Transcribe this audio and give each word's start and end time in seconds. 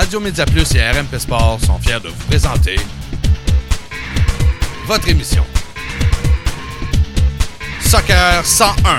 Radio 0.00 0.18
Média 0.18 0.46
Plus 0.46 0.74
et 0.76 0.80
RMP 0.80 1.18
Sport 1.18 1.58
sont 1.60 1.78
fiers 1.78 2.00
de 2.00 2.08
vous 2.08 2.24
présenter 2.26 2.76
votre 4.86 5.06
émission 5.10 5.44
Soccer 7.82 8.42
101. 8.42 8.98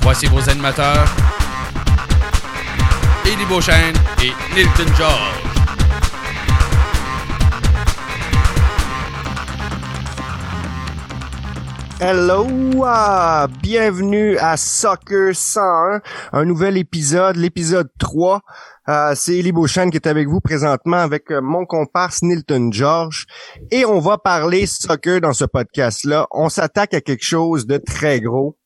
Voici 0.00 0.26
vos 0.26 0.50
animateurs 0.50 1.06
Eddie 3.24 3.44
Beauchesne 3.44 3.94
et 4.20 4.32
Nilton 4.56 4.92
George. 4.98 5.45
Hello, 11.98 12.46
ah, 12.84 13.48
bienvenue 13.62 14.36
à 14.36 14.58
Soccer 14.58 15.34
101, 15.34 16.02
un 16.32 16.44
nouvel 16.44 16.76
épisode, 16.76 17.36
l'épisode 17.36 17.88
3. 17.98 18.42
Euh, 18.90 19.14
c'est 19.16 19.38
Elie 19.38 19.50
Beauchesne 19.50 19.90
qui 19.90 19.96
est 19.96 20.06
avec 20.06 20.28
vous 20.28 20.40
présentement 20.40 20.98
avec 20.98 21.30
euh, 21.30 21.40
mon 21.40 21.64
comparse 21.64 22.20
Nilton 22.20 22.70
George 22.70 23.26
et 23.70 23.86
on 23.86 23.98
va 24.00 24.18
parler 24.18 24.66
soccer 24.66 25.22
dans 25.22 25.32
ce 25.32 25.46
podcast-là. 25.46 26.26
On 26.32 26.50
s'attaque 26.50 26.92
à 26.92 27.00
quelque 27.00 27.24
chose 27.24 27.66
de 27.66 27.78
très 27.78 28.20
gros. 28.20 28.58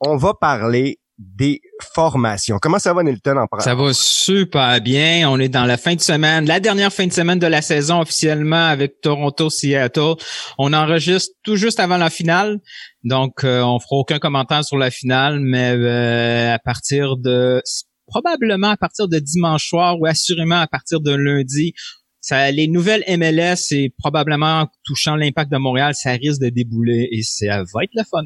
On 0.00 0.16
va 0.16 0.34
parler 0.34 0.98
des 1.18 1.60
formations. 1.94 2.58
Comment 2.60 2.78
ça 2.78 2.92
va, 2.92 3.02
Nilton, 3.02 3.36
en 3.36 3.60
Ça 3.60 3.74
va 3.74 3.92
super 3.92 4.80
bien. 4.80 5.28
On 5.30 5.38
est 5.38 5.48
dans 5.48 5.64
la 5.64 5.76
fin 5.76 5.94
de 5.94 6.00
semaine, 6.00 6.46
la 6.46 6.58
dernière 6.60 6.92
fin 6.92 7.06
de 7.06 7.12
semaine 7.12 7.38
de 7.38 7.46
la 7.46 7.62
saison 7.62 8.00
officiellement 8.00 8.66
avec 8.66 9.00
Toronto-Seattle. 9.00 10.14
On 10.58 10.72
enregistre 10.72 11.32
tout 11.44 11.56
juste 11.56 11.78
avant 11.78 11.98
la 11.98 12.10
finale. 12.10 12.58
Donc, 13.04 13.44
euh, 13.44 13.62
on 13.62 13.78
fera 13.78 13.96
aucun 13.96 14.18
commentaire 14.18 14.64
sur 14.64 14.76
la 14.76 14.90
finale, 14.90 15.38
mais 15.40 15.72
euh, 15.72 16.54
à 16.54 16.58
partir 16.58 17.16
de 17.16 17.62
probablement 18.06 18.70
à 18.70 18.76
partir 18.76 19.08
de 19.08 19.18
dimanche 19.18 19.68
soir 19.68 19.98
ou 20.00 20.06
assurément 20.06 20.60
à 20.60 20.66
partir 20.66 21.00
de 21.00 21.14
lundi, 21.14 21.74
ça, 22.20 22.50
les 22.50 22.68
nouvelles 22.68 23.04
MLS 23.06 23.72
et 23.72 23.92
probablement 23.98 24.66
touchant 24.84 25.14
l'impact 25.14 25.52
de 25.52 25.58
Montréal, 25.58 25.94
ça 25.94 26.12
risque 26.12 26.40
de 26.40 26.48
débouler 26.48 27.08
et 27.12 27.22
ça 27.22 27.58
va 27.58 27.84
être 27.84 27.90
le 27.94 28.02
fun. 28.02 28.24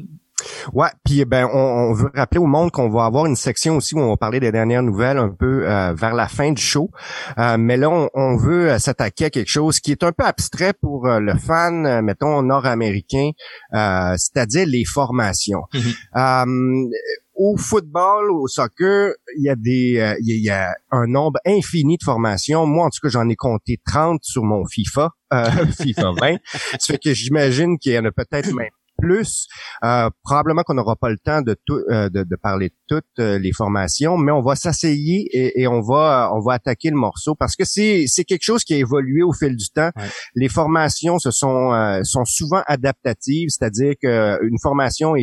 Ouais, 0.73 0.89
puis 1.03 1.25
ben 1.25 1.47
on, 1.51 1.93
veut 1.93 2.11
rappeler 2.13 2.39
au 2.39 2.45
monde 2.45 2.71
qu'on 2.71 2.89
va 2.89 3.05
avoir 3.05 3.25
une 3.25 3.35
section 3.35 3.77
aussi 3.77 3.95
où 3.95 3.99
on 3.99 4.09
va 4.09 4.17
parler 4.17 4.39
des 4.39 4.51
dernières 4.51 4.83
nouvelles 4.83 5.17
un 5.17 5.29
peu 5.29 5.67
euh, 5.67 5.93
vers 5.93 6.13
la 6.13 6.27
fin 6.27 6.51
du 6.51 6.61
show. 6.61 6.89
Euh, 7.37 7.57
mais 7.57 7.77
là, 7.77 7.89
on, 8.13 8.37
veut 8.37 8.71
euh, 8.71 8.79
s'attaquer 8.79 9.25
à 9.25 9.29
quelque 9.29 9.49
chose 9.49 9.79
qui 9.79 9.91
est 9.91 10.03
un 10.03 10.11
peu 10.11 10.23
abstrait 10.23 10.73
pour 10.73 11.07
le 11.07 11.35
fan, 11.35 12.01
mettons 12.01 12.41
nord-américain, 12.41 13.31
c'est-à-dire 13.71 14.65
les 14.65 14.85
formations. 14.85 15.63
Mm-hmm. 15.73 16.89
au 17.35 17.57
football, 17.57 18.31
au 18.31 18.47
soccer, 18.47 19.13
il 19.37 19.45
y 19.45 19.49
a 19.49 19.55
des, 19.55 20.15
il 20.21 20.43
y 20.43 20.49
a 20.49 20.73
un 20.91 21.07
nombre 21.07 21.39
infini 21.45 21.97
de 21.97 22.03
formations. 22.03 22.65
Moi, 22.65 22.85
en 22.85 22.89
tout 22.89 22.99
cas, 23.01 23.09
j'en 23.09 23.27
ai 23.29 23.35
compté 23.35 23.79
30 23.85 24.19
sur 24.23 24.43
mon 24.43 24.65
FIFA, 24.65 25.09
FIFA 25.81 26.11
20. 26.19 26.37
ça 26.79 26.93
fait 26.93 26.97
que 26.97 27.13
j'imagine 27.13 27.77
qu'il 27.77 27.93
y 27.93 27.99
en 27.99 28.05
a 28.05 28.11
peut-être 28.11 28.53
même 28.53 28.69
plus. 29.01 29.47
Euh, 29.83 30.09
probablement 30.23 30.63
qu'on 30.63 30.73
n'aura 30.73 30.95
pas 30.95 31.09
le 31.09 31.17
temps 31.17 31.41
de, 31.41 31.55
tout, 31.65 31.79
euh, 31.89 32.09
de, 32.09 32.23
de, 32.23 32.35
parler 32.35 32.69
de 32.69 32.75
toutes 32.87 33.19
euh, 33.19 33.39
les 33.39 33.51
formations, 33.51 34.17
mais 34.17 34.31
on 34.31 34.41
va 34.41 34.55
s'asseyer 34.55 35.27
et, 35.31 35.61
et, 35.61 35.67
on 35.67 35.81
va 35.81 36.31
on 36.33 36.39
va 36.39 36.53
attaquer 36.53 36.89
le 36.89 36.97
morceau 36.97 37.35
parce 37.35 37.55
que 37.55 37.65
c'est 37.65 38.05
c'est 38.07 38.23
quelque 38.23 38.43
chose 38.43 38.63
qui 38.63 38.73
a 38.73 38.77
évolué 38.77 39.23
au 39.23 39.33
fil 39.33 39.55
du 39.55 39.69
temps. 39.69 39.91
Les 40.35 40.49
formations 40.49 41.19
se 41.19 41.31
sont 41.31 42.01
sont 42.03 42.25
souvent 42.25 42.61
adaptatives, 42.67 43.49
c'est-à-dire 43.49 43.93
qu'une 44.01 44.59
formation 44.61 45.13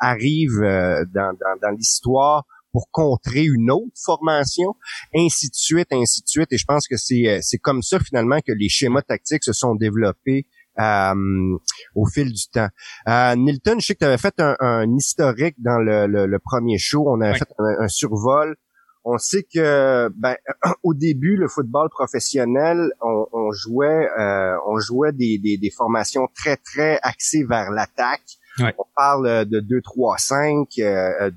arrive 0.00 0.60
dans, 0.60 1.32
dans, 1.40 1.58
dans 1.62 1.70
l'histoire 1.76 2.44
pour 2.72 2.90
contrer 2.90 3.44
une 3.44 3.70
autre 3.70 3.96
formation, 4.04 4.74
ainsi 5.14 5.48
de 5.48 5.54
suite, 5.54 5.88
ainsi 5.92 6.22
de 6.22 6.28
suite. 6.28 6.52
Et 6.52 6.58
je 6.58 6.64
pense 6.66 6.86
que 6.86 6.96
c'est 6.96 7.40
c'est 7.42 7.58
comme 7.58 7.82
ça 7.82 7.98
finalement 7.98 8.38
que 8.46 8.52
les 8.52 8.68
schémas 8.68 9.02
tactiques 9.02 9.44
se 9.44 9.52
sont 9.52 9.74
développés 9.74 10.46
euh, 10.78 11.58
au 11.94 12.06
fil 12.06 12.32
du 12.32 12.48
temps. 12.52 12.68
Euh, 13.08 13.34
Nilton, 13.34 13.78
je 13.78 13.86
sais 13.86 13.94
que 13.94 14.00
tu 14.00 14.04
avais 14.04 14.18
fait 14.18 14.34
un, 14.38 14.96
historique 14.96 15.56
dans 15.58 15.78
le, 15.78 16.38
premier 16.38 16.78
show. 16.78 17.04
On 17.06 17.20
avait 17.20 17.38
fait 17.38 17.48
un, 17.58 17.88
survol. 17.88 18.56
On 19.04 19.18
sait 19.18 19.44
que 19.44 20.08
ben, 20.16 20.36
au 20.82 20.92
début, 20.92 21.36
le 21.36 21.48
football 21.48 21.88
professionnel, 21.90 22.90
on, 23.00 23.52
jouait, 23.52 24.08
euh, 24.18 24.56
on 24.66 24.78
jouait 24.78 25.12
des, 25.12 25.38
des, 25.38 25.70
formations 25.70 26.28
très 26.34 26.56
très 26.56 26.98
axées 27.02 27.44
vers 27.44 27.70
l'attaque. 27.70 28.38
On 28.58 28.84
parle 28.96 29.44
de 29.46 29.60
2 29.60 29.80
3 29.82 30.16
5 30.18 30.68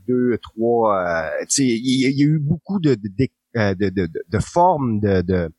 2 0.07 0.37
3 0.41 1.31
il 1.57 2.17
y, 2.17 2.23
a 2.23 2.25
eu 2.25 2.39
beaucoup 2.39 2.79
de 2.79 2.95
de, 2.95 3.09
de, 3.55 3.89
de, 3.89 4.09
de 4.29 4.39
formes 4.39 4.99
de, 5.01 5.51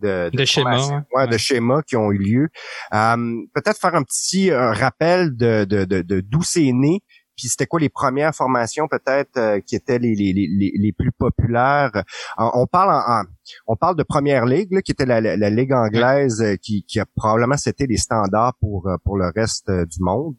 de, 0.00 0.30
de, 0.32 0.44
schémas, 0.44 1.02
ouais, 1.14 1.26
de 1.26 1.36
schémas 1.36 1.82
qui 1.82 1.96
ont 1.96 2.10
eu 2.12 2.18
lieu. 2.18 2.48
Euh, 2.94 3.16
peut-être 3.54 3.78
faire 3.78 3.94
un 3.94 4.02
petit 4.02 4.52
rappel 4.52 5.36
de, 5.36 5.64
de, 5.64 5.84
de, 5.84 6.20
d'où 6.20 6.42
c'est 6.42 6.72
né, 6.72 7.00
puis 7.36 7.48
c'était 7.48 7.66
quoi 7.66 7.78
les 7.78 7.88
premières 7.88 8.34
formations 8.34 8.88
peut-être 8.88 9.36
euh, 9.36 9.60
qui 9.60 9.76
étaient 9.76 9.98
les, 9.98 10.14
les, 10.14 10.32
les, 10.32 10.72
les 10.74 10.92
plus 10.92 11.12
populaires. 11.12 11.92
on 12.36 12.66
parle 12.66 12.90
en, 12.92 13.22
on 13.66 13.76
parle 13.76 13.96
de 13.96 14.02
première 14.02 14.44
ligue 14.44 14.82
qui 14.82 14.92
était 14.92 15.06
la, 15.06 15.20
la, 15.20 15.50
ligue 15.50 15.72
anglaise 15.72 16.42
euh, 16.42 16.56
qui, 16.56 16.84
qui 16.84 16.98
a 16.98 17.06
probablement 17.14 17.56
c'était 17.56 17.86
les 17.86 17.96
standards 17.96 18.54
pour 18.60 18.90
pour 19.04 19.16
le 19.16 19.30
reste 19.34 19.70
du 19.70 19.98
monde. 20.00 20.34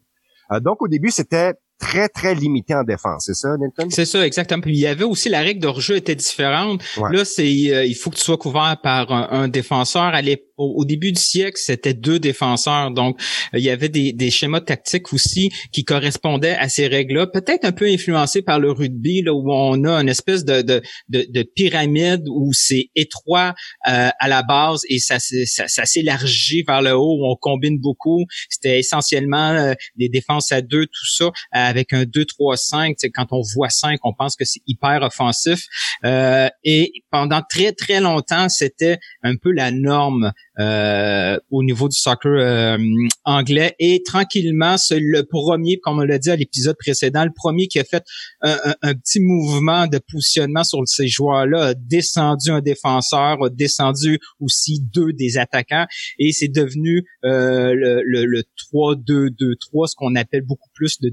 donc 0.60 0.82
au 0.82 0.88
début 0.88 1.10
c'était 1.10 1.54
très, 1.80 2.08
très 2.08 2.34
limité 2.34 2.74
en 2.74 2.84
défense. 2.84 3.24
C'est 3.26 3.34
ça? 3.34 3.56
C'est 3.88 4.04
ça, 4.04 4.24
exactement. 4.24 4.60
Puis 4.60 4.72
il 4.72 4.80
y 4.80 4.86
avait 4.86 5.04
aussi 5.04 5.28
la 5.28 5.40
règle 5.40 5.60
de 5.60 5.66
rejeu 5.66 5.96
était 5.96 6.14
différente. 6.14 6.82
Là, 7.10 7.24
c'est 7.24 7.42
euh, 7.42 7.84
il 7.84 7.94
faut 7.94 8.10
que 8.10 8.16
tu 8.16 8.22
sois 8.22 8.36
couvert 8.36 8.76
par 8.82 9.10
un, 9.10 9.48
défenseur. 9.48 10.02
À 10.02 10.22
au, 10.60 10.84
début 10.84 11.12
du 11.12 11.20
siècle, 11.20 11.58
c'était 11.58 11.94
deux 11.94 12.18
défenseurs. 12.18 12.90
Donc, 12.90 13.20
il 13.52 13.60
y 13.60 13.70
avait 13.70 13.88
des, 13.88 14.12
des, 14.12 14.30
schémas 14.30 14.60
tactiques 14.60 15.12
aussi 15.12 15.50
qui 15.72 15.84
correspondaient 15.84 16.56
à 16.56 16.68
ces 16.68 16.86
règles-là. 16.86 17.26
Peut-être 17.26 17.64
un 17.64 17.72
peu 17.72 17.86
influencé 17.86 18.42
par 18.42 18.58
le 18.58 18.70
rugby, 18.70 19.22
là, 19.22 19.32
où 19.32 19.50
on 19.50 19.84
a 19.84 20.00
une 20.00 20.08
espèce 20.08 20.44
de, 20.44 20.62
de, 20.62 20.82
de, 21.08 21.42
pyramide 21.42 22.22
où 22.28 22.52
c'est 22.52 22.90
étroit 22.94 23.54
euh, 23.88 24.08
à 24.18 24.28
la 24.28 24.42
base 24.42 24.82
et 24.88 24.98
ça 24.98 25.18
s'élargit 25.18 26.62
vers 26.66 26.82
le 26.82 26.92
haut, 26.92 27.16
où 27.20 27.26
on 27.26 27.36
combine 27.36 27.78
beaucoup. 27.78 28.24
C'était 28.48 28.78
essentiellement 28.78 29.52
euh, 29.52 29.74
des 29.96 30.08
défenses 30.08 30.52
à 30.52 30.60
deux, 30.60 30.86
tout 30.86 31.06
ça 31.06 31.30
avec 31.52 31.92
un 31.92 32.04
2-3-5. 32.04 32.94
Quand 33.14 33.26
on 33.30 33.42
voit 33.54 33.70
5, 33.70 33.98
on 34.04 34.12
pense 34.12 34.36
que 34.36 34.44
c'est 34.44 34.60
hyper 34.66 35.02
offensif. 35.02 35.66
Euh, 36.04 36.48
et 36.64 36.92
pendant 37.10 37.42
très, 37.48 37.72
très 37.72 38.00
longtemps, 38.00 38.48
c'était 38.48 38.98
un 39.22 39.36
peu 39.36 39.52
la 39.52 39.70
norme 39.70 40.32
euh, 40.58 41.39
au 41.50 41.62
niveau 41.62 41.88
du 41.88 41.96
soccer 41.96 42.32
euh, 42.32 42.78
anglais. 43.24 43.74
Et 43.78 44.02
tranquillement, 44.04 44.76
c'est 44.76 45.00
le 45.00 45.24
premier, 45.24 45.78
comme 45.80 45.98
on 45.98 46.04
l'a 46.04 46.18
dit 46.18 46.30
à 46.30 46.36
l'épisode 46.36 46.76
précédent, 46.78 47.24
le 47.24 47.32
premier 47.34 47.66
qui 47.66 47.78
a 47.78 47.84
fait 47.84 48.04
un, 48.42 48.94
petit 48.94 49.20
mouvement 49.20 49.86
de 49.86 49.98
positionnement 49.98 50.64
sur 50.64 50.80
ces 50.86 51.08
joueurs-là, 51.08 51.66
a 51.66 51.74
descendu 51.74 52.50
un 52.50 52.60
défenseur, 52.60 53.42
a 53.42 53.50
descendu 53.50 54.18
aussi 54.40 54.80
deux 54.80 55.12
des 55.12 55.38
attaquants, 55.38 55.86
et 56.18 56.32
c'est 56.32 56.48
devenu 56.48 57.04
euh, 57.24 57.74
le, 57.74 58.02
le, 58.04 58.24
le 58.24 58.42
3-2-2-3, 58.72 59.88
ce 59.88 59.94
qu'on 59.96 60.14
appelle 60.14 60.42
beaucoup 60.42 60.68
plus 60.74 60.98
le, 61.02 61.10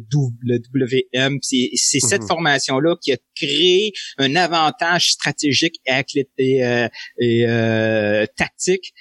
WM. 0.74 1.40
C'est 1.42 1.70
cette 1.76 2.22
mhm. 2.22 2.28
formation-là 2.28 2.96
qui 3.02 3.12
a 3.12 3.18
créé 3.36 3.92
un 4.18 4.36
avantage 4.36 5.12
stratégique 5.12 5.76
et, 5.86 6.28
et, 6.38 6.88
et 7.20 8.28
tactique 8.36 8.94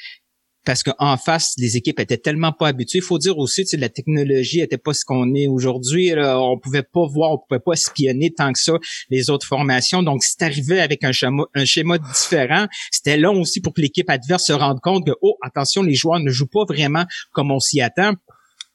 parce 0.66 0.82
qu'en 0.82 1.16
face, 1.16 1.54
les 1.58 1.76
équipes 1.76 2.00
étaient 2.00 2.18
tellement 2.18 2.52
pas 2.52 2.66
habituées. 2.66 2.98
Il 2.98 3.04
faut 3.04 3.18
dire 3.18 3.38
aussi, 3.38 3.64
que 3.64 3.76
la 3.76 3.88
technologie 3.88 4.60
était 4.60 4.78
pas 4.78 4.92
ce 4.92 5.04
qu'on 5.04 5.32
est 5.34 5.46
aujourd'hui. 5.46 6.12
On 6.18 6.58
pouvait 6.58 6.82
pas 6.82 7.06
voir, 7.06 7.30
on 7.30 7.38
pouvait 7.38 7.60
pas 7.60 7.72
espionner 7.72 8.32
tant 8.36 8.52
que 8.52 8.58
ça 8.58 8.72
les 9.08 9.30
autres 9.30 9.46
formations. 9.46 10.02
Donc, 10.02 10.24
c'est 10.24 10.42
arrivé 10.42 10.80
avec 10.80 11.04
un 11.04 11.12
schéma, 11.12 11.44
un 11.54 11.64
schéma 11.64 11.98
différent. 11.98 12.66
C'était 12.90 13.16
long 13.16 13.40
aussi 13.40 13.60
pour 13.60 13.74
que 13.74 13.80
l'équipe 13.80 14.10
adverse 14.10 14.44
se 14.46 14.52
rende 14.52 14.80
compte 14.80 15.06
que, 15.06 15.12
oh, 15.22 15.38
attention, 15.40 15.84
les 15.84 15.94
joueurs 15.94 16.18
ne 16.18 16.30
jouent 16.30 16.48
pas 16.48 16.64
vraiment 16.68 17.04
comme 17.32 17.52
on 17.52 17.60
s'y 17.60 17.80
attend. 17.80 18.14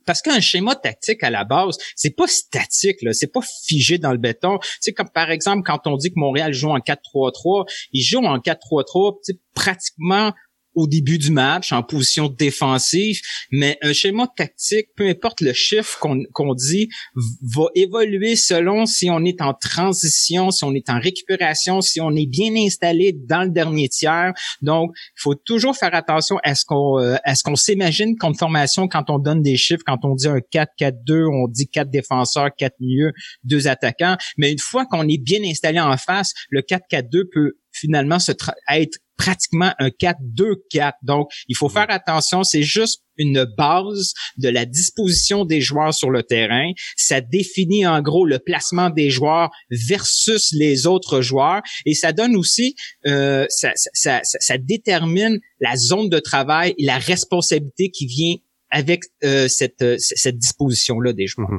Parce 0.05 0.21
qu'un 0.21 0.39
schéma 0.39 0.75
tactique 0.75 1.21
à 1.23 1.29
la 1.29 1.43
base, 1.43 1.77
c'est 1.95 2.15
pas 2.15 2.27
statique, 2.27 3.01
là, 3.01 3.11
c'est 3.11 3.31
pas 3.31 3.41
figé 3.67 3.97
dans 3.97 4.11
le 4.13 4.17
béton. 4.17 4.59
Tu 4.81 4.93
comme 4.93 5.09
par 5.13 5.29
exemple 5.29 5.61
quand 5.63 5.85
on 5.85 5.95
dit 5.95 6.09
que 6.09 6.19
Montréal 6.19 6.53
joue 6.53 6.69
en 6.69 6.79
4-3-3, 6.79 7.69
ils 7.93 8.01
jouent 8.01 8.25
en 8.25 8.39
4-3-3, 8.39 9.19
pratiquement 9.53 10.31
au 10.75 10.87
début 10.87 11.17
du 11.17 11.31
match 11.31 11.71
en 11.71 11.83
position 11.83 12.27
défensive, 12.27 13.19
mais 13.51 13.77
un 13.81 13.93
schéma 13.93 14.27
tactique, 14.35 14.87
peu 14.95 15.07
importe 15.07 15.41
le 15.41 15.53
chiffre 15.53 15.99
qu'on 15.99 16.53
dit, 16.53 16.89
va 17.15 17.65
évoluer 17.75 18.35
selon 18.35 18.85
si 18.85 19.09
on 19.09 19.23
est 19.25 19.41
en 19.41 19.53
transition, 19.53 20.51
si 20.51 20.63
on 20.63 20.73
est 20.73 20.89
en 20.89 20.99
récupération, 20.99 21.81
si 21.81 21.99
on 22.01 22.11
est 22.15 22.25
bien 22.25 22.53
installé 22.55 23.13
dans 23.13 23.43
le 23.43 23.49
dernier 23.49 23.89
tiers. 23.89 24.33
Donc, 24.61 24.91
il 25.17 25.21
faut 25.21 25.35
toujours 25.35 25.75
faire 25.75 25.93
attention 25.93 26.37
à 26.43 26.55
ce 26.55 26.65
qu'on 26.65 26.99
euh, 26.99 27.15
à 27.23 27.35
ce 27.35 27.43
qu'on 27.43 27.55
s'imagine 27.55 28.17
comme 28.17 28.35
formation 28.35 28.87
quand 28.87 29.09
on 29.09 29.19
donne 29.19 29.41
des 29.41 29.57
chiffres, 29.57 29.83
quand 29.85 30.03
on 30.03 30.15
dit 30.15 30.27
un 30.27 30.39
4-4-2, 30.39 31.27
on 31.27 31.47
dit 31.47 31.67
quatre 31.67 31.89
défenseurs, 31.89 32.49
quatre 32.57 32.79
milieux, 32.79 33.13
deux 33.43 33.67
attaquants, 33.67 34.17
mais 34.37 34.51
une 34.51 34.59
fois 34.59 34.85
qu'on 34.85 35.07
est 35.07 35.21
bien 35.21 35.39
installé 35.43 35.79
en 35.79 35.97
face, 35.97 36.33
le 36.49 36.61
4-4-2 36.61 37.23
peut 37.31 37.53
finalement 37.71 38.19
se 38.19 38.31
être 38.69 38.97
pratiquement 39.17 39.71
un 39.77 39.89
4-2-4. 39.89 40.93
Donc, 41.03 41.29
il 41.47 41.55
faut 41.55 41.69
faire 41.69 41.85
attention. 41.89 42.43
C'est 42.43 42.63
juste 42.63 43.03
une 43.17 43.45
base 43.55 44.13
de 44.37 44.49
la 44.49 44.65
disposition 44.65 45.45
des 45.45 45.61
joueurs 45.61 45.93
sur 45.93 46.09
le 46.09 46.23
terrain. 46.23 46.71
Ça 46.95 47.21
définit 47.21 47.85
en 47.85 48.01
gros 48.01 48.25
le 48.25 48.39
placement 48.39 48.89
des 48.89 49.11
joueurs 49.11 49.51
versus 49.69 50.51
les 50.53 50.87
autres 50.87 51.21
joueurs 51.21 51.61
et 51.85 51.93
ça 51.93 52.13
donne 52.13 52.35
aussi, 52.35 52.75
euh, 53.05 53.45
ça, 53.49 53.71
ça, 53.75 54.21
ça, 54.23 54.39
ça 54.39 54.57
détermine 54.57 55.39
la 55.59 55.75
zone 55.75 56.09
de 56.09 56.17
travail 56.17 56.73
et 56.79 56.85
la 56.85 56.97
responsabilité 56.97 57.91
qui 57.91 58.07
vient 58.07 58.35
avec 58.71 59.03
euh, 59.23 59.47
cette, 59.47 59.81
euh, 59.81 59.97
cette 59.99 60.37
disposition-là 60.37 61.13
des 61.13 61.27
joueurs. 61.27 61.49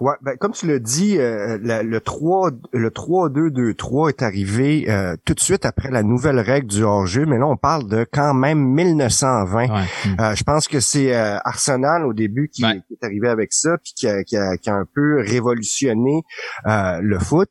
Ouais, 0.00 0.14
ben, 0.22 0.36
comme 0.36 0.52
tu 0.52 0.66
l'as 0.66 0.78
dit, 0.78 1.18
euh, 1.18 1.58
le 1.60 2.00
3 2.00 2.50
le 2.72 2.90
3-2-2-3 2.90 4.08
est 4.08 4.22
arrivé 4.22 4.86
tout 5.24 5.34
de 5.34 5.40
suite 5.40 5.64
après 5.64 5.90
la 5.90 6.02
nouvelle 6.02 6.40
règle 6.40 6.66
du 6.66 6.82
hors-jeu, 6.82 7.26
mais 7.26 7.38
là 7.38 7.46
on 7.46 7.56
parle 7.56 7.88
de 7.88 8.06
quand 8.10 8.34
même 8.34 8.58
1920. 8.58 9.66
je 10.34 10.42
pense 10.42 10.68
que 10.68 10.80
c'est 10.80 11.14
Arsenal 11.14 12.04
au 12.06 12.12
début 12.12 12.48
qui, 12.48 12.64
est 12.64 13.04
arrivé 13.04 13.28
avec 13.28 13.52
ça, 13.52 13.76
puis 13.78 13.92
qui 13.94 14.08
a, 14.08 14.24
qui 14.24 14.36
a, 14.36 14.56
qui 14.56 14.70
a 14.70 14.74
un 14.74 14.86
peu 14.92 15.20
révolutionné 15.20 16.22
le 16.66 17.18
foot. 17.18 17.50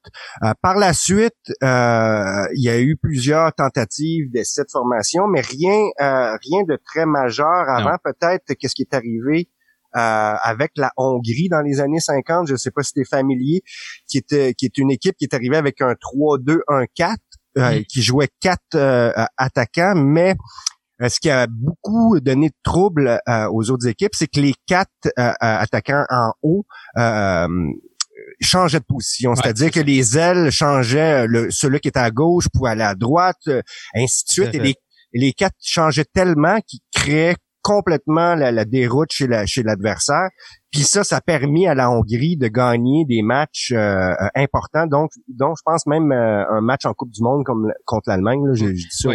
par 0.62 0.76
la 0.76 0.94
suite, 0.94 1.52
il 1.62 2.62
y 2.62 2.70
a 2.70 2.80
eu 2.80 2.98
plusieurs 2.98 3.54
tentatives 3.54 4.32
de 4.32 4.44
cette 4.44 4.72
formation, 4.72 5.28
mais 5.28 5.42
rien 5.42 5.90
rien 6.00 6.64
de 6.68 6.78
très 6.84 7.06
majeur 7.06 7.70
avant. 7.70 7.98
Peut-être 8.04 8.54
qu'est-ce 8.56 8.76
qui 8.76 8.84
est 8.84 8.96
arrivé 8.96 9.12
euh, 9.32 9.61
avec 9.94 10.72
la 10.76 10.92
Hongrie 10.98 11.50
dans 11.50 11.62
les 11.62 11.80
années 11.80 12.00
50. 12.00 12.48
Je 12.48 12.54
ne 12.54 12.58
sais 12.58 12.72
pas 12.72 12.84
si 12.84 12.94
tu 12.94 13.02
es 13.02 13.06
familier, 13.06 13.62
qui 14.08 14.18
était 14.18 14.54
qui 14.54 14.66
est 14.66 14.78
une 14.78 14.92
équipe 14.92 15.16
qui 15.18 15.26
est 15.26 15.34
arrivée 15.34 15.58
avec 15.58 15.82
un 15.82 15.94
3-2-1-4, 15.94 17.16
euh, 17.58 17.84
qui 17.90 18.02
jouait 18.02 18.30
quatre 18.40 18.76
euh, 18.76 19.12
attaquants, 19.38 19.96
mais 19.96 20.36
ce 21.08 21.20
qui 21.20 21.30
a 21.30 21.48
beaucoup 21.48 22.20
donné 22.20 22.50
de 22.50 22.56
trouble 22.64 23.20
aux 23.52 23.72
autres 23.72 23.88
équipes, 23.88 24.12
c'est 24.14 24.28
que 24.28 24.40
les 24.40 24.54
quatre 24.68 25.10
attaquants 25.18 26.06
en 26.12 26.34
haut 26.44 26.64
changeaient 28.40 28.80
de 28.80 28.86
position. 28.86 29.34
C'est-à-dire 29.36 29.72
que 29.72 29.80
les 29.80 30.16
ailes 30.16 30.52
changeaient, 30.52 31.26
le, 31.26 31.50
celui 31.50 31.80
qui 31.80 31.88
était 31.88 32.00
à 32.00 32.12
gauche 32.12 32.46
pouvait 32.54 32.70
aller 32.70 32.84
à 32.84 32.94
droite, 32.94 33.42
ainsi 33.96 34.26
de 34.26 34.30
suite. 34.30 34.54
Et 34.54 34.60
les, 34.60 34.76
les 35.14 35.34
quatre 35.34 35.56
changeaient 35.60 36.06
tellement 36.06 36.60
qu'ils 36.62 36.82
créaient 36.94 37.36
complètement 37.62 38.36
la, 38.36 38.66
déroute 38.66 39.12
chez 39.12 39.28
la, 39.28 39.46
chez 39.46 39.64
l'adversaire. 39.64 40.30
Puis 40.72 40.84
ça, 40.84 41.04
ça 41.04 41.18
a 41.18 41.22
permis 41.22 41.68
à 41.68 41.76
la 41.76 41.92
Hongrie 41.92 42.38
de 42.38 42.48
gagner 42.48 43.04
des 43.06 43.22
matchs 43.22 43.72
euh, 43.74 43.78
euh, 43.78 44.28
importants. 44.36 44.88
Donc, 44.88 45.12
donc, 45.28 45.58
je 45.58 45.64
pense 45.66 45.86
même 45.86 46.14
euh, 46.14 46.44
un 46.50 46.62
match 46.62 46.86
en 46.86 46.94
Coupe 46.94 47.12
du 47.12 47.22
Monde 47.22 47.44
comme 47.44 47.72
contre 47.86 48.10
l'Allemagne. 48.10 48.40
Là, 48.46 48.54
j'ai, 48.54 48.72
dit 48.72 48.88
ça. 48.90 49.10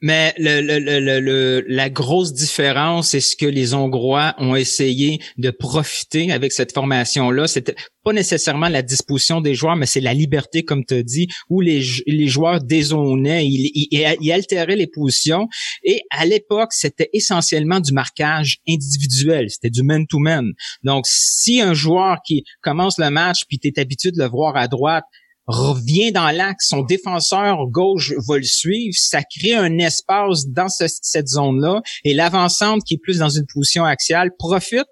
Mais 0.00 0.32
le, 0.38 0.62
le, 0.62 1.20
le, 1.20 1.64
la 1.68 1.90
grosse 1.90 2.32
différence, 2.32 3.10
c'est 3.10 3.20
ce 3.20 3.36
que 3.36 3.44
les 3.44 3.74
Hongrois 3.74 4.34
ont 4.38 4.56
essayé 4.56 5.20
de 5.36 5.50
profiter 5.50 6.32
avec 6.32 6.52
cette 6.52 6.72
formation-là. 6.72 7.46
C'était 7.48 7.74
pas 8.02 8.12
nécessairement 8.12 8.68
la 8.68 8.82
disposition 8.82 9.40
des 9.40 9.54
joueurs, 9.54 9.76
mais 9.76 9.86
c'est 9.86 10.00
la 10.00 10.14
liberté, 10.14 10.62
comme 10.62 10.84
tu 10.84 10.94
as 10.94 11.02
dit, 11.02 11.26
où 11.48 11.60
les, 11.60 11.82
les 12.06 12.28
joueurs 12.28 12.62
dézonaient, 12.62 13.46
ils, 13.46 13.70
ils, 13.74 14.16
ils 14.20 14.32
altéraient 14.32 14.76
les 14.76 14.86
positions. 14.86 15.48
Et 15.82 16.02
à 16.10 16.24
l'époque, 16.26 16.72
c'était 16.72 17.08
essentiellement 17.12 17.80
du 17.80 17.92
marquage 17.92 18.58
individuel. 18.68 19.50
C'était 19.50 19.70
du 19.70 19.82
man-to-man. 19.82 20.52
Donc, 20.94 21.06
si 21.08 21.60
un 21.60 21.74
joueur 21.74 22.18
qui 22.24 22.44
commence 22.62 22.98
le 22.98 23.10
match, 23.10 23.40
puis 23.48 23.58
tu 23.58 23.66
es 23.66 23.80
habitué 23.80 24.12
de 24.12 24.18
le 24.18 24.28
voir 24.28 24.56
à 24.56 24.68
droite, 24.68 25.02
revient 25.46 26.12
dans 26.12 26.30
l'axe, 26.30 26.68
son 26.68 26.82
défenseur 26.82 27.66
gauche 27.66 28.12
va 28.28 28.36
le 28.36 28.44
suivre, 28.44 28.94
ça 28.96 29.22
crée 29.24 29.54
un 29.54 29.78
espace 29.78 30.46
dans 30.46 30.68
cette 30.68 31.26
zone-là, 31.26 31.82
et 32.04 32.14
l'avancante 32.14 32.82
qui 32.84 32.94
est 32.94 33.02
plus 33.02 33.18
dans 33.18 33.28
une 33.28 33.44
position 33.52 33.84
axiale 33.84 34.30
profite 34.38 34.86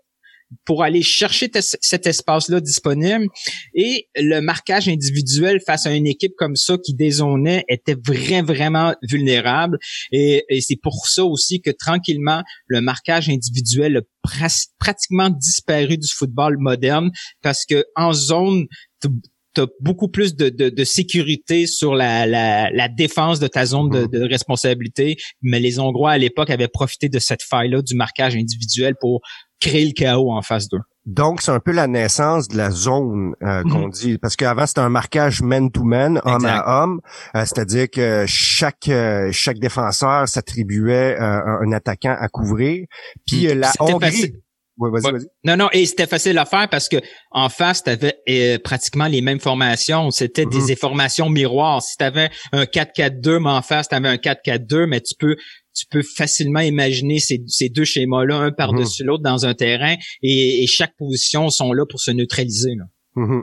pour 0.64 0.82
aller 0.82 1.02
chercher 1.02 1.50
cet 1.80 2.06
espace-là 2.06 2.60
disponible. 2.60 3.26
Et 3.74 4.08
le 4.16 4.40
marquage 4.40 4.88
individuel 4.88 5.60
face 5.64 5.86
à 5.86 5.94
une 5.94 6.06
équipe 6.06 6.32
comme 6.36 6.56
ça 6.56 6.76
qui 6.78 6.94
dézonait 6.94 7.64
était 7.68 7.96
vraiment, 8.06 8.46
vraiment 8.46 8.94
vulnérable. 9.02 9.78
Et, 10.10 10.44
c'est 10.60 10.78
pour 10.80 11.06
ça 11.06 11.24
aussi 11.24 11.60
que 11.60 11.70
tranquillement, 11.70 12.42
le 12.66 12.80
marquage 12.80 13.28
individuel 13.28 13.98
a 13.98 14.60
pratiquement 14.78 15.30
disparu 15.30 15.98
du 15.98 16.08
football 16.08 16.56
moderne 16.58 17.10
parce 17.42 17.64
que 17.66 17.84
en 17.96 18.12
zone, 18.12 18.66
tu 19.54 19.60
as 19.60 19.66
beaucoup 19.80 20.08
plus 20.08 20.34
de, 20.34 20.48
de, 20.48 20.84
sécurité 20.84 21.66
sur 21.66 21.94
la, 21.94 22.26
la, 22.26 22.88
défense 22.88 23.38
de 23.38 23.48
ta 23.48 23.66
zone 23.66 23.90
de, 23.90 24.04
mm-hmm. 24.04 24.10
de, 24.10 24.22
responsabilité, 24.22 25.16
mais 25.42 25.60
les 25.60 25.78
Hongrois 25.78 26.12
à 26.12 26.18
l'époque 26.18 26.50
avaient 26.50 26.68
profité 26.68 27.08
de 27.08 27.18
cette 27.18 27.42
faille-là 27.42 27.82
du 27.82 27.94
marquage 27.94 28.34
individuel 28.34 28.94
pour 29.00 29.20
créer 29.62 29.86
le 29.86 29.92
chaos 29.92 30.32
en 30.32 30.42
face 30.42 30.68
d'eux. 30.68 30.80
Donc, 31.04 31.42
c'est 31.42 31.50
un 31.50 31.58
peu 31.58 31.72
la 31.72 31.88
naissance 31.88 32.46
de 32.46 32.56
la 32.56 32.70
zone 32.70 33.34
euh, 33.42 33.62
qu'on 33.64 33.86
mhm. 33.86 33.90
dit, 33.90 34.18
parce 34.18 34.36
qu'avant 34.36 34.66
c'était 34.66 34.80
un 34.80 34.88
marquage 34.88 35.42
man-to-man, 35.42 36.20
homme 36.24 36.44
à 36.44 36.82
homme, 36.82 37.00
euh, 37.34 37.40
c'est-à-dire 37.40 37.90
que 37.90 38.24
chaque 38.28 38.88
euh, 38.88 39.30
chaque 39.32 39.58
défenseur 39.58 40.28
s'attribuait 40.28 41.16
un 41.18 41.72
attaquant 41.72 42.14
à 42.18 42.28
couvrir. 42.28 42.86
Puis 43.26 43.48
mhm. 43.48 43.58
la 43.58 43.72
Hongrie. 43.80 44.34
Oui, 44.78 44.90
vas-y, 44.90 45.12
vas-y. 45.12 45.26
Non, 45.44 45.56
non, 45.56 45.68
et 45.72 45.84
c'était 45.84 46.06
facile 46.06 46.38
à 46.38 46.46
faire 46.46 46.66
parce 46.68 46.88
que 46.88 46.96
en 47.30 47.50
face, 47.50 47.84
tu 47.84 47.90
avais 47.90 48.58
pratiquement 48.58 49.06
les 49.06 49.20
mêmes 49.20 49.38
formations. 49.38 50.10
C'était 50.10 50.46
des 50.46 50.60
mhm. 50.60 50.76
formations 50.76 51.28
miroirs. 51.28 51.82
Si 51.82 51.96
tu 51.96 52.04
avais 52.04 52.30
un 52.52 52.64
4-4-2, 52.64 53.38
mais 53.38 53.50
en 53.50 53.62
face, 53.62 53.88
tu 53.88 53.94
avais 53.94 54.08
un 54.08 54.16
4-4-2, 54.16 54.86
mais 54.86 55.00
tu 55.00 55.14
peux 55.18 55.36
tu 55.74 55.86
peux 55.90 56.02
facilement 56.02 56.60
imaginer 56.60 57.18
ces, 57.18 57.42
ces 57.46 57.68
deux 57.68 57.84
schémas-là, 57.84 58.36
un 58.36 58.52
par-dessus 58.52 59.02
mhm. 59.02 59.06
l'autre 59.08 59.22
dans 59.22 59.46
un 59.46 59.54
terrain, 59.54 59.96
et, 60.22 60.66
chaque 60.66 60.96
position 60.96 61.50
sont 61.50 61.72
là 61.72 61.84
pour 61.86 62.00
se 62.00 62.10
neutraliser. 62.10 62.74
Là. 62.76 62.84
Mhm. 63.14 63.42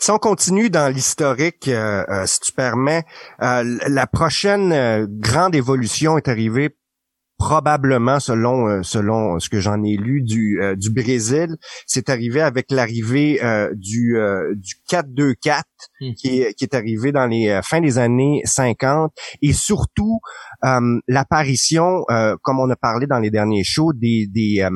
Si 0.00 0.10
on 0.10 0.18
continue 0.18 0.70
dans 0.70 0.92
l'historique, 0.92 1.68
euh, 1.68 2.04
euh, 2.08 2.26
si 2.26 2.40
tu 2.40 2.52
permets, 2.52 3.04
euh, 3.42 3.78
la 3.86 4.06
prochaine 4.06 5.06
grande 5.20 5.54
évolution 5.54 6.18
est 6.18 6.28
arrivée 6.28 6.70
probablement 7.38 8.20
selon 8.20 8.84
selon 8.84 9.40
ce 9.40 9.48
que 9.48 9.58
j'en 9.58 9.82
ai 9.82 9.96
lu 9.96 10.22
du 10.22 10.60
du 10.76 10.90
Brésil, 10.90 11.56
c'est 11.86 12.08
arrivé 12.08 12.40
avec 12.40 12.70
l'arrivée 12.70 13.40
du 13.74 14.16
du 14.54 14.74
4-2-4 14.88 15.62
hmm. 16.00 16.12
qui 16.14 16.40
est 16.40 16.54
qui 16.54 16.64
est 16.64 16.74
arrivé 16.74 17.10
dans 17.10 17.26
les 17.26 17.60
fins 17.64 17.80
des 17.80 17.98
années 17.98 18.42
50 18.44 19.12
et 19.42 19.52
surtout 19.52 20.20
l'apparition 21.08 22.04
comme 22.42 22.60
on 22.60 22.70
a 22.70 22.76
parlé 22.76 23.06
dans 23.06 23.18
les 23.18 23.30
derniers 23.30 23.64
shows 23.64 23.92
des 23.92 24.26
des 24.26 24.66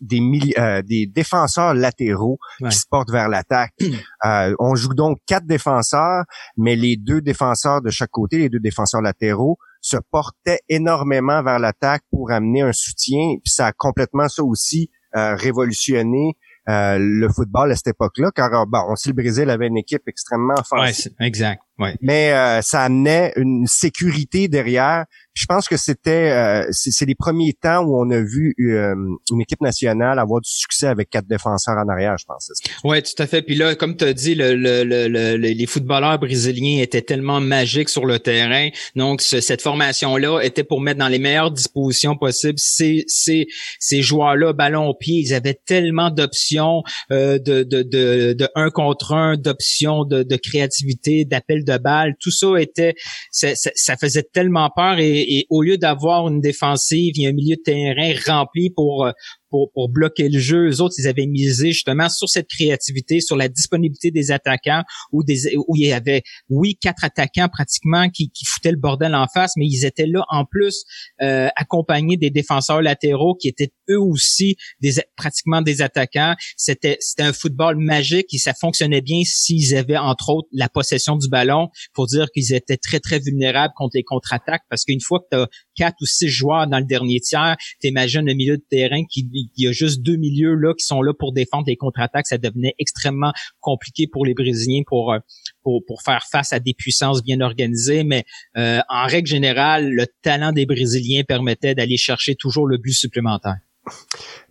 des, 0.00 0.54
des 0.84 1.06
défenseurs 1.06 1.74
latéraux 1.74 2.38
qui 2.58 2.76
se 2.76 2.86
portent 2.90 3.10
vers 3.10 3.28
l'attaque. 3.28 3.74
on 4.58 4.74
joue 4.74 4.94
donc 4.94 5.18
quatre 5.26 5.46
défenseurs, 5.46 6.24
mais 6.56 6.74
les 6.74 6.96
deux 6.96 7.20
défenseurs 7.20 7.82
de 7.82 7.90
chaque 7.90 8.10
côté, 8.10 8.38
les 8.38 8.48
deux 8.48 8.60
défenseurs 8.60 9.02
latéraux, 9.02 9.58
se 9.80 9.96
portait 10.10 10.60
énormément 10.68 11.42
vers 11.42 11.58
l'attaque 11.58 12.02
pour 12.10 12.30
amener 12.30 12.62
un 12.62 12.72
soutien. 12.72 13.36
Puis 13.42 13.52
ça 13.52 13.68
a 13.68 13.72
complètement 13.72 14.28
ça 14.28 14.44
aussi 14.44 14.90
euh, 15.16 15.34
révolutionné 15.34 16.36
euh, 16.68 16.98
le 17.00 17.28
football 17.28 17.72
à 17.72 17.76
cette 17.76 17.88
époque-là, 17.88 18.30
car 18.34 18.52
euh, 18.54 18.64
bon, 18.68 18.80
on 18.88 18.96
sait 18.96 19.10
le 19.10 19.14
Brésil 19.14 19.48
avait 19.50 19.66
une 19.66 19.78
équipe 19.78 20.02
extrêmement 20.06 20.54
offensive. 20.54 21.12
Ouais, 21.18 21.26
exact. 21.26 21.62
Ouais. 21.80 21.96
Mais 22.00 22.60
ça 22.62 22.82
amenait 22.82 23.32
une 23.36 23.66
sécurité 23.66 24.48
derrière 24.48 25.06
je 25.40 25.46
pense 25.46 25.68
que 25.68 25.76
c'était 25.76 26.30
euh, 26.32 26.66
c'est 26.70 27.06
les 27.06 27.14
premiers 27.14 27.52
temps 27.52 27.82
où 27.82 27.96
on 27.96 28.10
a 28.10 28.20
vu 28.20 28.54
euh, 28.60 28.94
une 29.30 29.40
équipe 29.40 29.60
nationale 29.60 30.18
avoir 30.18 30.40
du 30.40 30.50
succès 30.50 30.86
avec 30.86 31.08
quatre 31.08 31.26
défenseurs 31.26 31.76
en 31.78 31.88
arrière, 31.88 32.16
je 32.18 32.24
pense. 32.26 32.50
Oui, 32.84 33.00
tout 33.02 33.22
à 33.22 33.26
fait. 33.26 33.40
Puis 33.42 33.54
là, 33.54 33.74
comme 33.74 33.96
tu 33.96 34.04
as 34.04 34.12
dit, 34.12 34.34
le, 34.34 34.54
le, 34.54 35.36
les 35.36 35.66
footballeurs 35.66 36.18
brésiliens 36.18 36.82
étaient 36.82 37.02
tellement 37.02 37.40
magiques 37.40 37.88
sur 37.88 38.06
le 38.06 38.18
terrain. 38.18 38.68
Donc, 38.96 39.22
cette 39.22 39.62
formation-là 39.62 40.40
était 40.40 40.64
pour 40.64 40.80
mettre 40.80 40.98
dans 40.98 41.08
les 41.08 41.18
meilleures 41.18 41.52
dispositions 41.52 42.16
possibles 42.16 42.58
ces, 42.58 43.04
ces, 43.06 43.46
ces 43.78 44.02
joueurs-là, 44.02 44.52
ballon 44.52 44.88
au 44.88 44.94
pied. 44.94 45.22
Ils 45.24 45.32
avaient 45.32 45.58
tellement 45.64 46.10
d'options 46.10 46.82
euh, 47.12 47.38
de, 47.38 47.62
de, 47.62 47.82
de, 47.82 48.32
de 48.32 48.48
un 48.56 48.70
contre 48.70 49.12
un, 49.12 49.36
d'options 49.36 50.04
de, 50.04 50.22
de 50.22 50.36
créativité, 50.36 51.24
d'appel 51.24 51.64
de 51.64 51.69
balle, 51.78 52.14
tout 52.20 52.30
ça 52.30 52.60
était, 52.60 52.94
ça, 53.30 53.96
faisait 53.96 54.26
tellement 54.32 54.70
peur 54.74 54.98
et, 54.98 55.20
et 55.20 55.46
au 55.50 55.62
lieu 55.62 55.78
d'avoir 55.78 56.28
une 56.28 56.40
défensive, 56.40 57.12
il 57.16 57.22
y 57.22 57.26
a 57.26 57.30
un 57.30 57.32
milieu 57.32 57.56
de 57.56 57.62
terrain 57.62 58.12
rempli 58.26 58.70
pour 58.70 59.08
pour, 59.50 59.70
pour 59.72 59.88
bloquer 59.88 60.28
le 60.28 60.38
jeu. 60.38 60.68
Eux 60.70 60.80
autres, 60.80 60.94
ils 60.98 61.08
avaient 61.08 61.26
misé 61.26 61.72
justement 61.72 62.08
sur 62.08 62.28
cette 62.28 62.48
créativité, 62.48 63.20
sur 63.20 63.36
la 63.36 63.48
disponibilité 63.48 64.10
des 64.10 64.30
attaquants, 64.30 64.82
où, 65.12 65.22
des, 65.22 65.56
où 65.56 65.76
il 65.76 65.86
y 65.86 65.92
avait, 65.92 66.22
oui, 66.48 66.76
quatre 66.80 67.04
attaquants 67.04 67.48
pratiquement 67.48 68.08
qui, 68.08 68.30
foutaient 68.46 68.70
le 68.70 68.78
bordel 68.78 69.14
en 69.14 69.26
face, 69.32 69.52
mais 69.56 69.66
ils 69.66 69.84
étaient 69.84 70.06
là 70.06 70.24
en 70.28 70.44
plus 70.44 70.84
euh, 71.22 71.48
accompagnés 71.56 72.16
des 72.16 72.30
défenseurs 72.30 72.82
latéraux 72.82 73.34
qui 73.34 73.48
étaient 73.48 73.72
eux 73.90 74.00
aussi 74.00 74.56
des, 74.80 74.94
pratiquement 75.16 75.62
des 75.62 75.82
attaquants. 75.82 76.34
C'était 76.56 76.98
un 77.18 77.32
football 77.32 77.76
magique 77.76 78.32
et 78.32 78.38
ça 78.38 78.54
fonctionnait 78.54 79.00
bien 79.00 79.22
s'ils 79.24 79.76
avaient 79.76 79.96
entre 79.96 80.30
autres 80.30 80.48
la 80.52 80.68
possession 80.68 81.16
du 81.16 81.28
ballon. 81.28 81.68
Faut 81.94 82.06
dire 82.06 82.26
qu'ils 82.32 82.52
étaient 82.54 82.76
très 82.76 83.00
très 83.00 83.18
vulnérables 83.18 83.74
contre 83.76 83.92
les 83.96 84.04
contre-attaques 84.04 84.62
parce 84.68 84.84
qu'une 84.84 85.00
fois 85.00 85.20
que 85.30 85.44
tu 85.44 85.50
quatre 85.80 85.96
ou 86.02 86.06
six 86.06 86.28
joueurs 86.28 86.66
dans 86.66 86.78
le 86.78 86.84
dernier 86.84 87.20
tiers, 87.20 87.56
t'imagines 87.80 88.26
le 88.26 88.34
milieu 88.34 88.58
de 88.58 88.64
terrain 88.70 89.02
qui 89.08 89.26
il 89.32 89.64
y 89.64 89.66
a 89.66 89.72
juste 89.72 90.02
deux 90.02 90.16
milieux 90.16 90.54
là 90.54 90.74
qui 90.74 90.84
sont 90.84 91.00
là 91.00 91.14
pour 91.18 91.32
défendre 91.32 91.64
les 91.66 91.76
contre-attaques, 91.76 92.26
ça 92.26 92.36
devenait 92.36 92.74
extrêmement 92.78 93.32
compliqué 93.60 94.06
pour 94.06 94.26
les 94.26 94.34
Brésiliens 94.34 94.82
pour 94.86 95.14
euh, 95.14 95.18
pour, 95.62 95.82
pour 95.86 96.02
faire 96.02 96.26
face 96.30 96.52
à 96.52 96.60
des 96.60 96.74
puissances 96.74 97.22
bien 97.22 97.40
organisées. 97.40 98.04
Mais 98.04 98.24
euh, 98.58 98.80
en 98.90 99.06
règle 99.06 99.28
générale, 99.28 99.90
le 99.90 100.06
talent 100.22 100.52
des 100.52 100.66
Brésiliens 100.66 101.22
permettait 101.26 101.74
d'aller 101.74 101.96
chercher 101.96 102.34
toujours 102.34 102.66
le 102.66 102.76
but 102.76 102.92
supplémentaire. 102.92 103.56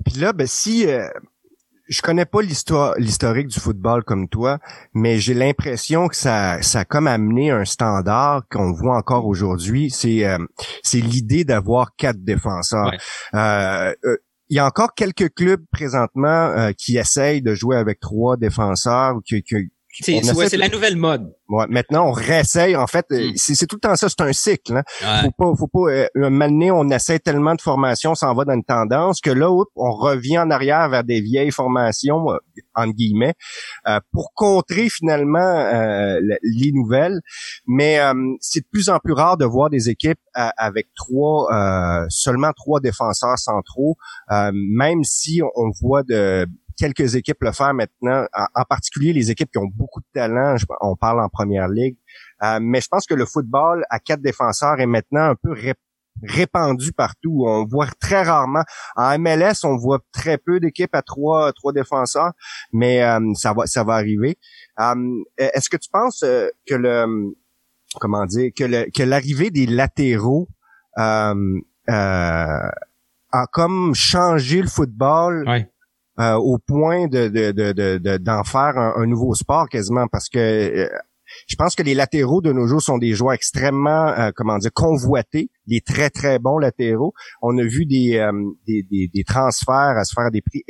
Puis 0.03 0.19
là, 0.19 0.33
ben 0.33 0.47
si 0.47 0.87
euh, 0.87 1.07
je 1.89 2.01
connais 2.01 2.25
pas 2.25 2.41
l'histoire, 2.41 2.93
l'historique 2.97 3.47
du 3.47 3.59
football 3.59 4.03
comme 4.03 4.29
toi, 4.29 4.59
mais 4.93 5.19
j'ai 5.19 5.33
l'impression 5.33 6.07
que 6.07 6.15
ça, 6.15 6.61
ça 6.61 6.79
a 6.79 6.85
comme 6.85 7.07
amené 7.07 7.51
un 7.51 7.65
standard 7.65 8.43
qu'on 8.49 8.71
voit 8.71 8.95
encore 8.95 9.25
aujourd'hui. 9.25 9.89
C'est, 9.89 10.25
c'est 10.83 11.01
l'idée 11.01 11.43
d'avoir 11.43 11.95
quatre 11.97 12.23
défenseurs. 12.23 12.93
Euh, 13.33 13.93
il 14.49 14.55
y 14.55 14.59
a 14.59 14.65
encore 14.65 14.93
quelques 14.95 15.33
clubs 15.33 15.63
présentement 15.71 16.27
euh, 16.27 16.71
qui 16.75 16.97
essayent 16.97 17.41
de 17.41 17.53
jouer 17.53 17.77
avec 17.77 17.99
trois 17.99 18.35
défenseurs 18.35 19.15
ou 19.15 19.21
qui, 19.21 19.43
c'est 19.91 20.57
la 20.57 20.69
nouvelle 20.69 20.95
mode. 20.95 21.33
Ouais, 21.47 21.65
maintenant 21.67 22.09
on 22.09 22.11
réessaye. 22.11 22.75
En 22.75 22.85
fait, 22.85 23.05
euh, 23.11 23.31
hmm. 23.31 23.33
c'est 23.35 23.65
tout 23.65 23.75
le 23.75 23.79
temps 23.79 23.95
ça. 23.95 24.07
C'est 24.07 24.21
un 24.21 24.33
cycle. 24.33 24.77
Hein. 25.01 25.21
Faut 25.23 25.31
pas, 25.31 25.51
faut 25.57 25.67
pas. 25.67 25.91
Euh, 25.91 26.07
un 26.15 26.51
on 26.71 26.89
essaie 26.89 27.19
tellement 27.19 27.55
de 27.55 27.61
formations, 27.61 28.11
on 28.11 28.15
s'en 28.15 28.33
va 28.35 28.45
dans 28.45 28.53
une 28.53 28.63
tendance 28.63 29.19
que 29.19 29.31
là, 29.31 29.49
on 29.49 29.91
revient 29.91 30.37
en 30.37 30.51
arrière 30.51 30.89
vers 30.89 31.03
des 31.03 31.21
vieilles 31.21 31.51
formations 31.51 32.29
euh, 32.29 32.37
entre 32.75 32.93
guillemets 32.93 33.33
pour 34.11 34.31
contrer 34.35 34.89
finalement 34.89 35.65
les 36.19 36.71
nouvelles. 36.71 37.19
Mais 37.67 37.99
c'est 38.39 38.61
de 38.61 38.67
plus 38.71 38.89
en 38.89 38.99
plus 38.99 39.13
rare 39.13 39.37
de 39.37 39.45
voir 39.45 39.69
des 39.69 39.89
équipes 39.89 40.19
avec 40.33 40.87
trois, 40.95 41.47
seulement 42.09 42.51
trois 42.55 42.79
défenseurs 42.79 43.37
centraux, 43.37 43.97
même 44.29 45.03
si 45.03 45.41
on 45.55 45.71
voit 45.81 46.03
de 46.03 46.45
quelques 46.79 47.15
équipes 47.15 47.41
le 47.41 47.51
faire 47.51 47.73
maintenant, 47.73 48.25
en, 48.33 48.63
particulier 48.63 49.11
les 49.11 49.29
équipes 49.29 49.51
qui 49.51 49.57
ont 49.57 49.69
beaucoup 49.75 49.99
de 49.99 50.05
talent. 50.13 50.55
on 50.81 50.95
parle 50.95 51.21
en 51.21 51.27
première 51.29 51.67
ligue. 51.67 51.97
Euh, 52.41 52.59
mais 52.61 52.79
je 52.79 52.87
pense 52.87 53.05
que 53.05 53.13
le 53.13 53.25
football 53.25 53.85
à 53.89 53.99
quatre 53.99 54.21
défenseurs 54.21 54.79
est 54.79 54.85
maintenant 54.85 55.31
un 55.31 55.35
peu 55.35 55.53
répandu 56.23 56.93
partout. 56.93 57.43
On 57.45 57.65
voit 57.65 57.89
très 57.99 58.23
rarement. 58.23 58.63
En 58.95 59.19
MLS, 59.19 59.65
on 59.65 59.75
voit 59.75 59.99
très 60.13 60.37
peu 60.37 60.59
d'équipes 60.61 60.95
à 60.95 61.01
trois, 61.01 61.51
trois 61.53 61.73
défenseurs, 61.73 62.31
mais 62.71 63.03
euh, 63.03 63.19
ça 63.33 63.53
va, 63.53 63.65
ça 63.65 63.83
va 63.83 63.95
arriver. 63.95 64.37
Euh, 64.79 64.95
est-ce 65.37 65.69
que 65.69 65.77
tu 65.77 65.89
penses 65.91 66.21
que 66.21 66.75
le, 66.75 67.35
comment 67.99 68.25
dire, 68.25 68.51
que 68.55 69.03
l'arrivée 69.03 69.51
des 69.51 69.65
latéraux 69.65 70.47
a 70.95 71.33
comme 73.51 73.93
changé 73.93 74.61
le 74.61 74.69
football 74.69 75.45
euh, 76.19 76.35
au 76.35 76.57
point 76.57 77.07
de, 77.07 77.27
de, 77.27 78.17
d'en 78.17 78.43
faire 78.43 78.77
un, 78.77 79.05
nouveau 79.05 79.33
sport 79.35 79.69
quasiment 79.69 80.07
parce 80.11 80.29
que 80.29 80.39
euh, 80.39 80.89
je 81.47 81.55
pense 81.55 81.75
que 81.75 81.83
les 81.83 81.93
latéraux 81.93 82.41
de 82.41 82.51
nos 82.51 82.67
jours 82.67 82.81
sont 82.81 82.97
des 82.97 83.13
joueurs 83.13 83.33
extrêmement, 83.33 84.07
euh, 84.07 84.31
comment 84.35 84.57
dire, 84.57 84.71
convoités, 84.73 85.49
des 85.67 85.81
très 85.81 86.09
très 86.09 86.39
bons 86.39 86.57
latéraux. 86.57 87.13
On 87.41 87.57
a 87.57 87.63
vu 87.63 87.85
des, 87.85 88.27
des, 88.67 88.83
des, 89.13 89.23
transferts 89.23 89.97
à 89.97 90.03
se 90.03 90.13
faire 90.13 90.31
des 90.31 90.41
prix 90.41 90.63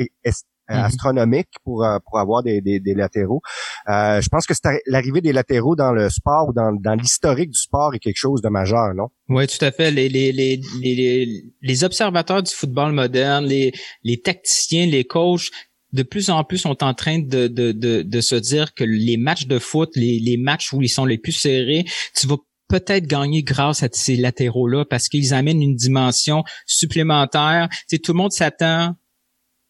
euh, 0.70 0.76
mhm. 0.76 0.84
astronomique 0.84 1.50
pour 1.64 1.84
euh, 1.84 1.98
pour 2.06 2.20
avoir 2.20 2.44
des, 2.44 2.62
des, 2.62 2.80
des 2.80 2.94
latéraux. 2.94 3.42
Euh, 3.88 4.22
je 4.22 4.30
pense 4.30 4.46
que 4.46 4.54
l'arrivée 4.88 5.22
des 5.22 5.34
latéraux 5.34 5.76
dans 5.76 5.92
le 5.92 6.10
sport 6.10 6.50
ou 6.50 6.54
dans, 6.54 6.72
dans 6.74 6.96
l'historique 6.96 7.52
du 7.52 7.60
sport 7.60 7.94
est 7.96 8.00
quelque 8.00 8.18
chose 8.18 8.42
de 8.42 8.50
majeur, 8.50 8.94
non? 8.96 9.08
Oui, 9.30 9.48
tout 9.48 9.64
à 9.64 9.72
fait. 9.72 9.92
Les, 9.92 10.10
les, 10.10 10.32
les, 10.32 10.62
les, 10.82 11.44
les 11.62 11.84
observateurs 11.84 12.44
du 12.44 12.54
football 12.54 12.92
moderne, 12.92 13.46
les, 13.46 13.72
les 14.04 14.22
tacticiens, 14.22 14.86
les 14.86 15.06
coachs 15.06 15.50
de 15.92 16.04
plus 16.04 16.30
en 16.30 16.44
plus 16.44 16.60
sont 16.60 16.84
en 16.84 16.94
train 16.94 17.20
de, 17.20 17.48
de, 17.48 17.72
de, 17.72 18.04
de 18.04 18.22
se 18.22 18.36
dire 18.36 18.74
que 18.74 18.84
les 18.84 19.18
matchs 19.18 19.48
de 19.48 19.58
foot, 19.58 19.90
les, 19.96 20.20
les 20.20 20.38
matchs 20.38 20.72
où 20.74 20.82
ils 20.82 20.90
sont 20.90 21.06
les 21.06 21.18
plus 21.18 21.32
serrés, 21.32 21.86
tu 22.16 22.28
vas 22.28 22.38
peut-être 22.68 23.08
gagner 23.08 23.44
grâce 23.44 23.84
à 23.84 23.90
ces 23.92 24.16
latéraux-là 24.16 24.86
parce 24.86 25.10
qu'ils 25.10 25.34
amènent 25.34 25.62
une 25.62 25.76
dimension 25.76 26.44
supplémentaire. 26.66 27.68
Tu 27.90 28.00
tout 28.00 28.14
le 28.14 28.18
monde 28.18 28.32
s'attend 28.32 28.96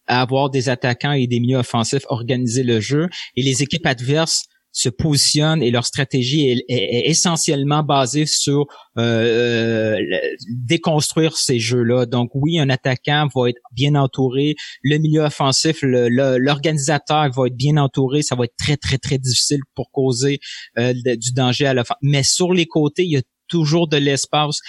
à 0.09 0.21
avoir 0.21 0.49
des 0.49 0.67
attaquants 0.67 1.13
et 1.13 1.27
des 1.27 1.39
milieux 1.39 1.59
offensifs 1.59 2.03
organiser 2.09 2.63
le 2.63 2.81
jeu 2.81 3.07
et 3.35 3.43
les 3.43 3.63
équipes 3.63 3.85
adverses 3.85 4.43
se 4.71 4.89
positionnent 4.89 5.63
et 5.63 5.71
leur 5.71 5.85
stratégie 5.85 6.63
est, 6.67 7.09
essentiellement 7.09 7.83
basée 7.83 8.25
sur 8.25 8.65
euh, 8.97 9.97
euh, 9.97 10.19
déconstruire 10.49 11.37
ces 11.37 11.59
jeux-là. 11.59 12.05
Donc 12.05 12.29
oui, 12.33 12.59
un 12.59 12.69
attaquant 12.69 13.27
va 13.35 13.49
être 13.49 13.59
bien 13.71 13.95
entouré, 13.95 14.55
le 14.83 14.97
milieu 14.97 15.21
offensif, 15.21 15.79
l'organisateur 15.81 17.29
va 17.31 17.47
être 17.47 17.55
bien 17.55 17.77
entouré, 17.77 18.21
ça 18.21 18.35
va 18.35 18.45
être 18.45 18.55
très 18.57 18.77
très 18.77 18.97
très 18.97 19.17
difficile 19.17 19.61
pour 19.75 19.91
causer 19.91 20.39
euh, 20.77 20.93
du 20.93 21.31
danger 21.31 21.65
à 21.65 21.73
l'offense. 21.73 21.97
Mais 22.01 22.23
sur 22.23 22.53
les 22.53 22.65
côtés, 22.67 23.03
il 23.03 23.11
y 23.11 23.17
a 23.17 23.23
toujours 23.47 23.87
de 23.87 23.97
l'espace 23.97 24.59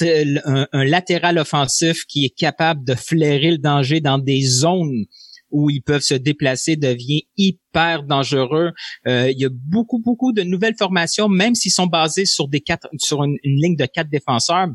un, 0.00 0.84
latéral 0.84 1.38
offensif 1.38 2.04
qui 2.06 2.24
est 2.24 2.36
capable 2.36 2.84
de 2.84 2.94
flairer 2.94 3.52
le 3.52 3.58
danger 3.58 4.00
dans 4.00 4.18
des 4.18 4.42
zones 4.42 5.04
où 5.50 5.70
ils 5.70 5.82
peuvent 5.82 6.02
se 6.02 6.14
déplacer 6.14 6.76
devient 6.76 7.22
hyper 7.36 8.02
dangereux. 8.02 8.72
Euh, 9.06 9.30
il 9.30 9.38
y 9.38 9.44
a 9.44 9.50
beaucoup, 9.52 10.00
beaucoup 10.00 10.32
de 10.32 10.42
nouvelles 10.42 10.74
formations, 10.76 11.28
même 11.28 11.54
s'ils 11.54 11.70
sont 11.70 11.86
basés 11.86 12.26
sur 12.26 12.48
des 12.48 12.60
quatre, 12.60 12.88
sur 12.98 13.22
une 13.22 13.36
ligne 13.44 13.76
de 13.76 13.86
quatre 13.86 14.10
défenseurs 14.10 14.68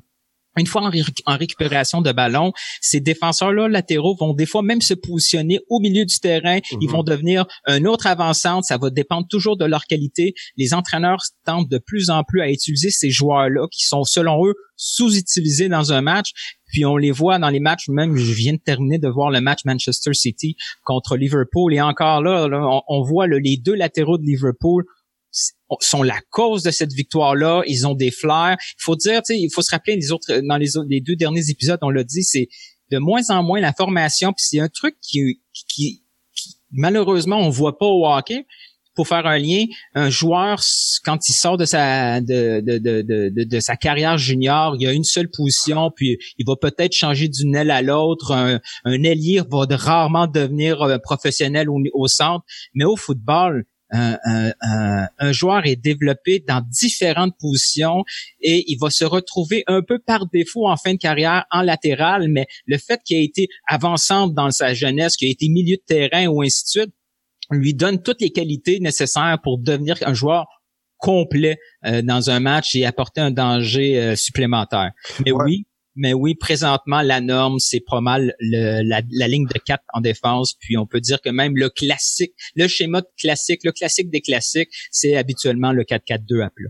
une 0.60 0.68
fois 0.68 0.84
en, 0.84 1.38
récupération 1.38 2.02
de 2.02 2.12
ballon, 2.12 2.52
ces 2.82 3.00
défenseurs-là 3.00 3.68
latéraux 3.68 4.16
vont 4.20 4.34
des 4.34 4.46
fois 4.46 4.62
même 4.62 4.82
se 4.82 4.94
positionner 4.94 5.60
au 5.70 5.80
milieu 5.80 6.06
du 6.06 6.20
terrain. 6.20 6.60
Ils 6.80 6.88
mhm. 6.88 6.94
vont 6.94 7.04
devenir 7.04 7.46
un 7.66 7.86
autre 7.86 8.08
avançant. 8.08 8.62
Ça 8.62 8.78
va 8.78 8.90
dépendre 8.90 9.28
toujours 9.28 9.58
de 9.58 9.66
leur 9.66 9.86
qualité. 9.86 10.34
Les 10.58 10.74
entraîneurs 10.74 11.24
tentent 11.46 11.70
de 11.70 11.78
plus 11.78 12.10
en 12.10 12.24
plus 12.24 12.42
à 12.42 12.50
utiliser 12.50 12.92
ces 12.92 13.10
joueurs-là 13.10 13.68
qui 13.72 13.86
sont, 13.86 14.04
selon 14.04 14.46
eux, 14.46 14.54
sous-utilisés 14.76 15.70
dans 15.70 15.92
un 15.92 16.02
match. 16.02 16.32
Puis 16.72 16.86
on 16.86 16.98
les 16.98 17.12
voit 17.12 17.40
dans 17.40 17.50
les 17.50 17.60
matchs, 17.60 17.90
même 17.90 18.16
je 18.16 18.34
viens 18.34 18.54
de 18.54 18.60
terminer 18.64 19.00
de 19.00 19.08
voir 19.08 19.32
le 19.32 19.42
match 19.42 19.60
Manchester 19.66 20.14
City 20.14 20.56
contre 20.84 21.18
Liverpool. 21.18 21.74
Et 21.74 21.82
encore 21.82 22.22
là, 22.22 22.48
on, 22.88 23.02
voit 23.04 23.28
les 23.28 23.58
deux 23.58 23.76
latéraux 23.76 24.18
de 24.18 24.24
Liverpool 24.24 24.86
sont 25.80 26.04
la 26.04 26.20
cause 26.30 26.64
de 26.64 26.72
cette 26.72 26.94
victoire-là. 26.94 27.64
Ils 27.68 27.88
ont 27.88 27.94
des 27.94 28.12
flairs. 28.12 28.58
Il 28.60 28.84
faut 28.84 28.96
dire, 28.96 29.22
il 29.30 29.50
faut 29.54 29.62
se 29.62 29.72
rappeler 29.72 29.96
les 29.96 30.12
autres 30.12 30.42
dans 30.42 30.58
les, 30.58 31.02
deux 31.02 31.16
derniers 31.16 31.50
épisodes, 31.50 31.80
on 31.82 31.90
l'a 31.90 32.04
dit, 32.04 32.24
c'est 32.24 32.48
de 32.92 32.98
moins 32.98 33.22
en 33.30 33.44
moins 33.44 33.60
la 33.60 33.74
formation. 33.74 34.34
Puis 34.34 34.46
c'est 34.50 34.60
un 34.60 34.70
truc 34.70 34.96
qui, 35.02 35.42
qui, 35.54 36.04
malheureusement 36.72 37.38
on 37.38 37.50
voit 37.50 37.78
pas 37.78 37.86
au 37.86 38.08
hockey. 38.08 38.46
Pour 38.96 39.08
faire 39.08 39.26
un 39.28 39.38
lien, 39.38 39.64
un 39.94 40.10
joueur 40.10 40.60
quand 41.06 41.30
il 41.30 41.34
sort 41.34 41.56
de 41.56 41.64
sa 41.64 42.20
de, 42.20 42.60
de, 42.60 42.80
de, 42.80 43.46
de, 43.46 43.60
sa 43.62 43.78
carrière 43.78 44.18
junior, 44.18 44.76
il 44.78 44.88
a 44.88 44.92
une 44.92 45.06
seule 45.06 45.30
position, 45.30 45.90
puis 45.96 46.18
il 46.38 46.46
va 46.46 46.58
peut-être 46.58 46.92
changer 46.92 47.30
d'une 47.30 47.56
aile 47.56 47.72
à 47.72 47.82
l'autre. 47.82 48.34
Un, 48.34 48.60
un 48.84 49.04
ailier 49.04 49.42
va 49.50 49.66
rarement 49.70 50.28
devenir 50.28 50.82
euh, 50.82 50.98
professionnel 50.98 51.68
au 51.70 52.08
centre, 52.10 52.44
mais 52.74 52.84
au 52.84 52.98
football, 52.98 53.64
un, 53.92 55.32
joueur 55.32 55.66
est 55.66 55.76
développé 55.76 56.44
dans 56.48 56.62
différentes 56.70 57.34
positions 57.40 58.04
et 58.42 58.64
il 58.68 58.78
va 58.78 58.90
se 58.90 59.06
retrouver 59.06 59.64
un 59.68 59.82
peu 59.82 60.00
par 60.00 60.28
défaut 60.28 60.68
en 60.68 60.78
fin 60.78 60.94
de 60.94 61.00
carrière 61.00 61.46
en 61.52 61.62
latéral, 61.62 62.28
mais 62.30 62.48
le 62.66 62.78
fait 62.78 63.02
qu'il 63.04 63.18
ait 63.18 63.26
été 63.26 63.48
avançant 63.68 64.28
dans 64.28 64.52
sa 64.52 64.74
jeunesse, 64.74 65.16
qu'il 65.16 65.28
ait 65.28 65.32
été 65.32 65.50
milieu 65.50 65.78
de 65.78 65.84
terrain 65.86 66.28
ou 66.28 66.42
ainsi 66.42 66.64
de 66.64 66.70
suite, 66.70 66.94
lui 67.52 67.74
donne 67.74 68.02
toutes 68.02 68.22
les 68.22 68.32
qualités 68.32 68.80
nécessaires 68.80 69.40
pour 69.44 69.58
devenir 69.58 69.98
un 70.06 70.14
joueur 70.14 70.46
complet 70.98 71.58
euh, 71.86 72.02
dans 72.02 72.30
un 72.30 72.40
match 72.40 72.76
et 72.76 72.86
apporter 72.86 73.22
un 73.22 73.32
danger 73.32 74.00
euh, 74.00 74.16
supplémentaire. 74.16 74.92
Mais 75.26 75.32
oui, 75.32 75.66
Mais 75.96 76.14
oui, 76.14 76.36
présentement, 76.36 77.02
la 77.02 77.20
norme, 77.22 77.60
c'est 77.60 77.84
pas 77.86 78.02
mal 78.02 78.34
la, 78.40 79.02
ligne 79.28 79.48
de 79.48 79.60
4 79.60 79.84
en 79.94 80.02
défense. 80.02 80.56
Puis 80.60 80.78
on 80.78 80.86
peut 80.86 81.02
dire 81.02 81.22
que 81.22 81.30
même 81.30 81.56
le 81.56 81.70
classique, 81.70 82.34
le 82.56 82.68
schéma 82.68 83.02
classique, 83.18 83.62
le 83.64 83.72
classique 83.72 84.10
des 84.10 84.22
classiques, 84.22 84.70
c'est 84.92 85.16
habituellement 85.16 85.72
le 85.72 85.84
4-4-2 85.84 86.44
à 86.44 86.50
plat. 86.50 86.70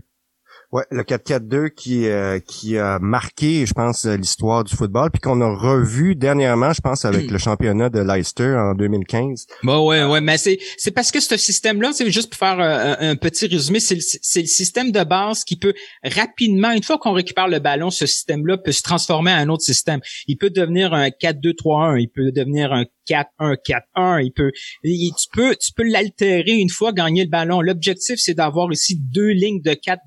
Ouais, 0.72 0.84
le 0.92 1.02
4-4-2 1.02 1.70
qui 1.70 2.06
euh, 2.06 2.38
qui 2.38 2.78
a 2.78 3.00
marqué, 3.00 3.66
je 3.66 3.72
pense, 3.72 4.06
l'histoire 4.06 4.62
du 4.62 4.72
football, 4.76 5.10
puis 5.10 5.20
qu'on 5.20 5.40
a 5.40 5.48
revu 5.48 6.14
dernièrement, 6.14 6.72
je 6.72 6.80
pense, 6.80 7.04
avec 7.04 7.28
le 7.28 7.38
championnat 7.38 7.90
de 7.90 7.98
Leicester 7.98 8.54
en 8.56 8.74
2015. 8.74 9.46
Bah 9.64 9.80
ouais, 9.80 10.04
ouais, 10.04 10.20
mais 10.20 10.38
c'est 10.38 10.60
c'est 10.78 10.92
parce 10.92 11.10
que 11.10 11.18
ce 11.18 11.36
système-là, 11.36 11.90
c'est 11.92 12.08
juste 12.12 12.30
pour 12.30 12.38
faire 12.38 12.60
euh, 12.60 12.94
un, 13.00 13.16
petit 13.16 13.48
résumé, 13.48 13.80
c'est 13.80 13.96
le, 13.96 14.00
c'est 14.00 14.42
le 14.42 14.46
système 14.46 14.92
de 14.92 15.02
base 15.02 15.42
qui 15.42 15.56
peut 15.56 15.74
rapidement, 16.04 16.70
une 16.70 16.84
fois 16.84 16.98
qu'on 16.98 17.14
récupère 17.14 17.48
le 17.48 17.58
ballon, 17.58 17.90
ce 17.90 18.06
système-là 18.06 18.56
peut 18.58 18.72
se 18.72 18.82
transformer 18.82 19.32
en 19.32 19.38
un 19.38 19.48
autre 19.48 19.64
système. 19.64 20.00
Il 20.28 20.36
peut 20.36 20.50
devenir 20.50 20.94
un 20.94 21.08
4-2-3-1, 21.08 22.00
il 22.00 22.08
peut 22.08 22.30
devenir 22.30 22.72
un 22.72 22.84
4-1-4-1. 23.10 24.24
Il 24.24 24.32
peut, 24.32 24.52
tu 24.84 25.28
peux, 25.32 25.56
tu 25.56 25.72
peux 25.72 25.82
l'altérer 25.82 26.52
une 26.52 26.70
fois 26.70 26.92
gagner 26.92 27.24
le 27.24 27.30
ballon. 27.30 27.60
L'objectif, 27.60 28.16
c'est 28.18 28.34
d'avoir 28.34 28.72
ici 28.72 28.98
deux 28.98 29.30
lignes 29.30 29.62
de 29.62 29.74
quatre 29.74 30.02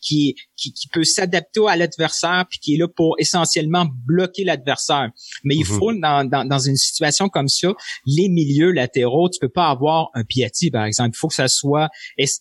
qui, 0.00 0.36
qui, 0.56 0.72
qui 0.72 0.88
peut 0.88 1.04
s'adapter 1.04 1.60
à 1.68 1.76
l'adversaire 1.76 2.44
puis 2.48 2.58
qui 2.58 2.74
est 2.74 2.78
là 2.78 2.88
pour 2.88 3.16
essentiellement 3.18 3.86
bloquer 4.06 4.44
l'adversaire. 4.44 5.10
Mais 5.44 5.54
il 5.54 5.60
mhm. 5.60 5.78
faut, 5.78 5.92
dans, 5.92 6.28
dans, 6.28 6.44
dans, 6.46 6.58
une 6.58 6.76
situation 6.76 7.28
comme 7.28 7.48
ça, 7.48 7.72
les 8.06 8.28
milieux 8.28 8.72
latéraux, 8.72 9.28
tu 9.28 9.38
peux 9.40 9.48
pas 9.48 9.68
avoir 9.68 10.10
un 10.14 10.24
Piatti, 10.24 10.70
par 10.70 10.84
exemple. 10.84 11.10
Il 11.14 11.18
faut 11.18 11.28
que 11.28 11.34
ça 11.34 11.48
soit 11.48 11.88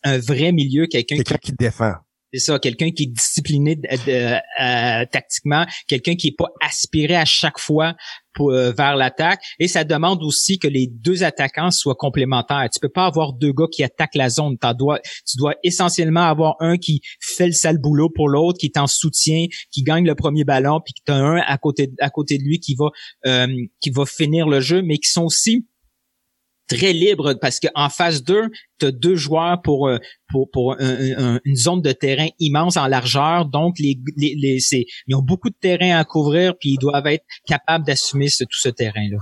un 0.04 0.18
vrai 0.18 0.52
milieu, 0.52 0.88
quelqu'un 0.88 1.18
qui, 1.18 1.38
qui 1.40 1.52
défend. 1.54 1.94
C'est 2.36 2.52
ça, 2.52 2.60
quelqu'un 2.60 2.92
qui 2.92 3.04
est 3.04 3.14
discipliné 3.14 3.80
euh, 4.10 5.06
tactiquement, 5.10 5.66
quelqu'un 5.88 6.16
qui 6.16 6.28
est 6.28 6.36
pas 6.38 6.50
aspiré 6.62 7.16
à 7.16 7.24
chaque 7.24 7.58
fois 7.58 7.96
pour, 8.34 8.52
euh, 8.52 8.74
vers 8.74 8.98
l'attaque. 8.98 9.40
Et 9.58 9.70
ça 9.70 9.86
demande 9.86 10.22
aussi 10.22 10.60
que 10.60 10.68
les 10.68 10.88
deux 10.88 11.24
attaquants 11.24 11.72
soient 11.72 11.96
complémentaires. 11.96 12.68
Tu 12.74 12.82
peux 12.82 12.90
pas 12.90 13.06
avoir 13.06 13.32
deux 13.32 13.54
gars 13.54 13.68
qui 13.72 13.86
attaquent 13.86 14.16
la 14.16 14.28
zone. 14.28 14.58
Dois, 14.78 15.00
tu 15.00 15.38
dois 15.38 15.54
essentiellement 15.64 16.24
avoir 16.24 16.56
un 16.60 16.78
qui 16.78 17.00
fait 17.22 17.46
le 17.46 17.54
sale 17.54 17.78
boulot 17.78 18.10
pour 18.14 18.28
l'autre, 18.28 18.58
qui 18.60 18.66
est 18.66 18.78
en 18.78 18.88
soutien, 18.88 19.46
qui 19.72 19.84
gagne 19.84 20.06
le 20.06 20.16
premier 20.16 20.44
ballon, 20.44 20.82
puis 20.84 20.94
tu 21.06 21.14
as 21.14 21.16
un 21.16 21.38
à 21.38 21.58
côté 21.58 21.90
à 22.02 22.10
côté 22.10 22.38
de 22.38 22.44
lui 22.44 22.60
qui 22.60 22.76
va 22.76 22.90
euh, 23.28 23.48
qui 23.80 23.92
va 23.92 24.06
finir 24.06 24.50
le 24.50 24.60
jeu, 24.60 24.82
mais 24.82 24.98
qui 24.98 25.10
sont 25.10 25.24
aussi 25.24 25.66
très 26.68 26.94
libre 26.94 27.36
parce 27.40 27.60
qu'en 27.60 27.90
phase 27.90 28.24
2, 28.24 28.50
tu 28.80 28.86
as 28.86 28.92
deux 28.92 29.16
joueurs 29.16 29.62
pour 29.62 29.88
euh, 29.88 29.98
pour, 30.32 30.50
pour 30.52 30.76
une 30.80 31.56
zone 31.56 31.82
de 31.82 31.92
terrain 31.92 32.28
immense 32.40 32.78
en 32.78 32.88
largeur. 32.88 33.46
Donc, 33.46 33.76
les, 33.80 34.00
les, 34.18 34.36
les 34.36 34.58
ils 35.08 35.16
ont 35.16 35.22
beaucoup 35.22 35.50
de 35.50 35.56
terrain 35.60 35.98
à 35.98 36.04
couvrir, 36.04 36.56
puis 36.60 36.72
ils 36.72 36.78
doivent 36.78 37.08
être 37.08 37.24
capables 37.48 37.86
d'assumer 37.86 38.28
tout 38.28 38.48
ce 38.50 38.70
terrain-là. 38.70 39.18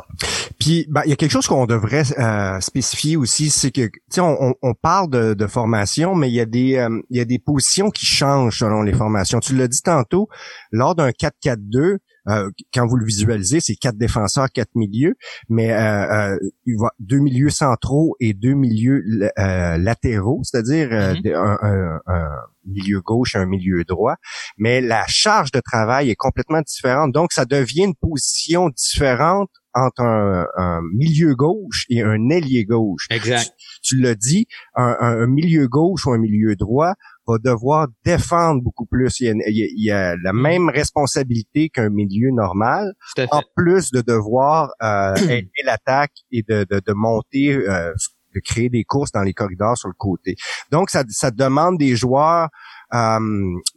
Puis, 0.60 0.86
ben, 0.90 1.02
il 1.06 1.10
y 1.10 1.14
a 1.14 1.16
quelque 1.16 1.32
chose 1.32 1.48
qu'on 1.48 1.66
devrait 1.66 2.04
euh, 2.18 2.60
spécifier 2.62 3.18
aussi, 3.18 3.50
c'est 3.50 3.72
que, 3.72 3.90
tu 4.12 4.22
on, 4.22 4.56
on, 4.62 4.74
parle 4.74 5.10
de, 5.10 5.34
de, 5.34 5.48
formation, 5.48 6.16
mais 6.16 6.30
il 6.30 6.36
y 6.36 6.40
a 6.40 6.46
des 6.46 6.78
euh, 6.78 7.02
il 7.10 7.18
y 7.18 7.20
a 7.20 7.26
des 7.26 7.40
positions 7.40 7.90
qui 7.90 8.06
changent 8.06 8.60
selon 8.60 8.82
les 8.82 8.94
formations. 8.94 9.40
Tu 9.40 9.56
l'as 9.56 9.68
dit 9.68 9.82
tantôt, 9.82 10.30
lors 10.72 10.96
d'un 10.96 11.10
4-4-2, 11.10 11.98
euh, 12.28 12.50
quand 12.74 12.88
vous 12.88 12.96
le 12.96 13.06
visualisez, 13.06 13.60
c'est 13.60 13.76
quatre 13.76 13.98
défenseurs, 13.98 14.50
quatre 14.52 14.76
milieux, 14.76 15.16
mais 15.50 15.72
euh, 15.72 16.32
euh, 16.34 16.40
il 16.66 16.78
va 16.80 16.92
deux 17.00 17.20
milieux 17.20 17.50
centraux 17.50 18.16
et 18.20 18.34
deux 18.34 18.54
milieux 18.54 19.04
latéraux, 19.36 20.42
c'est-à-dire 20.44 20.90
mm-hmm. 20.90 21.36
un, 21.36 22.00
un, 22.08 22.30
milieu 22.66 23.02
gauche 23.02 23.36
et 23.36 23.40
un 23.40 23.46
milieu 23.46 23.84
droit. 23.84 24.16
Mais 24.58 24.80
la 24.80 25.04
charge 25.08 25.52
de 25.52 25.60
travail 25.60 26.10
est 26.10 26.16
complètement 26.16 26.62
différente, 26.62 27.12
donc 27.12 27.34
ça 27.34 27.46
devient 27.46 27.84
une 27.84 27.96
position 27.96 28.70
différente 28.70 29.50
entre 29.74 30.04
un, 30.04 30.82
milieu 30.94 31.36
gauche 31.36 31.86
et 31.90 32.02
un 32.02 32.30
ailier 32.30 32.64
gauche. 32.64 33.08
Exact. 33.10 33.54
Tu, 33.82 34.00
l'as 34.00 34.16
dit, 34.16 34.48
un, 34.76 34.96
un, 35.00 35.28
milieu 35.28 35.68
gauche 35.68 36.06
ou 36.06 36.12
un 36.12 36.20
milieu 36.20 36.56
droit 36.56 36.94
va 37.28 37.38
devoir 37.38 37.88
défendre 38.06 38.62
beaucoup 38.62 38.86
plus. 38.86 39.20
Il 39.20 39.34
y 39.48 39.92
a, 39.92 40.16
la 40.18 40.34
mm. 40.34 40.42
même 40.42 40.70
responsabilité 40.70 41.70
qu'un 41.70 41.90
milieu 41.90 42.32
normal, 42.32 42.94
en 43.32 43.42
plus 43.56 43.92
de 43.92 44.02
devoir 44.02 44.72
euh, 44.82 45.16
aider 45.16 45.50
l'attaque 45.66 46.14
et 46.32 46.44
de, 46.48 46.66
de, 46.70 46.94
monter, 46.94 47.54
euh, 47.54 47.94
de 48.36 48.42
créer 48.44 48.70
des 48.70 48.84
courses 48.84 49.12
dans 49.12 49.22
les 49.22 49.34
corridors 49.34 49.78
sur 49.78 49.90
le 49.90 49.96
côté. 49.98 50.36
Donc, 50.72 50.90
ça, 50.90 51.04
ça 51.10 51.32
demande 51.32 51.78
des 51.78 51.96
joueurs 51.96 52.50
euh, 52.94 53.20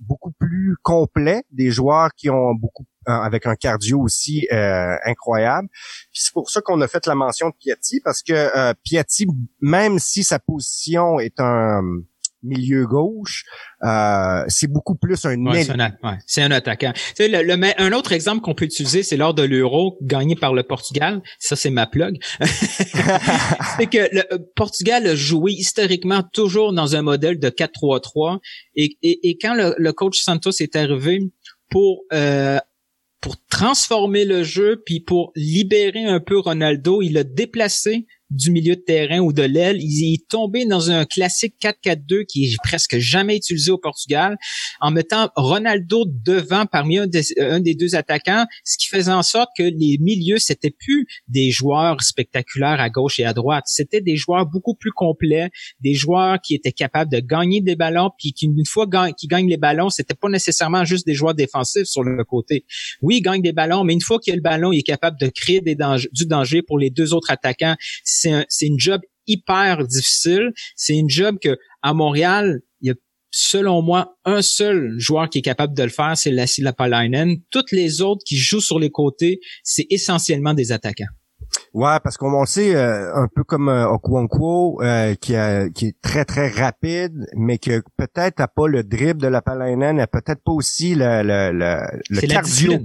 beaucoup 0.00 0.32
plus 0.38 0.76
complets, 0.82 1.42
des 1.50 1.70
joueurs 1.70 2.10
qui 2.16 2.30
ont 2.30 2.54
beaucoup 2.54 2.84
avec 3.08 3.46
un 3.46 3.54
cardio 3.54 4.00
aussi 4.00 4.48
incroyable. 4.50 5.68
c'est 6.12 6.32
pour 6.32 6.50
ça 6.50 6.60
qu'on 6.60 6.80
a 6.80 6.88
fait 6.88 7.06
la 7.06 7.14
mention 7.14 7.50
de 7.50 7.54
Piatti, 7.54 8.00
parce 8.02 8.20
que 8.20 8.72
Piatti, 8.82 9.28
même 9.60 10.00
si 10.00 10.24
sa 10.24 10.40
position 10.40 11.20
est 11.20 11.38
un 11.38 11.82
milieu 12.46 12.86
gauche, 12.86 13.44
euh, 13.84 14.44
c'est 14.48 14.70
beaucoup 14.70 14.94
plus 14.94 15.24
un 15.24 15.36
ouais, 15.46 15.64
c'est 16.26 16.42
un, 16.42 16.50
attaquant. 16.50 16.92
Tu 17.16 17.28
le, 17.28 17.80
un 17.80 17.92
autre 17.92 18.12
exemple 18.12 18.40
qu'on 18.40 18.54
peut 18.54 18.64
utiliser, 18.64 19.02
c'est 19.02 19.16
lors 19.16 19.34
de 19.34 19.42
l'Euro 19.42 19.98
gagné 20.02 20.36
par 20.36 20.54
le 20.54 20.62
Portugal. 20.62 21.22
Ça, 21.38 21.56
c'est 21.56 21.70
ma 21.70 21.86
plug. 21.86 22.18
c'est 22.40 23.86
que 23.86 24.08
le 24.12 24.22
euh, 24.32 24.38
Portugal 24.54 25.06
a 25.06 25.14
joué 25.14 25.52
historiquement 25.52 26.22
toujours 26.32 26.72
dans 26.72 26.96
un 26.96 27.02
modèle 27.02 27.38
de 27.38 27.48
4-3-3. 27.48 28.38
Et, 28.76 28.96
et, 29.02 29.28
et, 29.28 29.38
quand 29.38 29.54
le, 29.54 29.92
coach 29.92 30.20
Santos 30.20 30.52
est 30.60 30.76
arrivé 30.76 31.20
pour 31.70 32.04
euh, 32.12 32.58
pour 33.20 33.36
transformer 33.48 34.24
le 34.24 34.44
jeu, 34.44 34.82
puis 34.84 35.00
pour 35.00 35.32
libérer 35.34 36.04
un 36.04 36.20
peu 36.20 36.38
Ronaldo, 36.38 37.02
il 37.02 37.18
a 37.18 37.24
déplacé 37.24 38.06
du 38.30 38.50
milieu 38.50 38.76
de 38.76 38.80
terrain 38.80 39.20
ou 39.20 39.32
de 39.32 39.42
l'aile. 39.42 39.78
Il 39.80 40.14
est 40.14 40.28
tombé 40.28 40.64
dans 40.64 40.90
un 40.90 41.04
classique 41.04 41.54
4-4-2 41.60 42.26
qui 42.26 42.44
est 42.44 42.56
presque 42.62 42.98
jamais 42.98 43.36
utilisé 43.36 43.70
au 43.70 43.78
Portugal, 43.78 44.36
en 44.80 44.90
mettant 44.90 45.30
Ronaldo 45.36 46.04
devant 46.06 46.66
parmi 46.66 46.98
un 46.98 47.06
des, 47.06 47.74
deux 47.74 47.94
attaquants, 47.94 48.46
ce 48.64 48.76
qui 48.78 48.88
faisait 48.88 49.12
en 49.12 49.22
sorte 49.22 49.50
que 49.56 49.62
les 49.62 49.98
milieux, 50.00 50.38
c'était 50.38 50.70
plus 50.70 51.06
des 51.28 51.50
joueurs 51.50 52.02
spectaculaires 52.02 52.80
à 52.80 52.90
gauche 52.90 53.20
et 53.20 53.24
à 53.24 53.32
droite. 53.32 53.64
C'était 53.66 54.00
des 54.00 54.16
joueurs 54.16 54.46
beaucoup 54.46 54.74
plus 54.74 54.92
complets, 54.92 55.50
des 55.80 55.94
joueurs 55.94 56.40
qui 56.40 56.54
étaient 56.54 56.72
capables 56.72 57.10
de 57.10 57.20
gagner 57.20 57.60
des 57.60 57.76
ballons, 57.76 58.10
puis 58.18 58.32
qui, 58.32 58.46
une 58.46 58.66
fois 58.66 58.86
qu'ils 59.16 59.28
gagnent 59.28 59.48
les 59.48 59.56
ballons, 59.56 59.90
c'était 59.90 60.14
pas 60.14 60.28
nécessairement 60.28 60.84
juste 60.84 61.06
des 61.06 61.14
joueurs 61.14 61.34
défensifs 61.34 61.86
sur 61.86 62.02
le 62.02 62.24
côté. 62.24 62.64
Oui, 63.02 63.18
ils 63.18 63.22
gagnent 63.22 63.42
des 63.42 63.52
ballons, 63.52 63.84
mais 63.84 63.92
une 63.92 64.00
fois 64.00 64.18
qu'il 64.18 64.32
y 64.32 64.34
a 64.34 64.36
le 64.36 64.42
ballon, 64.42 64.72
il 64.72 64.78
est 64.80 64.82
capable 64.82 65.18
de 65.20 65.28
créer 65.28 65.60
des 65.60 65.76
du 66.12 66.26
danger 66.26 66.62
pour 66.62 66.78
les 66.78 66.90
deux 66.90 67.12
autres 67.14 67.30
attaquants 67.30 67.76
c'est 68.16 68.32
un, 68.32 68.44
une 68.62 68.78
job 68.78 69.00
hyper 69.26 69.86
difficile. 69.86 70.52
C'est 70.76 70.96
une 70.96 71.10
job 71.10 71.36
que 71.40 71.56
à 71.82 71.94
Montréal, 71.94 72.60
il 72.80 72.88
y 72.88 72.90
a 72.90 72.94
selon 73.30 73.82
moi 73.82 74.16
un 74.24 74.42
seul 74.42 74.94
joueur 74.98 75.28
qui 75.28 75.38
est 75.38 75.42
capable 75.42 75.74
de 75.74 75.82
le 75.82 75.88
faire, 75.88 76.16
c'est 76.16 76.30
Lassie 76.30 76.62
Lapalainen. 76.62 77.36
Toutes 77.50 77.72
les 77.72 78.00
autres 78.00 78.22
qui 78.26 78.36
jouent 78.36 78.60
sur 78.60 78.78
les 78.78 78.90
côtés, 78.90 79.40
c'est 79.62 79.86
essentiellement 79.90 80.54
des 80.54 80.72
attaquants. 80.72 81.04
Ouais, 81.74 81.98
parce 82.02 82.16
qu'on 82.16 82.44
sait 82.46 82.74
euh, 82.74 83.14
un 83.14 83.28
peu 83.34 83.44
comme 83.44 83.68
euh, 83.68 83.86
euh, 83.86 85.14
qui, 85.14 85.34
qui 85.74 85.86
est 85.86 86.00
très 86.00 86.24
très 86.24 86.48
rapide, 86.48 87.26
mais 87.36 87.58
que 87.58 87.82
peut-être 87.96 88.38
n'a 88.38 88.48
pas 88.48 88.66
le 88.66 88.82
dribble 88.82 89.20
de 89.20 89.28
la 89.28 89.42
Palainen, 89.42 89.96
n'a 89.96 90.06
peut-être 90.06 90.42
pas 90.42 90.52
aussi 90.52 90.94
le, 90.94 91.22
le, 91.22 91.52
le, 91.52 91.76
le 92.10 92.20
cardio. 92.26 92.80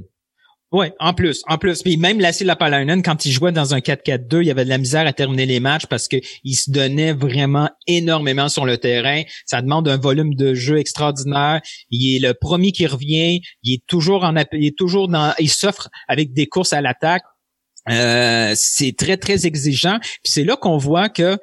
Oui, 0.72 0.88
en 1.00 1.14
plus, 1.14 1.44
en 1.48 1.58
plus. 1.58 1.82
Puis 1.84 1.98
même 1.98 2.22
Lassie 2.22 2.46
Lapalainen, 2.46 3.04
quand 3.04 3.26
il 3.26 3.32
jouait 3.34 3.52
dans 3.52 3.74
un 3.74 3.80
4-4-2, 3.80 4.42
il 4.42 4.48
y 4.48 4.52
avait 4.52 4.64
de 4.64 4.70
la 4.70 4.78
misère 4.78 5.06
à 5.06 5.12
terminer 5.12 5.46
les 5.46 5.60
matchs 5.60 5.86
parce 5.86 6.08
que 6.08 6.16
il 6.46 6.54
se 6.54 6.72
donnait 6.72 7.12
vraiment 7.12 7.70
énormément 7.88 8.48
sur 8.48 8.66
le 8.66 8.78
terrain. 8.78 9.24
Ça 9.46 9.62
demande 9.62 9.90
un 9.90 9.98
volume 9.98 10.34
de 10.34 10.54
jeu 10.54 10.78
extraordinaire. 10.78 11.60
Il 11.90 12.16
est 12.16 12.26
le 12.26 12.34
premier 12.34 12.72
qui 12.72 12.88
revient. 12.88 13.42
Il 13.64 13.74
est 13.74 13.86
toujours 13.86 14.24
en, 14.24 14.34
il 14.54 14.66
est 14.66 14.78
toujours 14.78 15.10
dans, 15.10 15.34
il 15.40 15.50
s'offre 15.50 15.90
avec 16.08 16.32
des 16.32 16.48
courses 16.48 16.72
à 16.72 16.80
l'attaque. 16.80 17.24
Euh, 17.90 18.54
c'est 18.56 18.96
très 18.98 19.18
très 19.18 19.46
exigeant. 19.46 20.00
Puis 20.00 20.32
c'est 20.32 20.46
là 20.46 20.56
qu'on 20.56 20.78
voit 20.78 21.10
que 21.10 21.38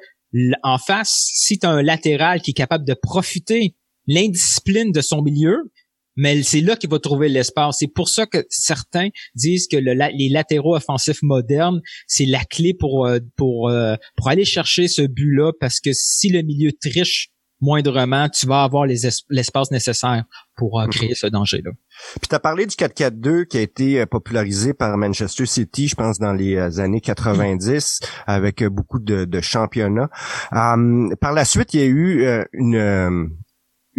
en 0.63 0.79
face, 0.79 1.29
si 1.33 1.59
tu 1.59 1.67
un 1.67 1.83
latéral 1.83 2.41
qui 2.41 2.51
est 2.51 2.55
capable 2.55 2.85
de 2.85 2.95
profiter 2.95 3.75
l'indiscipline 4.07 4.91
de 4.91 5.01
son 5.01 5.21
milieu, 5.21 5.71
mais 6.19 6.43
c'est 6.43 6.59
là 6.59 6.75
qu'il 6.75 6.89
va 6.89 6.99
trouver 6.99 7.29
l'espace. 7.29 7.77
C'est 7.79 7.87
pour 7.87 8.09
ça 8.09 8.25
que 8.25 8.45
certains 8.49 9.07
disent 9.35 9.67
que 9.67 9.77
le, 9.77 9.93
les 9.93 10.27
latéraux 10.27 10.75
offensifs 10.75 11.21
modernes, 11.21 11.81
c'est 12.07 12.25
la 12.25 12.43
clé 12.43 12.73
pour 12.77 13.07
euh, 13.07 13.19
pour 13.37 13.69
euh, 13.69 13.95
pour 14.17 14.27
aller 14.27 14.43
chercher 14.43 14.89
ce 14.89 15.01
but-là, 15.01 15.53
parce 15.61 15.79
que 15.79 15.91
si 15.93 16.29
le 16.29 16.41
milieu 16.41 16.71
triche 16.73 17.29
moindrement, 17.61 18.27
tu 18.29 18.47
vas 18.47 18.63
avoir 18.63 18.85
l'espace 18.85 19.71
nécessaire 19.71 20.23
pour 20.57 20.81
euh, 20.81 20.87
créer 20.87 21.15
ce 21.15 21.27
danger-là. 21.27 21.71
Puis 22.19 22.27
tu 22.29 22.35
as 22.35 22.39
parlé 22.39 22.65
du 22.65 22.75
4-4-2 22.75 23.45
qui 23.45 23.57
a 23.57 23.61
été 23.61 24.05
popularisé 24.05 24.73
par 24.73 24.97
Manchester 24.97 25.45
City, 25.45 25.87
je 25.87 25.95
pense, 25.95 26.19
dans 26.19 26.33
les 26.33 26.79
années 26.79 27.01
90, 27.01 27.99
avec 28.27 28.63
beaucoup 28.65 28.99
de, 28.99 29.23
de 29.23 29.41
championnats. 29.41 30.09
par 30.51 31.33
la 31.33 31.45
suite, 31.45 31.73
il 31.73 31.79
y 31.79 31.83
a 31.83 31.87
eu 31.87 32.45
une 32.53 33.29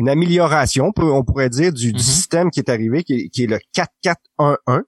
une 0.00 0.08
amélioration, 0.08 0.92
on 0.96 1.22
pourrait 1.24 1.50
dire, 1.50 1.72
du, 1.72 1.92
Mhm. 1.92 1.98
système 1.98 2.50
qui 2.50 2.60
est 2.60 2.70
arrivé, 2.70 3.04
qui 3.04 3.14
est, 3.14 3.28
qui 3.28 3.44
est 3.44 3.46
le 3.46 3.58
4-4-1-1, 3.74 4.82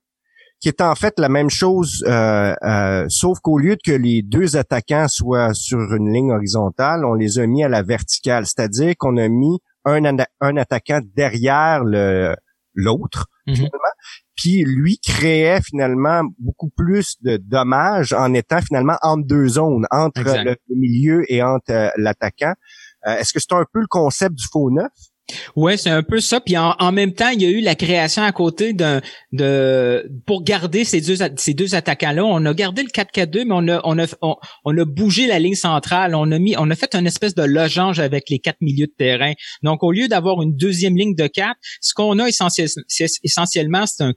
qui 0.61 0.69
est 0.69 0.81
en 0.81 0.95
fait 0.95 1.15
la 1.19 1.29
même 1.29 1.51
chose, 1.51 2.03
euh, 2.07 2.55
euh, 2.65 3.05
sauf 3.09 3.39
qu'au 3.41 3.59
lieu 3.59 3.77
que 3.85 3.93
les 3.93 4.23
deux 4.23 4.57
attaquants 4.57 5.09
soient 5.09 5.53
sur 5.53 5.81
une 5.95 6.11
ligne 6.13 6.33
horizontale, 6.33 7.05
on 7.05 7.15
les 7.15 7.39
a 7.39 7.47
mis 7.47 7.63
à 7.63 7.69
la 7.69 7.83
verticale, 7.83 8.47
c'est-à-dire 8.47 8.95
qu'on 8.97 9.17
a 9.19 9.29
mis 9.29 9.59
un, 9.85 10.05
attaquant 10.57 11.01
derrière 11.15 11.85
le 11.85 12.35
l'autre, 12.75 13.27
Mhm. 13.47 13.69
puis 14.35 14.65
lui 14.65 14.99
créait 14.99 15.61
finalement 15.61 16.23
beaucoup 16.39 16.71
plus 16.75 17.17
de 17.21 17.37
dommages 17.37 18.15
en 18.15 18.33
étant 18.33 18.63
finalement 18.63 18.97
entre 19.03 19.27
deux 19.27 19.47
zones, 19.49 19.85
entre 19.91 20.21
Exact. 20.23 20.45
le 20.71 20.77
milieu 20.77 21.31
et 21.31 21.43
entre 21.43 21.71
euh, 21.71 21.89
l'attaquant. 21.99 22.55
Euh, 23.07 23.17
Est-ce 23.17 23.33
que 23.33 23.41
c'est 23.41 23.53
un 23.53 23.65
peu 23.73 23.81
le 23.81 23.87
concept 23.89 24.35
du 24.37 24.45
faux 24.51 24.71
neuf? 24.71 24.91
Ouais, 25.57 25.77
c'est 25.77 25.91
un 25.91 26.03
peu 26.03 26.21
ça. 26.21 26.41
Puis 26.41 26.57
en, 26.57 26.75
en 26.79 26.93
même 26.93 27.15
temps, 27.15 27.29
il 27.29 27.43
y 27.43 27.47
a 27.47 27.49
eu 27.49 27.61
la 27.61 27.75
création 27.75 28.23
à 28.23 28.33
côté 28.33 28.73
d'un 28.73 29.01
de 29.33 30.11
pour 30.27 30.43
garder 30.43 30.85
ces 30.85 31.01
deux 31.01 31.17
ces 31.37 31.55
deux 31.55 31.75
attaquants-là. 31.75 32.25
On 32.25 32.45
a 32.45 32.55
gardé 32.55 32.83
le 32.83 32.89
4-4-2, 32.89 33.45
mais 33.45 33.55
on 33.55 33.69
a 33.69 33.81
on 33.85 33.99
a 33.99 34.07
on, 34.65 34.77
a 34.77 34.85
bougé 34.85 35.27
la 35.27 35.39
ligne 35.39 35.55
centrale. 35.55 36.15
On 36.15 36.31
a 36.33 36.39
mis 36.39 36.55
on 36.59 36.71
a 36.71 36.75
fait 36.75 36.95
une 36.95 37.07
espèce 37.07 37.35
de 37.35 37.43
losange 37.43 38.01
avec 38.01 38.29
les 38.31 38.39
quatre 38.39 38.61
milieux 38.61 38.87
de 38.87 38.95
terrain. 38.97 39.33
Donc 39.63 39.83
au 39.83 39.93
lieu 39.93 40.09
d'avoir 40.09 40.43
une 40.43 40.57
deuxième 40.57 40.97
ligne 40.97 41.15
de 41.15 41.27
quatre, 41.27 41.59
ce 41.81 41.95
qu'on 41.95 42.19
a 42.19 42.29
essentiellement, 42.29 43.87
c'est 43.87 44.03
un 44.03 44.15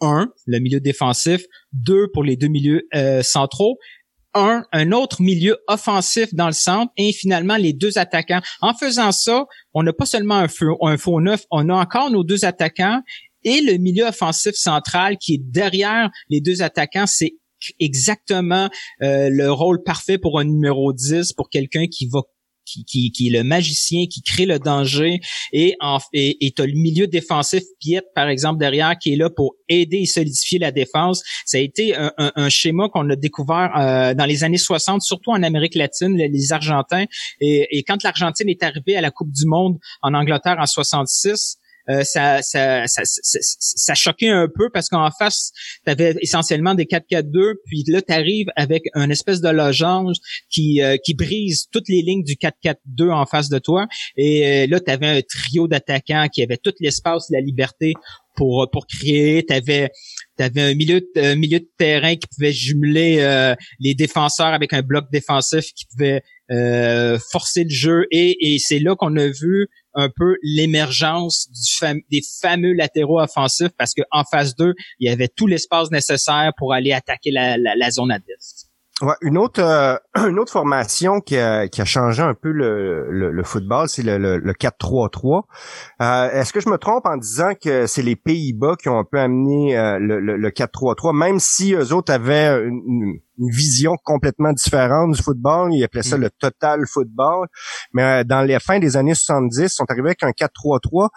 4-1, 0.00 0.26
le 0.46 0.58
milieu 0.60 0.80
défensif, 0.80 1.42
deux 1.72 2.08
pour 2.12 2.24
les 2.24 2.36
deux 2.36 2.48
milieux 2.48 2.86
euh, 2.94 3.22
centraux. 3.22 3.78
Un, 4.34 4.64
un 4.72 4.92
autre 4.92 5.22
milieu 5.22 5.56
offensif 5.68 6.34
dans 6.34 6.46
le 6.46 6.52
centre 6.52 6.92
et 6.96 7.12
finalement 7.12 7.56
les 7.56 7.72
deux 7.72 7.98
attaquants. 7.98 8.40
En 8.60 8.74
faisant 8.74 9.10
ça, 9.10 9.46
on 9.74 9.82
n'a 9.82 9.92
pas 9.92 10.06
seulement 10.06 10.36
un 10.36 10.48
faux, 10.48 10.76
un 10.86 10.98
faux 10.98 11.20
neuf, 11.20 11.44
on 11.50 11.68
a 11.70 11.74
encore 11.74 12.10
nos 12.10 12.24
deux 12.24 12.44
attaquants 12.44 13.02
et 13.44 13.60
le 13.60 13.78
milieu 13.78 14.04
offensif 14.04 14.54
central 14.54 15.16
qui 15.18 15.34
est 15.34 15.40
derrière 15.42 16.10
les 16.28 16.40
deux 16.40 16.62
attaquants, 16.62 17.06
c'est 17.06 17.36
exactement 17.80 18.68
euh, 19.02 19.30
le 19.30 19.50
rôle 19.50 19.82
parfait 19.82 20.18
pour 20.18 20.38
un 20.38 20.44
numéro 20.44 20.92
10, 20.92 21.32
pour 21.32 21.48
quelqu'un 21.48 21.86
qui 21.86 22.06
va 22.06 22.20
qui, 22.68 22.84
qui, 22.84 23.10
qui 23.12 23.28
est 23.28 23.30
le 23.30 23.44
magicien 23.44 24.04
qui 24.10 24.22
crée 24.22 24.46
le 24.46 24.58
danger 24.58 25.20
et 25.52 25.74
en 25.80 25.98
et 26.12 26.46
et 26.46 26.50
t'as 26.52 26.66
le 26.66 26.72
milieu 26.74 27.06
défensif 27.06 27.62
Piet 27.80 28.02
par 28.14 28.28
exemple 28.28 28.58
derrière 28.58 28.98
qui 28.98 29.12
est 29.12 29.16
là 29.16 29.30
pour 29.30 29.54
aider 29.68 29.98
et 29.98 30.06
solidifier 30.06 30.58
la 30.58 30.70
défense. 30.72 31.22
Ça 31.46 31.58
a 31.58 31.60
été 31.60 31.94
un, 31.96 32.12
un- 32.18 32.32
un 32.36 32.48
schéma 32.48 32.88
qu'on 32.88 33.08
a 33.10 33.16
découvert 33.16 33.72
euh, 33.76 34.14
dans 34.14 34.24
les 34.26 34.44
années 34.44 34.58
60 34.58 35.02
surtout 35.02 35.30
en 35.30 35.42
Amérique 35.42 35.74
latine 35.74 36.16
les, 36.16 36.28
les 36.28 36.52
Argentins. 36.52 37.04
Et, 37.40 37.66
et 37.78 37.82
quand 37.82 38.02
l'Argentine 38.02 38.48
est 38.48 38.62
arrivée 38.62 38.96
à 38.96 39.00
la 39.00 39.10
Coupe 39.10 39.32
du 39.32 39.46
Monde 39.46 39.78
en 40.02 40.14
Angleterre 40.14 40.56
en 40.58 40.66
66 40.66 41.28
euh, 41.28 41.67
ça, 42.02 42.42
ça, 42.42 42.86
ça, 42.86 43.02
ça, 43.04 43.94
choquait 43.94 44.28
un 44.28 44.46
peu 44.46 44.68
parce 44.72 44.88
qu'en 44.88 45.08
face, 45.10 45.52
tu 45.84 45.90
avais 45.90 46.14
essentiellement 46.20 46.74
des 46.74 46.84
4-4-2, 46.84 47.54
puis 47.66 47.84
là, 47.88 48.02
tu 48.02 48.12
arrives 48.12 48.48
avec 48.56 48.82
un 48.94 49.10
espèce 49.10 49.40
de 49.40 49.48
losange 49.48 50.16
qui, 50.50 50.82
euh, 50.82 50.96
qui 51.02 51.14
brise 51.14 51.66
toutes 51.72 51.88
les 51.88 52.02
lignes 52.02 52.24
du 52.24 52.34
4-4-2 52.34 53.10
en 53.10 53.26
face 53.26 53.48
de 53.48 53.58
toi. 53.58 53.86
Et 54.16 54.46
euh, 54.46 54.66
là, 54.68 54.80
tu 54.80 54.90
avais 54.90 55.18
un 55.18 55.20
trio 55.22 55.68
d'attaquants 55.68 56.28
qui 56.32 56.42
avait 56.42 56.58
tout 56.58 56.72
l'espace, 56.80 57.26
la 57.30 57.40
liberté 57.40 57.94
pour, 58.36 58.68
pour 58.70 58.86
créer. 58.86 59.44
Tu 59.44 59.52
avais, 59.52 59.90
un 60.38 60.74
milieu, 60.74 61.00
de- 61.00 61.34
milieu 61.34 61.60
de 61.60 61.68
terrain 61.76 62.14
qui 62.14 62.26
pouvait 62.28 62.52
jumeler 62.52 63.18
euh, 63.20 63.54
les 63.80 63.94
défenseurs 63.94 64.54
avec 64.54 64.72
un 64.72 64.82
bloc 64.82 65.06
défensif 65.12 65.72
qui 65.74 65.86
pouvait 65.86 66.22
euh, 66.50 67.18
forcer 67.30 67.64
le 67.64 67.70
jeu. 67.70 68.06
Et, 68.10 68.54
et 68.54 68.58
c'est 68.58 68.78
là 68.78 68.96
qu'on 68.96 69.16
a 69.16 69.26
vu 69.26 69.68
un 69.94 70.08
peu 70.08 70.36
l'émergence 70.42 71.48
des 71.82 72.22
fameux 72.40 72.72
latéraux 72.72 73.20
offensifs 73.20 73.72
parce 73.76 73.94
qu'en 73.94 74.24
phase 74.24 74.54
2, 74.56 74.74
il 75.00 75.08
y 75.08 75.12
avait 75.12 75.28
tout 75.28 75.46
l'espace 75.46 75.90
nécessaire 75.90 76.52
pour 76.56 76.72
aller 76.72 76.92
attaquer 76.92 77.30
la, 77.30 77.56
la, 77.56 77.74
la 77.74 77.90
zone 77.90 78.10
adverse. 78.10 78.68
Ouais, 79.00 79.14
une 79.22 79.38
autre 79.38 79.62
euh, 79.62 79.96
une 80.28 80.40
autre 80.40 80.50
formation 80.50 81.20
qui 81.20 81.36
a, 81.36 81.68
qui 81.68 81.80
a 81.80 81.84
changé 81.84 82.20
un 82.20 82.34
peu 82.34 82.50
le, 82.50 83.08
le, 83.10 83.30
le 83.30 83.42
football, 83.44 83.88
c'est 83.88 84.02
le, 84.02 84.18
le, 84.18 84.38
le 84.38 84.52
4-3-3. 84.52 85.42
Euh, 86.02 86.30
Est-ce 86.32 86.52
que 86.52 86.60
je 86.60 86.68
me 86.68 86.78
trompe 86.78 87.06
en 87.06 87.16
disant 87.16 87.52
que 87.54 87.86
c'est 87.86 88.02
les 88.02 88.16
Pays-Bas 88.16 88.74
qui 88.80 88.88
ont 88.88 88.98
un 88.98 89.04
peu 89.04 89.20
amené 89.20 89.78
euh, 89.78 89.98
le 90.00 90.50
4-3-3, 90.50 91.16
même 91.16 91.38
si 91.38 91.74
eux 91.74 91.92
autres 91.92 92.12
avaient 92.12 92.64
une, 92.66 93.20
une- 93.38 93.50
vision 93.50 93.96
complètement 94.04 94.52
différente 94.52 95.12
du 95.14 95.22
football, 95.22 95.72
ils 95.72 95.82
appelaient 95.84 96.02
ça 96.02 96.16
Mm. 96.18 96.20
le 96.22 96.30
total 96.30 96.80
football. 96.86 97.46
Mais 97.92 98.02
euh, 98.02 98.24
dans 98.24 98.42
les 98.42 98.58
fins 98.60 98.78
des 98.78 98.96
années 98.96 99.14
70, 99.14 99.62
ils 99.62 99.68
sont 99.68 99.84
arrivés 99.88 100.08
avec 100.08 100.22
un 100.22 100.32
4-3-3 100.32 101.08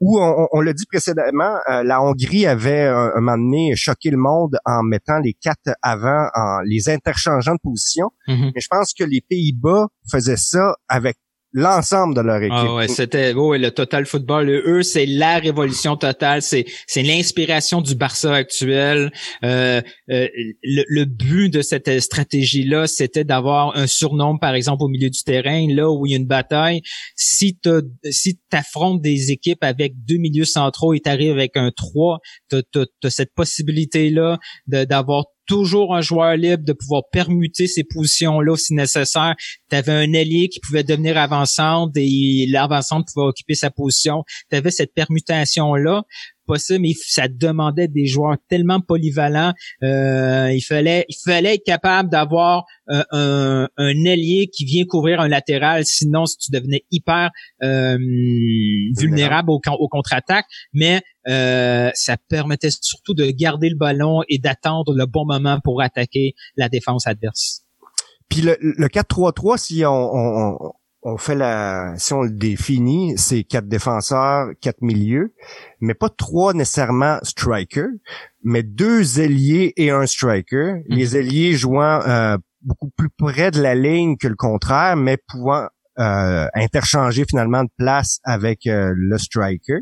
où 0.00 0.20
on, 0.20 0.42
on- 0.42 0.48
on 0.52 0.60
l'a 0.60 0.72
dit 0.72 0.86
précédemment, 0.86 1.56
euh, 1.70 1.82
la 1.84 2.02
Hongrie 2.02 2.46
avait 2.46 2.84
euh, 2.86 3.10
un 3.16 3.20
moment 3.20 3.36
donné 3.38 3.72
choqué 3.76 4.10
le 4.10 4.16
monde 4.18 4.58
en 4.64 4.82
mettant 4.82 5.18
les 5.18 5.34
quatre 5.34 5.74
avant, 5.82 6.28
en 6.34 6.58
les 6.64 6.88
interchangeant 6.88 7.54
de 7.54 7.60
position. 7.62 8.10
Mhm. 8.28 8.52
Mais 8.54 8.60
je 8.60 8.68
pense 8.70 8.92
que 8.98 9.04
les 9.04 9.20
Pays-Bas 9.28 9.86
faisaient 10.10 10.36
ça 10.36 10.76
avec 10.88 11.16
l'ensemble 11.52 12.14
de 12.14 12.20
leur 12.20 12.42
équipe. 12.42 12.52
Ah 12.52 12.74
ouais, 12.74 12.88
c'était 12.88 13.32
oh, 13.34 13.48
ouais, 13.48 13.58
le 13.58 13.70
total 13.70 14.06
football. 14.06 14.48
Eux, 14.50 14.82
c'est 14.82 15.06
la 15.06 15.38
révolution 15.38 15.96
totale. 15.96 16.42
C'est 16.42 16.66
c'est 16.86 17.02
l'inspiration 17.02 17.80
du 17.80 17.94
Barça 17.94 18.34
actuel. 18.34 19.10
Euh, 19.44 19.80
euh, 20.10 20.28
le, 20.62 20.84
le 20.86 21.04
but 21.04 21.48
de 21.48 21.62
cette 21.62 22.00
stratégie-là, 22.00 22.86
c'était 22.86 23.24
d'avoir 23.24 23.76
un 23.76 23.86
surnom, 23.86 24.38
par 24.38 24.54
exemple, 24.54 24.82
au 24.82 24.88
milieu 24.88 25.10
du 25.10 25.22
terrain, 25.22 25.66
là 25.68 25.90
où 25.90 26.06
il 26.06 26.12
y 26.12 26.14
a 26.14 26.18
une 26.18 26.26
bataille. 26.26 26.82
Si 27.16 27.58
tu 27.58 27.70
si 28.10 28.38
affrontes 28.52 29.00
des 29.00 29.30
équipes 29.30 29.64
avec 29.64 30.04
deux 30.04 30.16
milieux 30.18 30.44
centraux 30.44 30.94
et 30.94 31.00
t'arrives 31.00 31.32
avec 31.32 31.56
un 31.56 31.70
3, 31.70 32.20
t'as 32.48 32.60
as, 33.04 33.10
cette 33.10 33.34
possibilité-là 33.34 34.38
d'avoir 34.66 35.26
toujours 35.48 35.96
un 35.96 36.00
joueur 36.00 36.36
libre, 36.36 36.62
de 36.64 36.72
pouvoir 36.72 37.02
permuter 37.10 37.66
ces 37.66 37.82
positions-là 37.82 38.56
si 38.56 38.74
nécessaire. 38.74 39.34
Tu 39.70 39.76
avais 39.76 39.92
un 39.92 40.12
ailier 40.12 40.48
qui 40.48 40.60
pouvait 40.60 40.84
devenir 40.84 41.16
avançante 41.16 41.92
et 41.96 42.46
l'avançante 42.48 43.08
pouvait 43.12 43.26
occuper 43.26 43.54
sa 43.54 43.70
position. 43.70 44.22
Tu 44.50 44.56
avais 44.56 44.70
cette 44.70 44.94
permutation-là 44.94 46.04
possible, 46.48 46.80
mais 46.80 46.94
ça 46.94 47.28
demandait 47.28 47.86
des 47.86 48.06
joueurs 48.06 48.36
tellement 48.48 48.80
polyvalents. 48.80 49.52
Euh, 49.84 50.50
il 50.52 50.62
fallait, 50.62 51.04
il 51.08 51.16
fallait 51.24 51.54
être 51.54 51.64
capable 51.64 52.10
d'avoir 52.10 52.64
euh, 52.90 53.02
un, 53.12 53.68
un 53.76 54.04
ailier 54.04 54.48
qui 54.52 54.64
vient 54.64 54.84
couvrir 54.84 55.20
un 55.20 55.28
latéral, 55.28 55.84
sinon 55.84 56.26
si 56.26 56.38
tu 56.38 56.50
devenais 56.50 56.84
hyper 56.90 57.30
euh, 57.62 57.98
vulnérable 58.98 59.50
au, 59.50 59.60
au 59.78 59.88
contre-attaque. 59.88 60.46
Mais 60.72 61.02
euh, 61.28 61.90
ça 61.94 62.16
permettait 62.28 62.70
surtout 62.70 63.14
de 63.14 63.26
garder 63.26 63.68
le 63.68 63.76
ballon 63.76 64.22
et 64.28 64.38
d'attendre 64.38 64.94
le 64.94 65.06
bon 65.06 65.26
moment 65.26 65.60
pour 65.62 65.82
attaquer 65.82 66.34
la 66.56 66.68
défense 66.68 67.06
adverse. 67.06 67.62
Puis 68.28 68.42
le, 68.42 68.56
le 68.60 68.88
4-3-3, 68.88 69.58
si 69.58 69.84
on, 69.84 69.90
on, 69.90 70.72
on 71.02 71.16
fait 71.16 71.34
la, 71.34 71.94
si 71.96 72.12
on 72.12 72.22
le 72.22 72.30
définit, 72.30 73.16
c'est 73.16 73.44
quatre 73.44 73.68
défenseurs, 73.68 74.48
quatre 74.60 74.82
milieux, 74.82 75.32
mais 75.80 75.94
pas 75.94 76.08
trois 76.08 76.54
nécessairement 76.54 77.18
strikers, 77.22 77.90
mais 78.42 78.62
deux 78.62 79.20
ailiers 79.20 79.72
et 79.76 79.90
un 79.90 80.06
striker. 80.06 80.74
Mhm. 80.74 80.82
Les 80.88 81.16
ailiers 81.16 81.52
jouant 81.52 82.00
euh, 82.06 82.36
beaucoup 82.62 82.90
plus 82.90 83.10
près 83.10 83.50
de 83.50 83.62
la 83.62 83.74
ligne 83.74 84.16
que 84.16 84.28
le 84.28 84.36
contraire, 84.36 84.96
mais 84.96 85.16
pouvant 85.28 85.68
euh, 85.98 86.46
interchanger 86.54 87.24
finalement 87.28 87.64
de 87.64 87.70
place 87.76 88.20
avec 88.22 88.66
euh, 88.66 88.92
le 88.94 89.18
striker. 89.18 89.80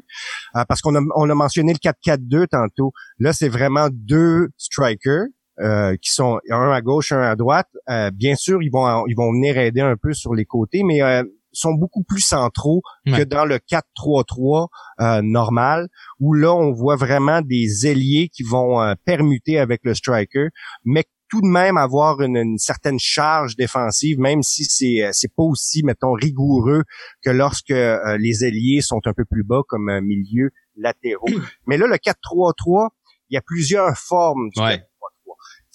Euh, 0.57 0.65
parce 0.67 0.81
qu'on 0.81 0.95
a, 0.95 1.01
on 1.15 1.29
a 1.29 1.35
mentionné 1.35 1.75
le 1.75 1.79
4-4-2 1.79 2.47
tantôt. 2.47 2.93
Là, 3.19 3.35
c'est 3.35 3.51
vraiment 3.51 3.89
deux 3.91 4.49
strikers. 4.57 5.27
Euh, 5.61 5.97
qui 6.03 6.11
sont 6.11 6.39
un 6.51 6.71
à 6.71 6.81
gauche, 6.81 7.13
un 7.13 7.23
à 7.23 7.37
droite. 7.37 7.69
Euh, 7.89 8.11
bien 8.11 8.35
sûr, 8.35 8.63
ils 8.63 8.71
vont 8.71 9.07
ils 9.07 9.15
vont 9.17 9.33
venir 9.33 9.57
aider 9.59 9.81
un 9.81 9.97
peu 9.97 10.13
sur 10.13 10.35
les 10.35 10.45
côtés, 10.45 10.83
mais 10.85 11.03
euh, 11.03 11.23
sont 11.53 11.73
beaucoup 11.73 12.03
plus 12.03 12.21
centraux 12.21 12.83
Ouais. 13.07 13.19
que 13.19 13.23
dans 13.25 13.45
le 13.47 13.57
4-3-3 13.57 14.69
euh, 15.01 15.21
normal, 15.23 15.89
où 16.21 16.35
là, 16.35 16.53
on 16.55 16.73
voit 16.73 16.97
vraiment 16.97 17.41
des 17.41 17.87
ailiers 17.87 18.29
qui 18.29 18.43
vont 18.43 18.81
euh, 18.83 18.95
permuter 19.05 19.59
avec 19.59 19.81
le 19.85 19.95
striker, 19.95 20.49
mais 20.85 21.05
tout 21.29 21.41
de 21.41 21.47
même 21.47 21.77
avoir 21.77 22.21
une, 22.21 22.37
une 22.37 22.59
certaine 22.59 22.99
charge 23.01 23.57
défensive, 23.57 24.19
même 24.21 24.43
si 24.43 24.65
c'est 24.65 25.03
euh, 25.03 25.11
c'est 25.13 25.33
pas 25.35 25.43
aussi, 25.43 25.83
mettons, 25.83 26.13
rigoureux 26.13 26.85
que 27.25 27.31
lorsque 27.31 27.71
euh, 27.71 28.17
les 28.19 28.45
ailiers 28.45 28.81
sont 28.81 29.01
un 29.07 29.13
peu 29.13 29.25
plus 29.25 29.43
bas 29.43 29.63
comme 29.67 29.91
milieu 30.03 30.51
latéraux. 30.77 31.27
Mais 31.67 31.79
là, 31.79 31.87
le 31.87 31.97
4-3-3, 31.97 32.91
il 33.31 33.35
y 33.35 33.37
a 33.39 33.43
plusieurs 33.45 33.97
formes 33.97 34.51
du 34.55 34.61
Ouais. 34.63 34.85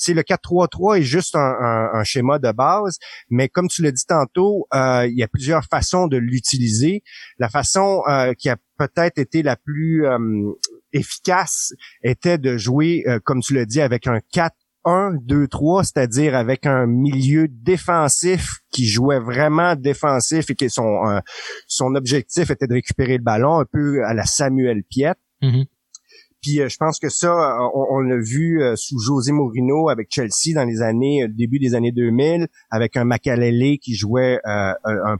4-3-3. 0.02 0.04
C'est 0.04 0.14
le 0.14 0.24
4-3-3 0.24 0.98
est 1.00 1.04
juste 1.04 1.36
un, 1.36 1.40
un- 1.40 1.90
un 1.94 2.04
schéma 2.04 2.40
de 2.40 2.52
base, 2.52 2.98
mais 3.30 3.50
comme 3.50 3.68
tu 3.68 3.82
l'as 3.84 3.92
dit 3.92 4.06
tantôt, 4.08 4.68
euh, 4.74 5.06
il 5.08 5.18
y 5.18 5.24
a 5.24 5.28
plusieurs 5.28 5.64
façons 5.66 6.08
de 6.08 6.18
l'utiliser. 6.18 7.04
La 7.38 7.50
façon 7.50 8.02
euh, 8.10 8.34
qui 8.34 8.50
a 8.50 8.58
peut-être 8.78 9.18
été 9.20 9.44
la 9.44 9.56
plus 9.56 10.06
euh, 10.08 10.18
efficace 10.92 11.74
était 12.04 12.38
de 12.38 12.58
jouer, 12.58 13.04
euh, 13.08 13.20
comme 13.24 13.42
tu 13.42 13.54
l'as 13.54 13.66
dit, 13.66 13.82
avec 13.82 14.08
un 14.08 14.20
1-2-3, 14.84 15.84
c'est-à-dire 15.84 16.36
avec 16.36 16.66
un 16.66 16.88
milieu 16.88 17.48
défensif 17.48 18.60
qui 18.72 18.88
jouait 18.88 19.20
vraiment 19.20 19.76
défensif 19.76 20.50
et 20.50 20.56
que 20.56 20.70
son, 20.70 21.06
euh, 21.08 21.20
son 21.68 21.94
objectif 21.96 22.50
était 22.50 22.66
de 22.68 22.74
récupérer 22.74 23.18
le 23.18 23.24
ballon, 23.24 23.60
un 23.60 23.66
peu 23.72 24.04
à 24.06 24.14
la 24.16 24.26
Samuel 24.26 24.84
Piet. 24.84 25.14
Mm-hmm. 25.44 25.66
Puis 26.42 26.60
euh, 26.60 26.70
je 26.70 26.78
pense 26.78 27.00
que 27.00 27.10
ça, 27.10 27.32
euh, 27.32 27.70
on, 27.74 28.00
l'a 28.00 28.18
vu 28.18 28.64
euh, 28.64 28.76
sous 28.76 28.98
José 29.00 29.32
Mourinho 29.32 29.90
avec 29.90 30.08
Chelsea 30.10 30.56
dans 30.56 30.66
les 30.66 30.82
années 30.82 31.28
début 31.30 31.60
des 31.60 31.76
années 31.76 31.92
2000, 31.92 32.48
avec 32.72 32.98
un 32.98 33.04
Makalele 33.04 33.78
qui 33.78 33.94
jouait 33.94 34.40
euh, 34.48 34.74
un, 34.84 35.18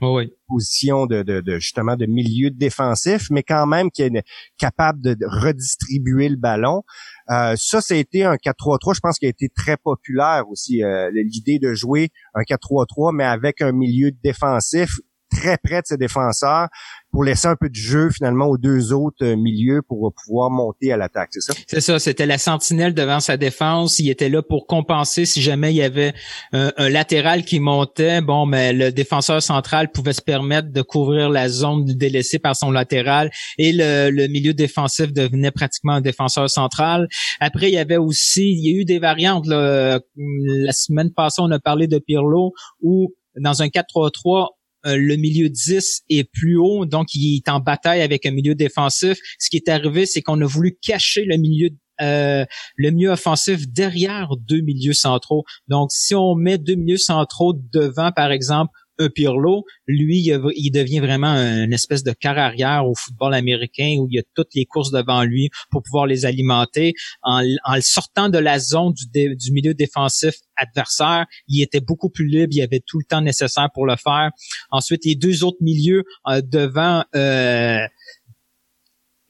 position 0.48 1.06
de, 1.06 1.22
de, 1.22 1.58
justement 1.58 1.96
de 1.96 2.06
milieu 2.06 2.50
défensif, 2.50 3.28
mais 3.30 3.44
quand 3.44 3.66
même 3.66 3.90
qui 3.90 4.02
est 4.02 4.24
capable 4.58 5.00
de 5.00 5.16
redistribuer 5.22 6.28
le 6.28 6.36
ballon. 6.36 6.82
Euh, 7.30 7.54
ça, 7.56 7.80
ça 7.80 7.94
a 7.94 7.96
été 7.96 8.24
un 8.24 8.34
4-3-3, 8.34 8.94
je 8.96 9.00
pense 9.00 9.18
qu'il 9.18 9.26
a 9.26 9.30
été 9.30 9.48
très 9.48 9.76
populaire 9.76 10.42
aussi, 10.50 10.82
l'idée 11.12 11.58
de 11.58 11.72
jouer 11.72 12.10
un 12.34 12.42
4-3-3, 12.42 13.14
mais 13.14 13.24
avec 13.24 13.62
un 13.62 13.72
milieu 13.72 14.10
défensif 14.24 14.98
très 15.32 15.58
près 15.58 15.80
de 15.80 15.86
ses 15.86 15.96
défenseurs 15.96 16.68
pour 17.12 17.24
laisser 17.24 17.46
un 17.46 17.56
peu 17.56 17.68
de 17.68 17.74
jeu 17.74 18.08
finalement 18.10 18.46
aux 18.46 18.56
deux 18.56 18.92
autres 18.92 19.22
euh, 19.22 19.36
milieux 19.36 19.82
pour 19.86 20.12
pouvoir 20.24 20.50
monter 20.50 20.92
à 20.92 20.96
l'attaque, 20.96 21.28
c'est 21.32 21.40
ça? 21.40 21.52
C'est 21.66 21.80
ça, 21.82 21.98
c'était 21.98 22.24
la 22.24 22.38
sentinelle 22.38 22.94
devant 22.94 23.20
sa 23.20 23.36
défense. 23.36 23.98
Il 23.98 24.08
était 24.08 24.30
là 24.30 24.42
pour 24.42 24.66
compenser 24.66 25.26
si 25.26 25.42
jamais 25.42 25.72
il 25.72 25.76
y 25.76 25.82
avait 25.82 26.14
un, 26.52 26.72
latéral 26.88 27.44
qui 27.44 27.60
montait. 27.60 28.22
Bon, 28.22 28.46
mais 28.46 28.72
le 28.72 28.92
défenseur 28.92 29.42
central 29.42 29.90
pouvait 29.92 30.14
se 30.14 30.22
permettre 30.22 30.72
de 30.72 30.82
couvrir 30.82 31.28
la 31.28 31.50
zone 31.50 31.84
délaissée 31.84 32.38
par 32.38 32.56
son 32.56 32.70
latéral 32.70 33.30
et 33.58 33.72
le, 33.72 34.10
le 34.10 34.28
milieu 34.28 34.54
défensif 34.54 35.12
devenait 35.12 35.50
pratiquement 35.50 35.94
un 35.94 36.00
défenseur 36.00 36.48
central. 36.48 37.08
Après, 37.40 37.68
il 37.68 37.74
y 37.74 37.78
avait 37.78 37.98
aussi, 37.98 38.52
il 38.52 38.66
y 38.66 38.74
a 38.74 38.80
eu 38.80 38.84
des 38.86 38.98
variantes. 38.98 39.46
Là. 39.46 40.00
La 40.16 40.72
semaine 40.72 41.12
passée, 41.12 41.42
on 41.42 41.50
a 41.50 41.58
parlé 41.58 41.88
de 41.88 41.98
Pirlo 41.98 42.52
où 42.80 43.12
dans 43.36 43.62
un 43.62 43.66
4-3-3, 43.66 44.48
euh, 44.86 44.96
le 44.96 45.16
milieu 45.16 45.48
10 45.48 46.02
est 46.08 46.24
plus 46.24 46.56
haut, 46.56 46.86
donc 46.86 47.14
il 47.14 47.36
est 47.36 47.48
en 47.48 47.60
bataille 47.60 48.02
avec 48.02 48.26
un 48.26 48.30
milieu 48.30 48.54
défensif. 48.54 49.18
Ce 49.38 49.48
qui 49.50 49.56
est 49.56 49.68
arrivé, 49.68 50.06
c'est 50.06 50.22
qu'on 50.22 50.40
a 50.40 50.46
voulu 50.46 50.76
cacher 50.80 51.24
le 51.24 51.36
milieu 51.36 51.70
euh, 52.00 52.44
le 52.76 52.90
milieu 52.90 53.10
offensif 53.10 53.68
derrière 53.68 54.30
deux 54.36 54.60
milieux 54.60 54.94
centraux. 54.94 55.44
Donc, 55.68 55.90
si 55.92 56.14
on 56.14 56.34
met 56.34 56.58
deux 56.58 56.74
milieux 56.74 56.96
centraux 56.96 57.54
devant, 57.72 58.10
par 58.10 58.32
exemple, 58.32 58.72
Pirlo, 59.14 59.64
lui, 59.86 60.30
il 60.56 60.70
devient 60.70 61.00
vraiment 61.00 61.34
une 61.34 61.72
espèce 61.72 62.02
de 62.02 62.12
quart 62.12 62.38
arrière 62.38 62.86
au 62.86 62.94
football 62.94 63.34
américain 63.34 63.96
où 63.98 64.06
il 64.10 64.16
y 64.16 64.18
a 64.18 64.22
toutes 64.34 64.54
les 64.54 64.64
courses 64.64 64.90
devant 64.90 65.22
lui 65.24 65.50
pour 65.70 65.82
pouvoir 65.82 66.06
les 66.06 66.24
alimenter. 66.24 66.94
En, 67.22 67.40
le 67.40 67.80
sortant 67.80 68.28
de 68.28 68.38
la 68.38 68.58
zone 68.58 68.92
du, 68.92 69.36
du 69.36 69.52
milieu 69.52 69.74
défensif 69.74 70.34
adversaire, 70.56 71.26
il 71.48 71.62
était 71.62 71.80
beaucoup 71.80 72.10
plus 72.10 72.26
libre, 72.26 72.52
il 72.52 72.62
avait 72.62 72.82
tout 72.84 72.98
le 72.98 73.04
temps 73.04 73.20
nécessaire 73.20 73.68
pour 73.74 73.86
le 73.86 73.96
faire. 73.96 74.30
Ensuite, 74.70 75.04
les 75.04 75.14
deux 75.14 75.44
autres 75.44 75.62
milieux 75.62 76.04
euh, 76.28 76.42
devant... 76.42 77.04
Euh, 77.14 77.86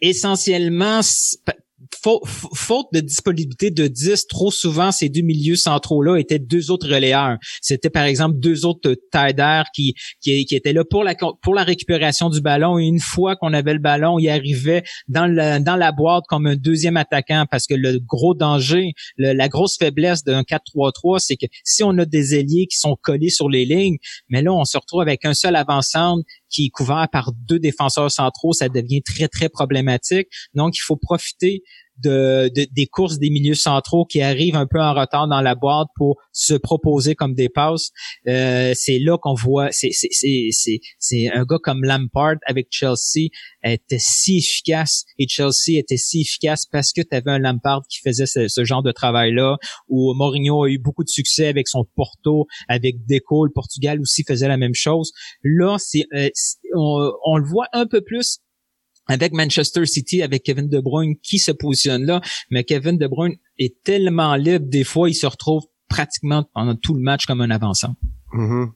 essentiellement 0.02 1.00
faute 2.54 2.86
de 2.92 3.00
disponibilité 3.00 3.70
de 3.70 3.86
10, 3.86 4.26
trop 4.26 4.50
souvent, 4.50 4.92
ces 4.92 5.08
deux 5.08 5.22
milieux 5.22 5.56
centraux-là 5.56 6.16
étaient 6.16 6.38
deux 6.38 6.70
autres 6.70 6.86
relayeurs. 6.86 7.38
C'était, 7.60 7.90
par 7.90 8.04
exemple, 8.04 8.38
deux 8.38 8.64
autres 8.64 8.94
tailles 9.10 9.32
qui, 9.74 9.94
qui, 10.20 10.46
étaient 10.50 10.72
là 10.72 10.84
pour 10.84 11.04
la, 11.04 11.14
pour 11.14 11.54
la 11.54 11.64
récupération 11.64 12.28
du 12.28 12.40
ballon. 12.40 12.78
Et 12.78 12.84
une 12.84 13.00
fois 13.00 13.36
qu'on 13.36 13.52
avait 13.52 13.72
le 13.72 13.78
ballon, 13.78 14.18
il 14.18 14.28
arrivait 14.28 14.82
dans, 15.08 15.26
le, 15.26 15.58
dans 15.60 15.76
la 15.76 15.92
boîte 15.92 16.24
comme 16.28 16.46
un 16.46 16.56
deuxième 16.56 16.96
attaquant 16.96 17.44
parce 17.50 17.66
que 17.66 17.74
le 17.74 17.98
gros 17.98 18.34
danger, 18.34 18.92
la 19.16 19.48
grosse 19.48 19.76
faiblesse 19.78 20.24
d'un 20.24 20.42
4-3-3, 20.42 21.18
c'est 21.18 21.36
que 21.36 21.46
si 21.64 21.82
on 21.82 21.96
a 21.98 22.04
des 22.04 22.34
ailiers 22.34 22.66
qui 22.66 22.78
sont 22.78 22.96
collés 23.00 23.30
sur 23.30 23.48
les 23.48 23.64
lignes, 23.64 23.96
mais 24.28 24.42
là, 24.42 24.52
on 24.52 24.64
se 24.64 24.76
retrouve 24.76 25.00
avec 25.00 25.24
un 25.24 25.34
seul 25.34 25.56
avant-centre 25.56 26.24
qui 26.52 26.66
est 26.66 26.70
couvert 26.70 27.08
par 27.10 27.32
deux 27.32 27.58
défenseurs 27.58 28.10
centraux, 28.10 28.52
ça 28.52 28.68
devient 28.68 29.02
très, 29.02 29.28
très 29.28 29.48
problématique. 29.48 30.28
Donc, 30.54 30.76
il 30.76 30.82
faut 30.82 30.96
profiter 30.96 31.62
de, 32.02 32.48
des 32.48 32.86
courses 32.86 33.18
des 33.18 33.30
milieux 33.30 33.54
centraux 33.54 34.04
qui 34.04 34.22
arrivent 34.22 34.56
un 34.56 34.66
peu 34.66 34.80
en 34.80 34.94
retard 34.94 35.28
dans 35.28 35.40
la 35.40 35.54
boîte 35.54 35.88
pour 35.96 36.16
se 36.32 36.54
proposer 36.54 37.14
comme 37.14 37.34
des 37.34 37.48
passes. 37.48 37.90
Euh, 38.28 38.72
c'est 38.74 38.98
là 38.98 39.18
qu'on 39.18 39.34
voit, 39.34 39.68
c'est 39.70 39.90
c'est 39.92 41.28
un 41.28 41.44
gars 41.44 41.58
comme 41.62 41.84
Lampard 41.84 42.36
avec 42.46 42.68
Chelsea 42.70 43.30
était 43.64 43.98
si 43.98 44.38
efficace 44.38 45.04
et 45.18 45.26
Chelsea 45.28 45.78
était 45.78 45.96
si 45.96 46.22
efficace 46.22 46.66
parce 46.66 46.92
que 46.92 47.00
tu 47.00 47.14
avais 47.14 47.30
un 47.30 47.38
Lampard 47.38 47.82
qui 47.88 48.00
faisait 48.00 48.26
ce, 48.26 48.64
genre 48.64 48.82
de 48.82 48.92
travail-là, 48.92 49.56
où 49.88 50.14
Mourinho 50.14 50.64
a 50.64 50.68
eu 50.68 50.78
beaucoup 50.78 51.04
de 51.04 51.08
succès 51.08 51.46
avec 51.46 51.68
son 51.68 51.84
Porto, 51.96 52.46
avec 52.68 53.06
Deco, 53.06 53.44
le 53.44 53.52
Portugal 53.52 54.00
aussi 54.00 54.24
faisait 54.24 54.48
la 54.48 54.56
même 54.56 54.74
chose. 54.74 55.12
Là, 55.42 55.76
c'est 55.78 56.06
euh, 56.14 56.28
on, 56.74 57.12
on 57.24 57.36
le 57.36 57.44
voit 57.44 57.66
un 57.72 57.86
peu 57.86 58.00
plus 58.00 58.40
avec 59.06 59.32
Manchester 59.32 59.86
City, 59.86 60.22
avec 60.22 60.42
Kevin 60.42 60.68
De 60.68 60.80
Bruyne 60.80 61.16
qui 61.22 61.38
se 61.38 61.52
positionne 61.52 62.04
là, 62.04 62.20
mais 62.50 62.64
Kevin 62.64 62.98
De 62.98 63.06
Bruyne 63.06 63.36
est 63.58 63.82
tellement 63.82 64.34
libre, 64.36 64.66
des 64.68 64.84
fois, 64.84 65.08
il 65.08 65.14
se 65.14 65.26
retrouve 65.26 65.62
pratiquement 65.88 66.44
pendant 66.54 66.74
tout 66.74 66.94
le 66.94 67.00
match 67.00 67.26
comme 67.26 67.40
un 67.40 67.50
avançant. 67.50 67.94
Mm-hmm. 68.32 68.70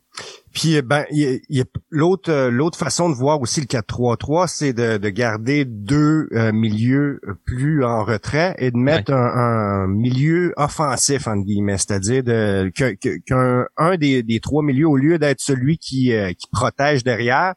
Puis 0.53 0.75
eh 0.75 0.83
ben, 0.83 1.05
y, 1.11 1.41
y 1.49 1.63
l'autre 1.91 2.31
euh, 2.31 2.51
l'autre 2.51 2.79
façon 2.79 3.09
de 3.09 3.15
voir 3.15 3.41
aussi 3.41 3.61
le 3.61 3.67
4-3-3, 3.67 4.49
c'est 4.49 4.73
de, 4.73 4.99
de, 4.99 5.09
garder 5.09 5.65
deux 5.65 6.29
euh, 6.33 6.53
milieux 6.53 7.21
plus 7.47 7.85
en 7.85 8.05
retrait 8.05 8.55
et 8.59 8.71
de 8.71 8.77
mettre 8.77 9.13
un, 9.13 9.87
milieu 9.87 10.53
offensif 10.57 11.27
entre 11.27 11.45
guillemets, 11.45 11.79
c'est-à-dire 11.79 12.23
de 12.23 12.71
qu'un 13.27 13.67
un 13.79 13.97
des, 13.97 14.23
des 14.23 14.41
trois 14.41 14.63
milieux 14.63 14.89
au 14.89 14.97
lieu 14.97 15.19
d'être 15.19 15.41
celui 15.41 15.79
qui 15.79 16.13
euh, 16.13 16.33
qui 16.33 16.47
protège 16.53 17.03
derrière, 17.03 17.55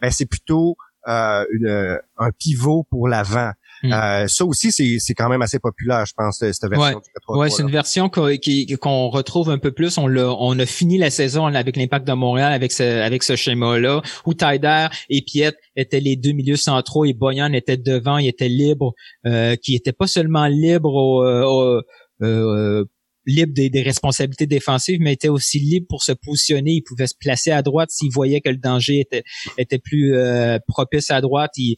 ben 0.00 0.10
c'est 0.10 0.26
plutôt 0.26 0.76
euh, 1.08 1.44
une, 1.52 1.98
un 2.18 2.30
pivot 2.38 2.86
pour 2.90 3.08
l'avant. 3.08 3.52
Hmm. 3.82 3.92
Euh, 3.92 4.26
ça 4.26 4.44
aussi, 4.44 4.72
c'est 4.72 5.14
quand 5.14 5.28
même 5.28 5.42
assez 5.42 5.60
populaire, 5.60 6.04
je 6.04 6.12
pense, 6.16 6.38
cette 6.38 6.68
version 6.68 7.00
ouais. 7.28 7.38
Ouais, 7.38 7.50
c'est 7.50 7.62
une 7.62 7.70
version 7.70 8.08
qu'on 8.08 9.08
retrouve 9.08 9.50
un 9.50 9.58
peu 9.58 9.70
plus. 9.70 9.98
On 9.98 10.08
a, 10.16 10.24
on 10.24 10.58
a 10.58 10.66
fini 10.66 10.98
la 10.98 11.10
saison 11.10 11.46
avec 11.46 11.76
l'impact 11.76 12.06
de 12.06 12.12
Montréal 12.12 12.52
avec 12.52 12.72
ce, 12.72 12.82
avec 12.82 13.22
ce 13.22 13.36
schéma-là, 13.36 14.02
où 14.26 14.34
Tyder 14.34 14.88
et 15.08 15.22
Piet 15.22 15.52
étaient 15.76 16.00
les 16.00 16.16
deux 16.16 16.32
milieux 16.32 16.56
centraux 16.56 17.04
et 17.04 17.12
Boyan 17.12 17.52
était 17.52 17.76
devant, 17.76 18.18
il 18.18 18.26
était 18.26 18.48
libre, 18.48 18.94
euh, 19.26 19.54
qui 19.56 19.76
était 19.76 19.92
pas 19.92 20.08
seulement 20.08 20.46
libre 20.46 20.92
au, 20.92 21.24
au 21.24 21.82
euh, 22.22 22.84
libre 23.28 23.52
des, 23.54 23.82
responsabilités 23.82 24.46
défensives, 24.46 25.00
mais 25.00 25.12
était 25.12 25.28
aussi 25.28 25.58
libre 25.58 25.86
pour 25.88 26.02
se 26.02 26.12
positionner. 26.12 26.72
Il 26.72 26.82
pouvait 26.82 27.06
se 27.06 27.14
placer 27.14 27.50
à 27.50 27.62
droite 27.62 27.90
s'il 27.90 28.10
voyait 28.10 28.40
que 28.40 28.48
le 28.48 28.56
danger 28.56 29.00
était, 29.00 29.22
était 29.58 29.78
plus 29.78 30.16
euh, 30.16 30.58
propice 30.66 31.10
à 31.10 31.20
droite. 31.20 31.52
Il, 31.56 31.76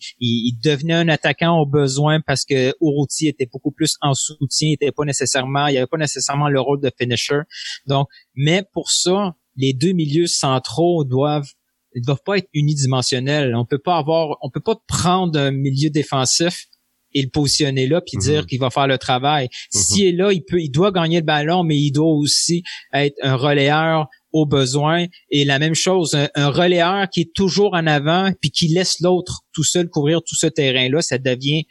devenait 0.62 0.94
un 0.94 1.08
attaquant 1.08 1.58
au 1.58 1.66
besoin 1.66 2.20
parce 2.20 2.44
que 2.44 2.72
Uruti 2.80 3.28
était 3.28 3.48
beaucoup 3.52 3.72
plus 3.72 3.96
en 4.00 4.14
soutien. 4.14 4.68
Il 4.68 4.74
était 4.74 4.92
pas 4.92 5.04
nécessairement, 5.04 5.66
il 5.66 5.76
avait 5.76 5.86
pas 5.86 5.98
nécessairement 5.98 6.48
le 6.48 6.60
rôle 6.60 6.80
de 6.80 6.90
finisher. 6.96 7.40
Donc, 7.86 8.06
mais 8.34 8.62
pour 8.72 8.90
ça, 8.90 9.34
les 9.56 9.72
deux 9.72 9.92
milieux 9.92 10.26
centraux 10.26 11.04
doivent 11.04 11.50
ils 11.96 12.04
doivent 12.04 12.22
pas 12.24 12.38
être 12.38 12.48
unidimensionnels. 12.54 13.56
On 13.56 13.64
peut 13.64 13.80
pas 13.80 13.96
avoir, 13.96 14.36
on 14.42 14.50
peut 14.50 14.60
pas 14.60 14.76
prendre 14.86 15.36
un 15.36 15.50
milieu 15.50 15.90
défensif 15.90 16.66
et 17.12 17.22
le 17.22 17.28
positionner 17.28 17.86
là 17.86 18.00
puis 18.00 18.18
dire 18.18 18.42
mhm. 18.42 18.46
qu'il 18.46 18.60
va 18.60 18.70
faire 18.70 18.86
le 18.86 18.98
travail. 18.98 19.48
Mhm. 19.74 19.80
S'il 19.80 20.06
est 20.06 20.12
là, 20.12 20.32
il 20.32 20.42
peut, 20.42 20.60
il 20.60 20.70
doit 20.70 20.92
gagner 20.92 21.20
le 21.20 21.26
ballon, 21.26 21.64
mais 21.64 21.76
il 21.76 21.92
doit 21.92 22.12
aussi 22.12 22.62
être 22.92 23.16
un 23.22 23.36
relayeur 23.36 24.08
au 24.32 24.46
besoin. 24.46 25.06
Et 25.30 25.44
la 25.44 25.58
même 25.58 25.74
chose, 25.74 26.16
un, 26.34 26.48
relayeur 26.48 27.08
qui 27.08 27.22
est 27.22 27.32
toujours 27.34 27.74
en 27.74 27.86
avant 27.86 28.32
puis 28.40 28.50
qui 28.50 28.68
laisse 28.68 29.00
l'autre 29.00 29.42
tout 29.52 29.64
seul 29.64 29.88
couvrir 29.88 30.20
tout 30.22 30.36
ce 30.36 30.46
terrain-là, 30.46 31.02
ça 31.02 31.18
devient 31.18 31.64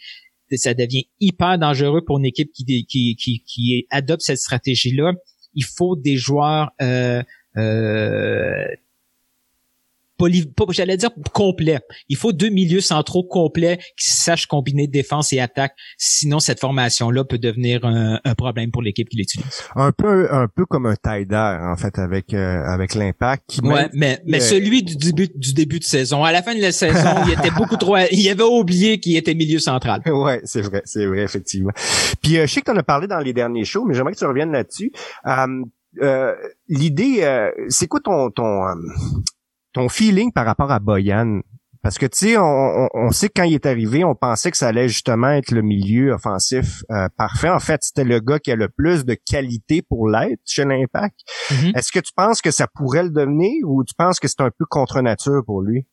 ça 0.52 0.73
devient 0.73 1.08
hyper 1.19 1.60
dangereux 1.60 2.04
pour 2.04 2.17
une 2.17 2.25
équipe 2.25 2.52
qui, 2.52 2.65
qui, 2.86 3.15
qui, 3.15 3.43
qui 3.43 3.86
adopte 3.91 4.23
cette 4.23 4.39
stratégie-là. 4.39 5.13
Il 5.54 5.63
faut 5.63 5.95
des 5.95 6.17
joueurs 6.17 6.71
euh, 6.82 7.21
euh, 7.56 8.65
j'allais 10.69 10.97
dire 10.97 11.12
complet. 11.34 11.79
Il 12.10 12.17
faut 12.17 12.32
deux 12.32 12.49
milieux 12.49 12.82
centraux 12.82 13.23
complets 13.23 13.79
qui 13.97 14.10
sachent 14.10 14.47
combiner 14.47 14.88
défense 14.88 15.34
et 15.34 15.39
attaque. 15.39 15.73
Sinon, 15.97 16.39
cette 16.39 16.60
formation-là 16.60 17.23
peut 17.23 17.38
devenir 17.38 17.86
un, 17.86 18.19
problème 18.36 18.71
pour 18.71 18.82
l'équipe 18.82 19.10
qui 19.10 19.17
l'utilise. 19.17 19.63
Un 19.75 19.91
peu, 19.91 20.32
un 20.32 20.47
peu 20.47 20.65
comme 20.65 20.86
un 20.86 20.95
taille 20.95 21.27
en 21.32 21.75
fait, 21.75 21.99
avec 21.99 22.34
euh, 22.34 22.63
avec 22.65 22.95
l'impact. 22.95 23.60
Ouais, 23.63 23.89
mais 23.93 24.21
mais 24.25 24.39
celui 24.39 24.84
du 24.84 24.95
début 24.95 25.29
du 25.34 25.53
début 25.53 25.79
de 25.79 25.84
saison. 25.84 26.23
À 26.23 26.32
la 26.32 26.41
fin 26.41 26.55
de 26.55 26.62
la 26.62 26.71
saison, 26.71 27.10
il 27.25 27.34
était 27.34 27.51
beaucoup 27.51 27.77
trop. 27.77 27.97
Il 28.12 28.29
avait 28.29 28.43
oublié 28.43 28.99
qu'il 28.99 29.15
était 29.17 29.34
milieu 29.34 29.60
central. 29.60 30.01
Ouais, 30.19 30.41
c'est 30.43 30.62
vrai, 30.62 30.82
c'est 30.84 31.05
vrai 31.05 31.21
effectivement. 31.21 31.71
Puis 32.21 32.38
euh, 32.38 32.45
je 32.45 32.53
sais 32.53 32.60
que 32.60 32.65
tu 32.65 32.71
en 32.71 32.77
as 32.77 32.84
parlé 32.84 33.08
dans 33.08 33.19
les 33.19 33.32
derniers 33.32 33.63
shows, 33.63 33.86
mais 33.86 33.93
j'aimerais 33.93 34.13
que 34.13 34.17
tu 34.17 34.25
reviennes 34.25 34.51
là-dessus. 34.51 34.91
Euh, 36.01 36.36
l'idée, 36.67 37.49
c'est 37.69 37.88
quoi 37.88 38.01
ton 38.01 38.29
ton 38.32 38.65
ton 39.73 39.89
feeling 39.89 40.32
par 40.32 40.45
rapport 40.45 40.71
à 40.71 40.79
Boyan? 40.79 41.41
Parce 41.82 41.97
que, 41.97 42.05
tu 42.05 42.17
sais, 42.17 42.38
on, 42.38 43.12
sait 43.12 43.29
que 43.29 43.34
quand 43.38 43.43
il 43.43 43.53
est 43.53 43.65
arrivé, 43.65 44.03
on 44.03 44.13
pensait 44.13 44.51
que 44.51 44.58
ça 44.58 44.67
allait 44.67 44.89
justement 44.89 45.29
être 45.29 45.51
le 45.51 45.62
milieu 45.62 46.12
offensif 46.12 46.84
euh, 46.91 47.08
parfait. 47.17 47.49
En 47.49 47.62
fait, 47.62 47.82
c'était 47.84 48.03
le 48.03 48.19
gars 48.19 48.38
qui 48.38 48.51
a 48.51 48.58
le 48.58 48.67
plus 48.67 49.05
de 49.05 49.13
qualité 49.13 49.82
pour 49.82 50.10
l'être 50.10 50.41
chez 50.45 50.65
l'Impact. 50.65 51.15
Mm-hmm. 51.49 51.77
Est-ce 51.77 51.93
que 51.93 51.99
tu 51.99 52.12
penses 52.13 52.41
que 52.41 52.51
ça 52.51 52.67
pourrait 52.67 53.03
le 53.03 53.12
devenir 53.12 53.63
ou 53.65 53.86
tu 53.86 53.93
penses 53.97 54.19
que 54.19 54.27
c'est 54.27 54.41
un 54.41 54.51
peu 54.51 54.65
contre 54.69 54.99
nature 55.01 55.41
pour 55.45 55.62
lui? 55.62 55.88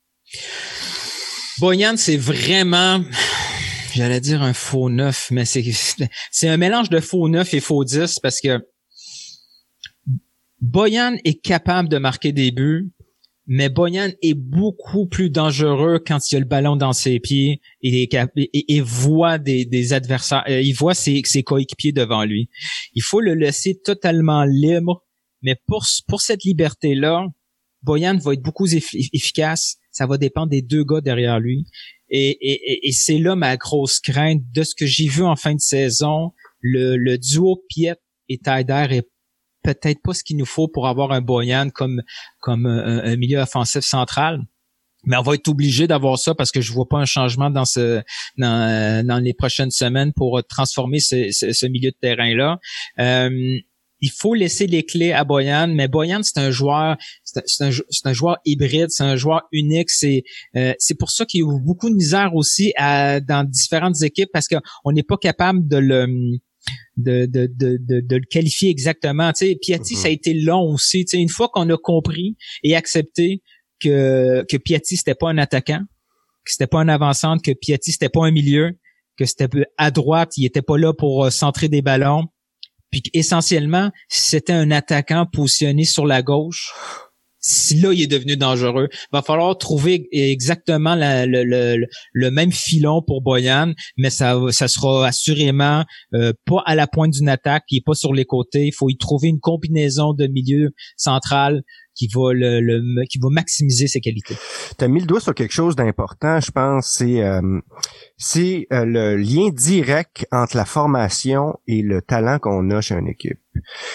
Boyan, 1.60 1.96
c'est 1.96 2.16
vraiment 2.16 3.00
j'allais 3.94 4.20
dire 4.20 4.42
un 4.42 4.52
faux 4.52 4.90
neuf, 4.90 5.30
mais 5.30 5.44
c'est 5.44 5.64
c'est 6.30 6.48
un 6.48 6.56
mélange 6.56 6.90
de 6.90 7.00
faux 7.00 7.28
neuf 7.28 7.54
et 7.54 7.60
faux 7.60 7.84
10 7.84 8.18
parce 8.20 8.40
que 8.40 8.60
Boyan 10.60 11.16
est 11.24 11.40
capable 11.40 11.88
de 11.88 11.98
marquer 11.98 12.32
des 12.32 12.50
buts, 12.50 12.90
mais 13.46 13.68
Boyan 13.68 14.10
est 14.22 14.34
beaucoup 14.34 15.06
plus 15.06 15.30
dangereux 15.30 16.02
quand 16.04 16.18
il 16.30 16.36
a 16.36 16.38
le 16.40 16.46
ballon 16.46 16.76
dans 16.76 16.92
ses 16.92 17.20
pieds 17.20 17.60
et, 17.80 18.80
voit 18.80 19.38
des, 19.38 19.92
adversaires, 19.92 20.44
euh, 20.48 20.60
il 20.60 20.72
voit 20.72 20.94
ses, 20.94 21.22
coéquipiers 21.44 21.92
devant 21.92 22.24
lui. 22.24 22.48
Il 22.94 23.02
faut 23.02 23.20
le 23.20 23.34
laisser 23.34 23.78
totalement 23.78 24.44
libre, 24.44 25.04
mais 25.42 25.56
pour, 25.66 25.84
cette 26.20 26.42
liberté-là, 26.42 27.26
Boyan 27.82 28.16
va 28.16 28.32
être 28.32 28.42
beaucoup 28.42 28.66
efficace. 28.66 29.76
Ça 29.92 30.06
va 30.06 30.18
dépendre 30.18 30.48
des 30.48 30.62
deux 30.62 30.82
gars 30.82 31.00
derrière 31.00 31.38
lui. 31.38 31.66
Et, 32.08 32.90
c'est 32.92 33.18
là 33.18 33.36
ma 33.36 33.56
grosse 33.56 34.00
crainte 34.00 34.42
de 34.52 34.64
ce 34.64 34.74
que 34.74 34.86
j'ai 34.86 35.08
vu 35.08 35.22
en 35.22 35.36
fin 35.36 35.54
de 35.54 35.60
saison. 35.60 36.32
Le, 36.60 37.16
duo 37.16 37.62
Piet 37.68 37.94
et 38.28 38.38
Taider 38.38 38.86
est 38.90 39.08
peut-être 39.74 40.00
pas 40.02 40.14
ce 40.14 40.22
qu'il 40.22 40.36
nous 40.36 40.46
faut 40.46 40.68
pour 40.68 40.86
avoir 40.86 41.12
un 41.12 41.20
Boyan 41.20 41.70
comme 41.70 42.02
comme 42.40 42.66
un, 42.66 43.16
milieu 43.16 43.40
offensif 43.40 43.84
central. 43.84 44.40
Mais 45.04 45.16
on 45.16 45.22
va 45.22 45.34
être 45.34 45.48
obligé 45.48 45.86
d'avoir 45.86 46.18
ça 46.18 46.34
parce 46.34 46.50
que 46.50 46.60
je 46.60 46.72
vois 46.72 46.88
pas 46.88 46.98
un 46.98 47.04
changement 47.04 47.50
dans 47.50 47.64
ce 47.64 48.02
dans, 48.38 49.22
les 49.22 49.34
prochaines 49.34 49.70
semaines 49.70 50.12
pour 50.12 50.40
transformer 50.48 51.00
ce, 51.00 51.66
milieu 51.66 51.90
de 51.90 51.96
terrain 52.00 52.34
là. 52.34 52.58
Euh, 52.98 53.58
il 54.00 54.10
faut 54.10 54.34
laisser 54.34 54.66
les 54.66 54.84
clés 54.84 55.12
à 55.12 55.24
Boyan, 55.24 55.68
mais 55.68 55.88
Boyan 55.88 56.22
c'est 56.22 56.38
un 56.38 56.50
joueur, 56.50 56.96
c'est 57.24 57.64
un, 57.64 57.70
un, 58.04 58.12
joueur 58.12 58.36
hybride, 58.44 58.90
c'est 58.90 59.04
un 59.04 59.16
joueur 59.16 59.42
unique. 59.52 59.90
C'est 59.90 60.22
euh, 60.56 60.74
c'est 60.78 60.98
pour 60.98 61.10
ça 61.10 61.24
qu'il 61.24 61.40
y 61.40 61.42
a 61.42 61.58
beaucoup 61.60 61.88
de 61.88 61.94
misère 61.94 62.34
aussi 62.34 62.72
à, 62.76 63.20
dans 63.20 63.42
différentes 63.42 64.02
équipes 64.02 64.28
parce 64.32 64.48
qu'on 64.48 64.92
n'est 64.92 65.02
pas 65.02 65.16
capable 65.16 65.66
de 65.66 65.78
le 65.78 66.06
de, 66.96 67.26
de, 67.26 67.46
de, 67.46 67.78
de, 67.78 68.16
le 68.16 68.26
qualifier 68.28 68.70
exactement. 68.70 69.32
Tu 69.32 69.46
sais, 69.46 69.58
Piatti, 69.60 69.94
ça 69.96 70.08
a 70.08 70.10
été 70.10 70.34
long 70.34 70.72
aussi. 70.72 71.04
Tu 71.04 71.16
sais, 71.16 71.22
une 71.22 71.28
fois 71.28 71.48
qu'on 71.48 71.68
a 71.70 71.76
compris 71.76 72.36
et 72.62 72.74
accepté 72.74 73.42
que, 73.80 74.44
que 74.48 74.56
Piatti, 74.56 74.96
c'était 74.96 75.14
pas 75.14 75.28
un 75.28 75.38
attaquant, 75.38 75.82
que 76.44 76.52
c'était 76.52 76.66
pas 76.66 76.80
un 76.80 76.88
avançant, 76.88 77.38
que 77.38 77.52
Piatti, 77.52 77.92
c'était 77.92 78.08
pas 78.08 78.24
un 78.24 78.30
milieu, 78.30 78.78
que 79.18 79.24
c'était 79.26 79.48
à 79.76 79.90
droite, 79.90 80.36
il 80.36 80.46
était 80.46 80.62
pas 80.62 80.78
là 80.78 80.92
pour 80.92 81.24
euh, 81.24 81.30
centrer 81.30 81.68
des 81.68 81.82
ballons, 81.82 82.28
puis 82.90 83.02
essentiellement, 83.12 83.90
c'était 84.08 84.52
un 84.52 84.70
attaquant 84.70 85.26
positionné 85.26 85.84
sur 85.84 86.06
la 86.06 86.22
gauche, 86.22 86.72
si 87.46 87.80
là 87.80 87.92
il 87.92 88.02
est 88.02 88.06
devenu 88.08 88.36
dangereux, 88.36 88.88
va 89.12 89.22
falloir 89.22 89.56
trouver 89.56 90.08
exactement 90.10 90.96
le, 90.96 92.30
même 92.30 92.50
filon 92.50 93.02
pour 93.06 93.22
Boyan, 93.22 93.72
mais 93.96 94.10
ça, 94.10 94.36
ça 94.50 94.66
sera 94.66 95.06
assurément 95.06 95.84
euh, 96.14 96.32
pas 96.44 96.62
à 96.66 96.74
la 96.74 96.88
pointe 96.88 97.12
d'une 97.12 97.28
attaque, 97.28 97.62
qui 97.68 97.76
est 97.76 97.84
pas 97.86 97.94
sur 97.94 98.12
les 98.12 98.24
côtés. 98.24 98.66
Il 98.66 98.74
faut 98.74 98.90
y 98.90 98.96
trouver 98.96 99.28
une 99.28 99.38
combinaison 99.38 100.12
de 100.12 100.26
milieu 100.26 100.70
central 100.96 101.62
qui 101.94 102.08
va 102.08 102.32
le, 102.32 103.04
qui 103.08 103.18
va 103.18 103.28
maximiser 103.30 103.86
ses 103.86 104.00
qualités. 104.00 104.36
Tu 104.76 104.84
as 104.84 104.88
mis 104.88 105.00
le 105.00 105.06
doigt 105.06 105.20
sur 105.20 105.34
quelque 105.34 105.54
chose 105.54 105.76
d'important, 105.76 106.40
je 106.40 106.50
pense, 106.50 106.94
c'est 106.98 107.22
euh, 107.22 107.60
c'est 108.18 108.66
euh, 108.72 108.84
le 108.84 109.16
lien 109.16 109.50
direct 109.50 110.26
entre 110.32 110.56
la 110.56 110.64
formation 110.64 111.54
et 111.68 111.82
le 111.82 112.02
talent 112.02 112.38
qu'on 112.38 112.70
a 112.70 112.80
chez 112.80 112.96
une 112.96 113.08
équipe. 113.08 113.38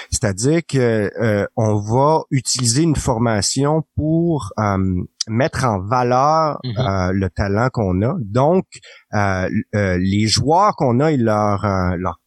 C'est-à-dire 0.09 0.61
que 0.67 1.11
euh, 1.21 1.45
on 1.55 1.79
va 1.79 2.23
utiliser 2.31 2.83
une 2.83 2.95
formation 2.95 3.83
pour 3.95 4.53
mettre 5.27 5.65
en 5.65 5.79
valeur 5.85 6.59
mm-hmm. 6.63 7.11
le 7.11 7.29
talent 7.29 7.69
qu'on 7.71 8.01
a. 8.01 8.15
Donc, 8.19 8.65
les 9.13 10.27
joueurs 10.27 10.75
qu'on 10.75 10.99
a 10.99 11.11
et 11.11 11.17
leur, 11.17 11.65
leur 11.97 12.19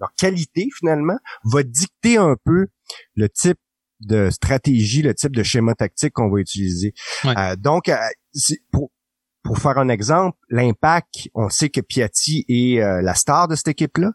leur 0.00 0.14
qualité 0.16 0.68
finalement 0.78 1.18
va 1.44 1.62
dicter 1.62 2.16
un 2.16 2.36
peu 2.44 2.66
le 3.16 3.28
type 3.28 3.58
de 4.00 4.30
stratégie, 4.30 5.02
le 5.02 5.14
type 5.14 5.34
de 5.34 5.42
schéma 5.42 5.74
tactique 5.74 6.12
qu'on 6.14 6.30
va 6.30 6.40
utiliser. 6.40 6.94
Euh, 7.24 7.56
donc, 7.56 7.88
euh, 7.88 7.96
pour, 8.70 8.90
pour 9.42 9.58
faire 9.58 9.78
un 9.78 9.88
exemple, 9.88 10.36
l'impact, 10.50 11.28
on 11.34 11.48
sait 11.48 11.68
que 11.68 11.80
Piatti 11.80 12.44
est 12.48 12.80
euh, 12.82 13.00
la 13.02 13.14
star 13.14 13.48
de 13.48 13.54
cette 13.54 13.68
équipe-là. 13.68 14.12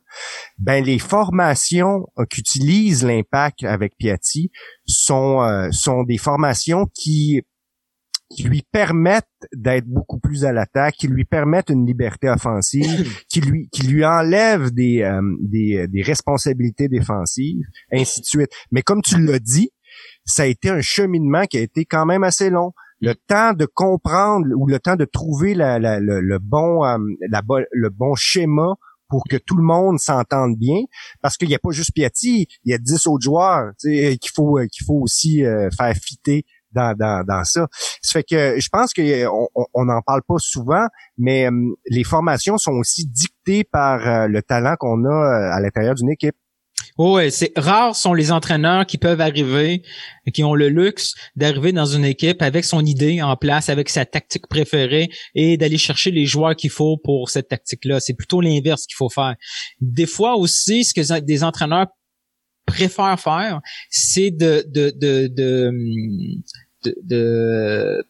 Ben 0.60 0.84
les 0.84 1.00
formations 1.00 2.06
qu'utilise 2.30 3.04
l'impact 3.04 3.64
avec 3.64 3.96
Piatti 3.98 4.52
sont 4.86 5.70
sont 5.72 6.04
des 6.04 6.18
formations 6.18 6.88
qui 6.94 7.42
qui 8.34 8.44
lui 8.44 8.64
permettent 8.72 9.28
d'être 9.54 9.86
beaucoup 9.86 10.20
plus 10.20 10.46
à 10.46 10.52
l'attaque, 10.52 10.96
qui 10.96 11.08
lui 11.08 11.26
permettent 11.26 11.70
une 11.70 11.86
liberté 11.86 12.30
offensive, 12.30 13.24
qui 13.30 13.42
lui 13.42 13.70
qui 13.72 13.84
lui 13.84 14.06
enlèvent 14.06 14.72
des, 14.72 15.02
euh, 15.04 15.22
des, 15.42 15.88
des 15.88 16.02
responsabilités 16.02 16.88
défensives, 16.88 17.64
ainsi 17.92 18.22
de 18.22 18.26
suite. 18.26 18.52
Mais 18.72 18.82
comme 18.82 19.02
tu 19.02 19.20
l'as 19.20 19.40
dit, 19.40 19.72
ça 20.26 20.44
a 20.44 20.46
été 20.48 20.70
un 20.70 20.82
cheminement 20.82 21.46
qui 21.46 21.58
a 21.58 21.62
été 21.62 21.86
quand 21.86 22.06
même 22.06 22.24
assez 22.24 22.50
long. 22.50 22.74
Le 23.06 23.16
temps 23.16 23.54
de 23.54 23.66
comprendre 23.66 24.48
ou 24.56 24.68
le 24.68 24.80
temps 24.80 24.96
de 24.96 25.06
trouver 25.06 25.54
la, 25.56 25.78
le, 25.80 26.38
bon 26.40 26.86
euh, 26.86 26.98
le 27.72 27.90
bon 27.90 28.16
schéma 28.16 28.76
pour 29.10 29.24
que 29.30 29.38
tout 29.38 29.56
le 29.56 29.64
monde 29.64 30.00
s'entende 30.00 30.58
bien, 30.58 30.82
parce 31.22 31.38
qu'il 31.38 31.48
n'y 31.48 31.56
a 31.56 31.60
pas 31.60 31.72
juste 31.72 31.92
Piatti, 31.94 32.48
il 32.64 32.72
y 32.72 32.74
a 32.74 32.78
dix 32.80 33.06
autres 33.06 33.24
joueurs 33.24 33.72
qu'il 33.80 34.32
faut 34.34 34.60
qu'il 34.72 34.86
faut 34.86 35.00
aussi 35.02 35.44
faire 35.78 35.94
fitter 35.96 36.46
dans, 36.74 36.96
dans, 36.98 37.24
dans 37.26 37.44
ça. 37.44 37.68
Ça 38.02 38.20
fait 38.20 38.24
que 38.24 38.60
je 38.60 38.70
pense 38.72 38.94
qu'on 38.94 39.48
on 39.74 39.86
n'en 39.86 40.02
parle 40.02 40.22
pas 40.28 40.38
souvent, 40.40 40.86
mais 41.18 41.50
euh, 41.50 41.76
les 41.90 42.04
formations 42.04 42.58
sont 42.58 42.74
aussi 42.74 43.06
dictées 43.08 43.64
par 43.64 44.06
euh, 44.08 44.28
le 44.28 44.42
talent 44.42 44.76
qu'on 44.78 45.06
a 45.06 45.10
euh, 45.10 45.56
à 45.56 45.60
l'intérieur 45.62 45.96
d'une 45.96 46.10
équipe. 46.10 46.36
Oh 46.98 47.16
ouais, 47.16 47.32
c'est 47.32 47.52
rares 47.56 47.96
sont 47.96 48.14
les 48.14 48.32
entraîneurs 48.32 48.86
qui 48.86 48.98
peuvent 48.98 49.22
arriver, 49.22 49.82
qui 50.34 50.44
ont 50.44 50.54
le 50.54 50.70
luxe 50.70 51.16
d'arriver 51.36 51.72
dans 51.72 51.86
une 51.86 52.06
équipe 52.06 52.42
avec 52.42 52.66
son 52.66 52.86
idée 52.86 53.22
en 53.22 53.36
place, 53.36 53.70
avec 53.70 53.90
sa 53.90 54.06
tactique 54.06 54.48
préférée 54.48 55.10
et 55.34 55.58
d'aller 55.58 55.78
chercher 55.78 56.12
les 56.12 56.26
joueurs 56.26 56.56
qu'il 56.56 56.70
faut 56.70 56.98
pour 56.98 57.30
cette 57.30 57.48
tactique-là. 57.48 58.00
C'est 58.00 58.14
plutôt 58.14 58.42
l'inverse 58.42 58.86
qu'il 58.86 58.96
faut 58.96 59.10
faire. 59.10 59.36
Des 59.82 60.06
fois 60.06 60.36
aussi, 60.36 60.84
ce 60.84 60.94
que 60.94 61.20
des 61.20 61.44
entraîneurs 61.44 61.88
préfèrent 62.66 63.20
faire, 63.20 63.60
c'est 63.90 64.32
de, 64.32 64.64
de, 64.68 64.94
de, 64.96 65.28
de 65.28 65.72
de, 67.04 68.06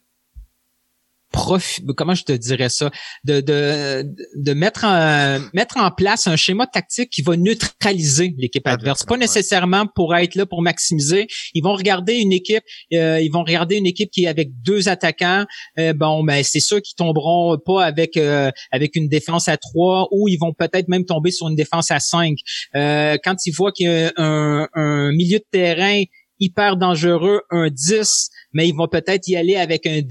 de 1.34 1.92
comment 1.92 2.14
je 2.14 2.24
te 2.24 2.32
dirais 2.32 2.68
ça, 2.68 2.90
de, 3.24 3.40
de, 3.40 4.04
de 4.36 4.52
mettre, 4.52 4.84
en, 4.84 5.40
mettre 5.52 5.76
en 5.76 5.90
place 5.90 6.26
un 6.26 6.36
schéma 6.36 6.66
tactique 6.66 7.10
qui 7.10 7.22
va 7.22 7.36
neutraliser 7.36 8.34
l'équipe 8.38 8.66
adverse. 8.66 9.04
Pas 9.04 9.16
nécessairement 9.16 9.86
pour 9.86 10.14
être 10.14 10.34
là 10.34 10.46
pour 10.46 10.62
maximiser. 10.62 11.26
Ils 11.54 11.62
vont 11.62 11.74
regarder 11.74 12.14
une 12.14 12.32
équipe, 12.32 12.64
euh, 12.92 13.20
ils 13.20 13.30
vont 13.30 13.42
regarder 13.42 13.76
une 13.76 13.86
équipe 13.86 14.10
qui 14.10 14.24
est 14.24 14.28
avec 14.28 14.50
deux 14.62 14.88
attaquants. 14.88 15.44
Euh, 15.78 15.92
bon, 15.92 16.22
ben 16.24 16.42
c'est 16.42 16.60
sûr 16.60 16.80
qu'ils 16.80 16.96
tomberont 16.96 17.58
pas 17.64 17.84
avec 17.84 18.16
euh, 18.16 18.50
avec 18.70 18.96
une 18.96 19.08
défense 19.08 19.48
à 19.48 19.56
trois 19.56 20.08
ou 20.12 20.28
ils 20.28 20.38
vont 20.38 20.52
peut-être 20.52 20.88
même 20.88 21.04
tomber 21.04 21.30
sur 21.30 21.48
une 21.48 21.56
défense 21.56 21.90
à 21.90 22.00
cinq. 22.00 22.38
quand 22.72 23.36
ils 23.46 23.52
voient 23.52 23.72
qu'il 23.72 23.86
y 23.86 23.88
a 23.88 24.12
un, 24.16 24.68
un 24.74 25.12
milieu 25.12 25.38
de 25.38 25.44
terrain 25.50 26.02
hyper 26.40 26.76
dangereux, 26.76 27.42
un 27.50 27.68
10, 27.70 28.30
mais 28.52 28.68
ils 28.68 28.74
vont 28.74 28.88
peut-être 28.88 29.26
y 29.28 29.36
aller 29.36 29.56
avec 29.56 29.86
un, 29.86 30.02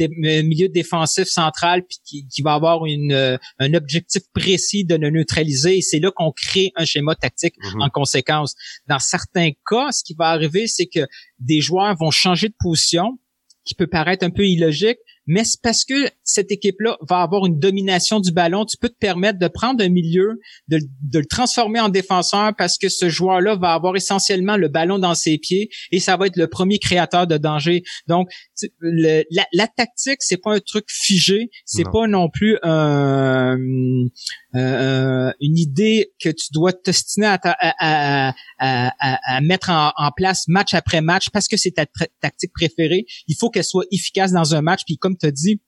milieu 0.44 0.70
défensif 0.70 1.26
central 1.26 1.84
puis 1.84 2.26
qui, 2.30 2.42
va 2.42 2.54
avoir 2.54 2.86
une, 2.86 3.12
euh, 3.12 3.38
un 3.60 3.74
objectif 3.74 4.24
précis 4.34 4.86
de 4.86 4.96
le 4.96 5.10
neutraliser. 5.10 5.78
Et 5.78 5.82
c'est 5.82 6.00
là 6.00 6.12
qu'on 6.12 6.32
crée 6.32 6.72
un 6.76 6.86
schéma 6.86 7.16
tactique 7.16 7.56
mhm. 7.58 7.82
en 7.82 7.90
conséquence. 7.90 8.56
Dans 8.88 9.00
certains 9.00 9.52
cas, 9.68 9.92
ce 9.92 10.04
qui 10.04 10.14
va 10.14 10.28
arriver, 10.28 10.68
c'est 10.68 10.88
que 10.88 11.08
des 11.40 11.62
joueurs 11.62 11.96
vont 11.98 12.12
changer 12.12 12.50
de 12.50 12.56
position, 12.60 13.18
qui 13.66 13.76
peut 13.76 13.88
paraître 13.88 14.26
un 14.26 14.30
peu 14.30 14.46
illogique, 14.46 14.98
mais 15.26 15.44
c'est 15.44 15.62
parce 15.62 15.86
que 15.86 16.10
cette 16.24 16.52
équipe-là 16.52 16.98
va 17.08 17.22
avoir 17.22 17.46
une 17.46 17.60
domination 17.60 18.20
du 18.20 18.32
ballon. 18.32 18.66
Tu 18.66 18.78
peux 18.78 18.90
te 18.90 18.98
permettre 18.98 19.40
de 19.40 19.48
prendre 19.48 19.84
un 19.84 19.90
milieu, 19.90 20.40
de, 20.68 20.80
le 21.14 21.26
transformer 21.26 21.80
en 21.80 21.90
défenseur 21.90 22.54
parce 22.58 22.78
que 22.78 22.90
ce 22.90 23.10
joueur-là 23.10 23.56
va 23.56 23.74
avoir 23.74 23.96
essentiellement 23.96 24.58
le 24.58 24.68
ballon 24.68 25.00
dans 25.00 25.16
ses 25.16 25.38
pieds 25.38 25.70
et 25.92 26.00
ça 26.00 26.18
va 26.18 26.28
être 26.28 26.38
le 26.38 26.48
premier 26.48 26.80
créateur 26.80 27.28
de 27.28 27.38
danger. 27.38 27.84
Donc, 28.08 28.30
la, 28.82 29.24
la, 29.54 29.68
tactique, 29.68 30.18
c'est 30.20 30.38
pas 30.38 30.56
un 30.56 30.60
truc 30.60 30.86
figé, 30.90 31.50
c'est 31.66 31.90
pas 31.92 32.08
non 32.08 32.30
plus 32.30 32.58
un, 32.64 33.58
une 34.54 35.58
idée 35.58 36.12
que 36.22 36.30
tu 36.30 36.48
dois 36.52 36.74
t'ostiner 36.74 37.28
à, 37.28 37.40
à, 37.44 38.34
à, 38.60 39.36
à, 39.36 39.42
mettre 39.42 39.70
en, 39.70 39.92
en, 39.96 40.12
place 40.12 40.48
match 40.48 40.74
après 40.74 41.02
match 41.02 41.30
parce 41.32 41.48
que 41.48 41.58
c'est 41.58 41.72
ta 41.72 41.86
tactique 42.22 42.52
préférée. 42.54 43.06
Il 43.28 43.36
faut 43.36 43.50
qu'elle 43.50 43.64
soit 43.64 43.86
efficace 43.92 44.32
dans 44.32 44.56
un 44.56 44.62
match. 44.62 44.82
Puis 44.86 44.98
comme 44.98 45.13
tu 45.20 45.26
as 45.26 45.32
dit, 45.32 45.62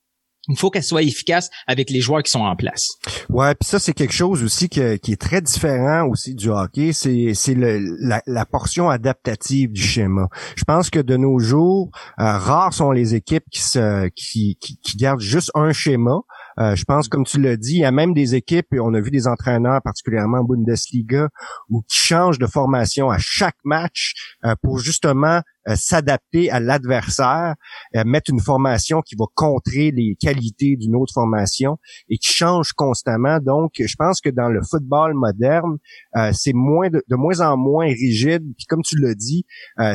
il 0.47 0.57
faut 0.57 0.69
qu'elle 0.69 0.83
soit 0.83 1.03
efficace 1.03 1.49
avec 1.67 1.89
les 1.89 2.01
joueurs 2.01 2.23
qui 2.23 2.31
sont 2.31 2.41
en 2.41 2.55
place. 2.55 2.89
Ouais, 3.29 3.55
puis 3.55 3.67
ça 3.67 3.79
c'est 3.79 3.93
quelque 3.93 4.13
chose 4.13 4.43
aussi 4.43 4.69
qui 4.69 4.79
est 4.79 5.21
très 5.21 5.41
différent 5.41 6.07
aussi 6.07 6.35
du 6.35 6.49
hockey, 6.49 6.93
c'est 6.93 7.33
c'est 7.33 7.55
la, 7.55 8.21
la, 8.25 8.45
portion 8.45 8.89
adaptative 8.89 9.71
du 9.71 9.81
schéma. 9.81 10.27
Je 10.55 10.63
pense 10.63 10.89
que 10.89 10.99
de 10.99 11.17
nos 11.17 11.39
jours, 11.39 11.89
euh, 12.19 12.37
rares 12.37 12.73
sont 12.73 12.91
les 12.91 13.15
équipes 13.15 13.45
qui 13.51 13.61
se 13.61 14.07
qui, 14.09 14.57
qui, 14.61 14.77
qui 14.77 14.97
gardent 14.97 15.19
juste 15.19 15.51
un 15.55 15.73
schéma. 15.73 16.19
Euh, 16.57 16.75
je 16.75 16.85
pense, 16.85 17.09
comme 17.09 17.25
tu 17.25 17.41
l'as 17.41 17.57
dit, 17.57 17.75
il 17.75 17.79
y 17.79 17.85
a 17.85 17.91
même 17.91 18.13
des 18.13 18.35
équipes, 18.35 18.73
et 18.73 18.79
on 18.79 18.93
a 18.93 19.01
vu 19.01 19.11
des 19.11 19.27
entraîneurs, 19.27 19.81
particulièrement 19.83 20.37
en 20.37 20.43
Bundesliga, 20.43 21.27
où 21.69 21.81
qui 21.81 21.97
changent 21.97 22.39
de 22.39 22.47
formation 22.47 23.09
à 23.09 23.17
chaque 23.19 23.57
match 23.65 24.13
euh, 24.45 24.55
pour 24.61 24.79
justement 24.79 25.41
s'adapter 25.73 26.51
à 26.51 26.59
l'adversaire, 26.59 27.55
euh, 27.95 28.03
mettre 28.05 28.31
une 28.31 28.39
formation 28.39 29.01
qui 29.01 29.15
va 29.15 29.25
contrer 29.33 29.91
les 29.91 30.15
qualités 30.19 30.75
d'une 30.75 30.95
autre 30.95 31.13
formation 31.13 31.77
et 32.09 32.17
qui 32.17 32.31
change 32.31 32.73
constamment. 32.73 33.39
Donc, 33.39 33.73
je 33.79 33.95
pense 33.97 34.21
que 34.21 34.29
dans 34.29 34.49
le 34.49 34.61
football 34.61 35.13
moderne, 35.13 35.77
euh, 36.15 36.31
c'est 36.33 36.53
moins 36.53 36.89
de, 36.89 37.03
moins 37.11 37.39
en 37.39 37.57
moins 37.57 37.87
rigide. 37.87 38.43
Puis 38.57 38.65
comme 38.67 38.81
tu 38.83 38.99
l'as 38.99 39.15
dit, 39.15 39.45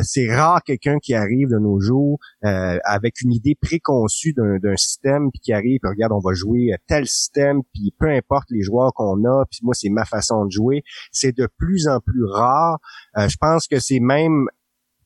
c'est 0.02 0.32
rare 0.34 0.62
quelqu'un 0.64 0.98
qui 0.98 1.14
arrive 1.14 1.48
de 1.48 1.58
nos 1.58 1.80
jours 1.80 2.18
avec 2.42 3.20
une 3.20 3.32
idée 3.32 3.54
préconçue 3.60 4.32
d'un 4.34 4.76
système 4.76 5.30
puis 5.30 5.40
qui 5.40 5.52
arrive 5.52 5.78
puis 5.82 5.90
regarde, 5.90 6.12
on 6.12 6.20
va 6.20 6.32
jouer 6.34 6.74
tel 6.86 7.06
système 7.06 7.62
puis 7.72 7.94
peu 7.98 8.08
importe 8.08 8.50
les 8.50 8.62
joueurs 8.62 8.92
qu'on 8.94 9.24
a 9.24 9.44
puis 9.50 9.60
moi 9.62 9.74
c'est 9.74 9.90
ma 9.90 10.04
façon 10.04 10.46
de 10.46 10.50
jouer. 10.50 10.82
C'est 11.12 11.36
de 11.36 11.48
plus 11.58 11.88
en 11.88 12.00
plus 12.00 12.24
rare. 12.24 12.78
je 13.16 13.36
pense 13.38 13.66
que 13.66 13.78
c'est 13.78 14.00
même 14.00 14.48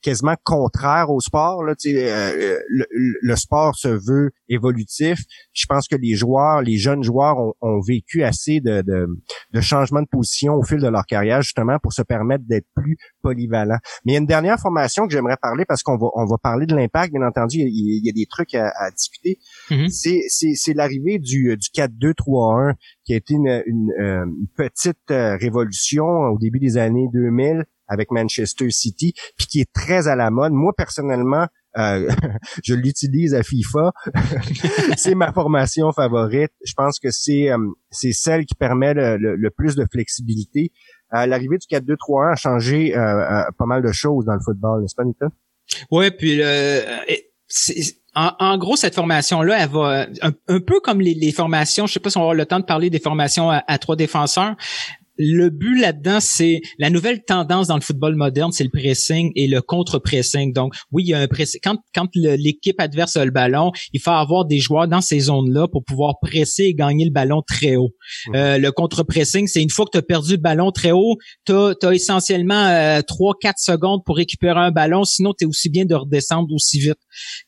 quasiment 0.05 0.37
contraire 0.45 1.11
au 1.11 1.19
sport. 1.19 1.65
Là, 1.65 1.73
euh, 1.87 1.89
euh, 1.89 2.59
le, 2.69 2.87
le, 3.23 3.37
sport 3.37 3.75
se 3.75 3.89
veut 3.89 4.33
évolutif. 4.51 5.19
Je 5.55 5.65
pense 5.67 5.89
que 5.89 5.97
les 5.97 6.15
joueurs, 6.15 6.61
les 6.61 6.77
jeunes 6.77 7.03
joueurs 7.03 7.39
ont, 7.39 7.55
ont 7.63 7.81
vécu 7.81 8.23
assez 8.23 8.61
de, 8.61 8.83
de, 8.83 9.07
de 9.53 9.61
changements 9.63 10.03
de 10.03 10.07
position 10.07 10.55
au 10.55 10.63
fil 10.63 10.79
de 10.79 10.89
leur 10.89 11.07
carrière 11.07 11.41
justement 11.41 11.79
pour 11.83 11.95
se 11.95 12.03
permettre 12.03 12.45
d'être 12.47 12.67
plus 12.77 12.99
polyvalents. 13.23 13.79
Mais 14.05 14.13
il 14.13 14.15
y 14.15 14.19
a 14.19 14.21
une 14.21 14.27
dernière 14.27 14.61
formation 14.61 15.07
que 15.07 15.13
j'aimerais 15.13 15.39
parler 15.41 15.65
parce 15.65 15.83
qu'on 15.83 15.97
va 15.97 16.09
on 16.15 16.27
va 16.27 16.37
parler 16.37 16.67
de 16.67 16.77
l'impact. 16.77 17.13
Bien 17.13 17.27
entendu, 17.27 17.59
il 17.61 18.05
y, 18.05 18.09
a, 18.11 18.13
des 18.13 18.27
trucs 18.27 18.55
à, 18.55 18.73
à 18.77 18.91
discuter. 18.91 19.39
Mm-hmm. 19.71 20.55
C'est 20.55 20.75
l'arrivée 20.75 21.19
du, 21.19 21.57
du 21.57 21.69
4-2-3-1 21.75 22.75
qui 23.05 23.15
a 23.15 23.17
été 23.17 23.35
une, 23.35 23.63
une, 23.67 23.91
euh, 23.99 24.25
une 24.27 24.49
petite 24.55 24.99
révolution 25.09 26.05
au 26.05 26.39
début 26.39 26.59
des 26.59 26.77
années 26.77 27.09
2000 27.13 27.65
avec 27.89 28.11
Manchester 28.11 28.71
City, 28.71 29.15
puis 29.37 29.47
qui 29.47 29.61
est 29.61 29.73
très 29.73 30.09
à 30.09 30.17
la 30.17 30.31
mode. 30.31 30.53
Moi, 30.53 30.73
personnellement, 30.77 31.47
euh, 31.77 32.09
je 32.65 32.75
l'utilise 32.75 33.35
à 33.35 33.43
FIFA. 33.43 33.93
c'est 34.97 35.15
ma 35.15 35.33
formation 35.33 35.93
favorite. 35.93 36.53
Je 36.65 36.73
pense 36.75 36.99
que 36.99 37.11
c'est 37.11 37.51
euh, 37.51 37.59
c'est 37.91 38.13
celle 38.13 38.47
qui 38.47 38.55
permet 38.55 38.95
le, 38.95 39.51
plus 39.51 39.77
de 39.77 39.87
flexibilité. 39.91 40.73
Euh, 41.15 41.27
l'arrivée 41.27 41.59
du 41.59 41.67
4-2-3-1 41.67 42.33
a 42.33 42.37
changé 42.37 42.93
pas 42.95 43.67
mal 43.67 43.83
de 43.83 43.93
choses 43.93 44.25
dans 44.25 44.35
le 44.35 44.41
football, 44.45 44.83
n'est-ce 44.83 44.95
pas, 44.95 45.05
Nathan? 45.05 45.29
Oui, 45.91 46.11
puis 46.11 46.43
en, 48.17 48.31
en, 48.39 48.59
gros, 48.59 48.77
cette 48.77 48.95
formation-là, 48.95 49.63
elle 49.63 49.69
va 49.71 50.07
un, 50.23 50.61
peu 50.61 50.81
comme 50.81 51.01
les, 51.01 51.33
formations, 51.33 51.87
je 51.87 51.95
sais 51.95 52.01
pas 52.01 52.11
si 52.11 52.17
on 52.17 52.21
va 52.21 52.25
avoir 52.25 52.35
le 52.35 52.47
temps 52.47 52.61
de 52.61 52.65
parler 52.65 52.91
des 52.91 52.99
formations 52.99 53.51
à 53.51 53.79
trois 53.79 53.97
défenseurs, 53.97 54.57
le 55.17 55.49
but 55.51 55.81
là-dedans, 55.81 56.19
c'est 56.21 56.61
la 56.79 56.91
nouvelle 56.91 57.25
tendance 57.25 57.69
dans 57.69 57.77
le 57.77 57.81
football 57.81 58.17
moderne, 58.17 58.53
c'est 58.53 58.65
le 58.65 58.71
pressing 58.71 59.31
et 59.37 59.47
le 59.47 59.63
contre-pressing. 59.63 60.53
Donc, 60.53 60.75
oui, 60.91 61.05
il 61.05 61.09
y 61.09 61.15
a 61.15 61.21
un 61.21 61.29
pressing. 61.29 61.61
Quand, 61.63 61.77
quand 61.95 62.09
l'équipe 62.15 62.81
adverse 62.81 63.17
a 63.17 63.25
le 63.25 63.31
ballon, 63.31 63.71
il 63.93 64.01
faut 64.01 64.11
avoir 64.11 64.45
des 64.45 64.59
joueurs 64.59 64.89
dans 64.89 65.01
ces 65.01 65.21
zones-là 65.21 65.69
pour 65.69 65.85
pouvoir 65.85 66.15
presser 66.21 66.65
et 66.65 66.75
gagner 66.75 67.05
le 67.05 67.11
ballon 67.11 67.43
très 67.47 67.77
haut. 67.77 67.91
Mmh. 68.29 68.35
Euh, 68.35 68.59
le 68.59 68.73
contre-pressing, 68.73 69.47
c'est 69.47 69.63
une 69.63 69.71
fois 69.71 69.85
que 69.85 69.93
tu 69.93 69.99
as 69.99 70.03
perdu 70.03 70.33
le 70.33 70.39
ballon 70.39 70.73
très 70.73 70.91
haut, 70.91 71.17
tu 71.47 71.53
as, 71.53 71.75
essentiellement 71.93 72.67
euh, 72.67 73.01
3-4 73.01 73.53
secondes 73.59 74.01
pour 74.05 74.17
récupérer 74.17 74.61
un 74.61 74.71
ballon, 74.71 75.05
sinon 75.05 75.33
tu 75.39 75.45
es 75.45 75.47
aussi 75.47 75.71
bien 75.71 75.85
de 75.85 75.95
redescendre 75.95 76.53
aussi 76.53 76.81
vite. 76.81 76.99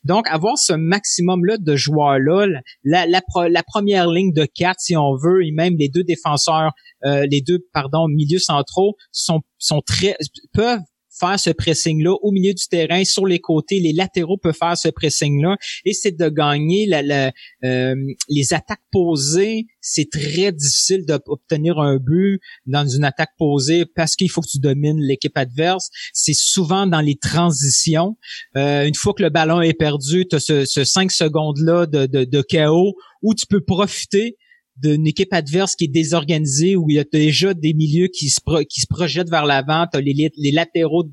Donc, 0.03 0.27
avoir 0.29 0.57
ce 0.57 0.73
maximum-là 0.73 1.57
de 1.57 1.75
joueurs-là, 1.75 2.47
la, 2.83 3.05
la, 3.05 3.21
la, 3.49 3.63
première 3.63 4.07
ligne 4.07 4.31
de 4.33 4.45
4, 4.45 4.75
si 4.79 4.95
on 4.95 5.15
veut, 5.15 5.45
et 5.45 5.51
même 5.51 5.75
les 5.77 5.89
deux 5.89 6.03
défenseurs, 6.03 6.71
euh, 7.05 7.25
les 7.29 7.41
deux, 7.41 7.56
pardon, 7.73 8.07
milieux 8.07 8.39
centraux 8.39 8.95
sont, 9.11 9.41
sont 9.57 9.81
très, 9.81 10.15
peuvent 10.53 10.79
faire 11.19 11.39
ce 11.39 11.49
pressing-là 11.49 12.13
au 12.21 12.31
milieu 12.31 12.53
du 12.53 12.67
terrain, 12.67 13.03
sur 13.03 13.25
les 13.25 13.39
côtés, 13.39 13.79
les 13.79 13.93
latéraux 13.93 14.37
peuvent 14.37 14.55
faire 14.57 14.77
ce 14.77 14.89
pressing-là, 14.89 15.57
et 15.85 15.93
c'est 15.93 16.17
de 16.17 16.29
gagner 16.29 16.85
la, 16.85 17.31
euh, 17.63 17.95
les 18.29 18.53
attaques 18.53 18.81
posées. 18.91 19.65
C'est 19.81 20.09
très 20.09 20.51
difficile 20.51 21.05
d'obtenir 21.05 21.79
un 21.79 21.97
but 21.97 22.39
dans 22.65 22.87
une 22.87 23.03
attaque 23.03 23.31
posée 23.37 23.85
parce 23.95 24.15
qu'il 24.15 24.29
faut 24.29 24.41
que 24.41 24.49
tu 24.49 24.59
domines 24.59 24.99
l'équipe 24.99 25.37
adverse. 25.37 25.89
C'est 26.13 26.35
souvent 26.35 26.87
dans 26.87 27.01
les 27.01 27.15
transitions. 27.15 28.17
Euh, 28.57 28.85
une 28.85 28.95
fois 28.95 29.13
que 29.13 29.23
le 29.23 29.29
ballon 29.29 29.61
est 29.61 29.73
perdu, 29.73 30.25
tu 30.29 30.35
as 30.35 30.39
ce, 30.39 30.65
ce 30.65 30.83
5 30.83 31.11
secondes-là 31.11 31.85
de, 31.85 32.05
de, 32.05 32.25
de 32.25 32.41
chaos 32.41 32.95
où 33.21 33.33
tu 33.33 33.45
peux 33.47 33.61
profiter 33.61 34.37
d'une 34.81 35.07
équipe 35.07 35.33
adverse 35.33 35.75
qui 35.75 35.85
est 35.85 35.89
désorganisée 35.89 36.75
où 36.75 36.89
il 36.89 36.95
y 36.95 36.99
a 36.99 37.03
déjà 37.11 37.53
des 37.53 37.73
milieux 37.73 38.07
qui 38.07 38.29
se 38.29 38.39
qui 38.63 38.81
se 38.81 38.87
projettent 38.87 39.29
vers 39.29 39.45
l'avant, 39.45 39.87
tu 39.91 39.97
as 39.97 40.01
les, 40.01 40.31
les 40.35 40.51
latéraux 40.51 41.05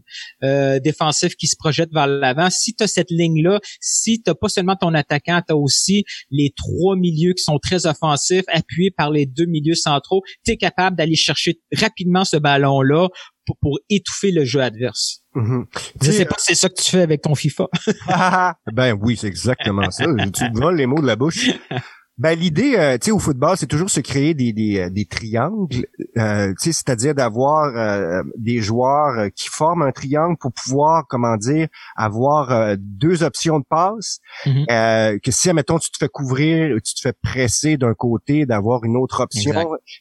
euh, 0.43 0.79
défensifs 0.81 1.37
qui 1.37 1.47
se 1.47 1.57
projettent 1.57 1.93
vers 1.93 2.07
l'avant. 2.07 2.51
Si 2.51 2.75
tu 2.75 2.85
as 2.85 2.87
cette 2.87 3.11
ligne 3.11 3.43
là, 3.43 3.61
si 3.81 4.23
tu 4.23 4.33
pas 4.35 4.49
seulement 4.49 4.77
ton 4.77 4.95
attaquant, 4.95 5.41
tu 5.47 5.53
as 5.53 5.57
aussi 5.57 6.05
les 6.31 6.53
trois 6.57 6.97
milieux 6.97 7.33
qui 7.33 7.43
sont 7.43 7.59
très 7.59 7.87
offensifs 7.87 8.45
appuyés 8.49 8.91
par 8.91 9.11
les 9.11 9.27
deux 9.27 9.47
milieux 9.47 9.75
centraux, 9.75 10.23
tu 10.45 10.53
es 10.53 10.57
capable 10.57 10.97
d'aller 10.97 11.17
chercher 11.17 11.61
rapidement 11.73 12.25
ce 12.25 12.37
ballon 12.37 12.83
là 12.83 13.09
pour, 13.47 13.57
pour 13.59 13.79
étouffer 13.91 14.31
le 14.31 14.45
jeu 14.45 14.61
adverse. 14.61 15.23
Mm-hmm. 15.35 15.65
Je 16.03 16.11
sais 16.11 16.25
pas 16.25 16.37
si 16.39 16.47
c'est 16.47 16.55
ça 16.55 16.69
que 16.69 16.81
tu 16.81 16.91
fais 16.91 17.03
avec 17.03 17.23
ton 17.23 17.35
FIFA. 17.35 17.67
ben 18.73 18.99
oui, 19.01 19.17
c'est 19.17 19.27
exactement 19.27 19.91
ça. 19.91 20.05
tu 20.35 20.45
voles 20.53 20.77
les 20.77 20.87
mots 20.87 21.01
de 21.01 21.07
la 21.07 21.17
bouche. 21.17 21.51
Ben 22.17 22.39
l'idée, 22.39 22.77
euh, 22.77 22.97
tu 22.97 23.07
sais, 23.07 23.11
au 23.11 23.19
football, 23.19 23.57
c'est 23.57 23.67
toujours 23.67 23.91
se 23.91 23.99
créer 23.99 24.35
des 24.35 24.53
des, 24.53 24.79
euh, 24.79 24.91
des 24.91 25.05
triangles, 25.05 25.87
euh, 26.17 26.53
tu 26.61 26.71
sais, 26.71 26.73
c'est-à-dire 26.73 27.13
d'avoir 27.13 27.77
euh, 27.77 28.23
des 28.37 28.61
joueurs 28.61 29.31
qui 29.35 29.49
forment 29.49 29.83
un 29.83 29.91
triangle 29.91 30.37
pour 30.39 30.53
pouvoir, 30.53 31.07
comment 31.09 31.37
dire, 31.37 31.67
avoir 31.97 32.77
deux 32.79 33.25
options 33.25 33.59
de 33.59 33.65
passe. 33.69 34.21
Mm-hmm. 34.47 35.21
que 35.21 35.31
si, 35.33 35.49
admettons, 35.49 35.79
tu 35.79 35.91
te 35.91 35.99
fais 35.99 36.09
couvrir, 36.09 36.77
tu 36.85 36.95
te 36.95 37.01
fais 37.01 37.15
presser 37.21 37.77
d'un 37.77 37.95
côté, 37.95 38.47
d'avoir 38.47 38.85
une 38.85 38.97
autre 38.97 39.21
option. 39.21 39.53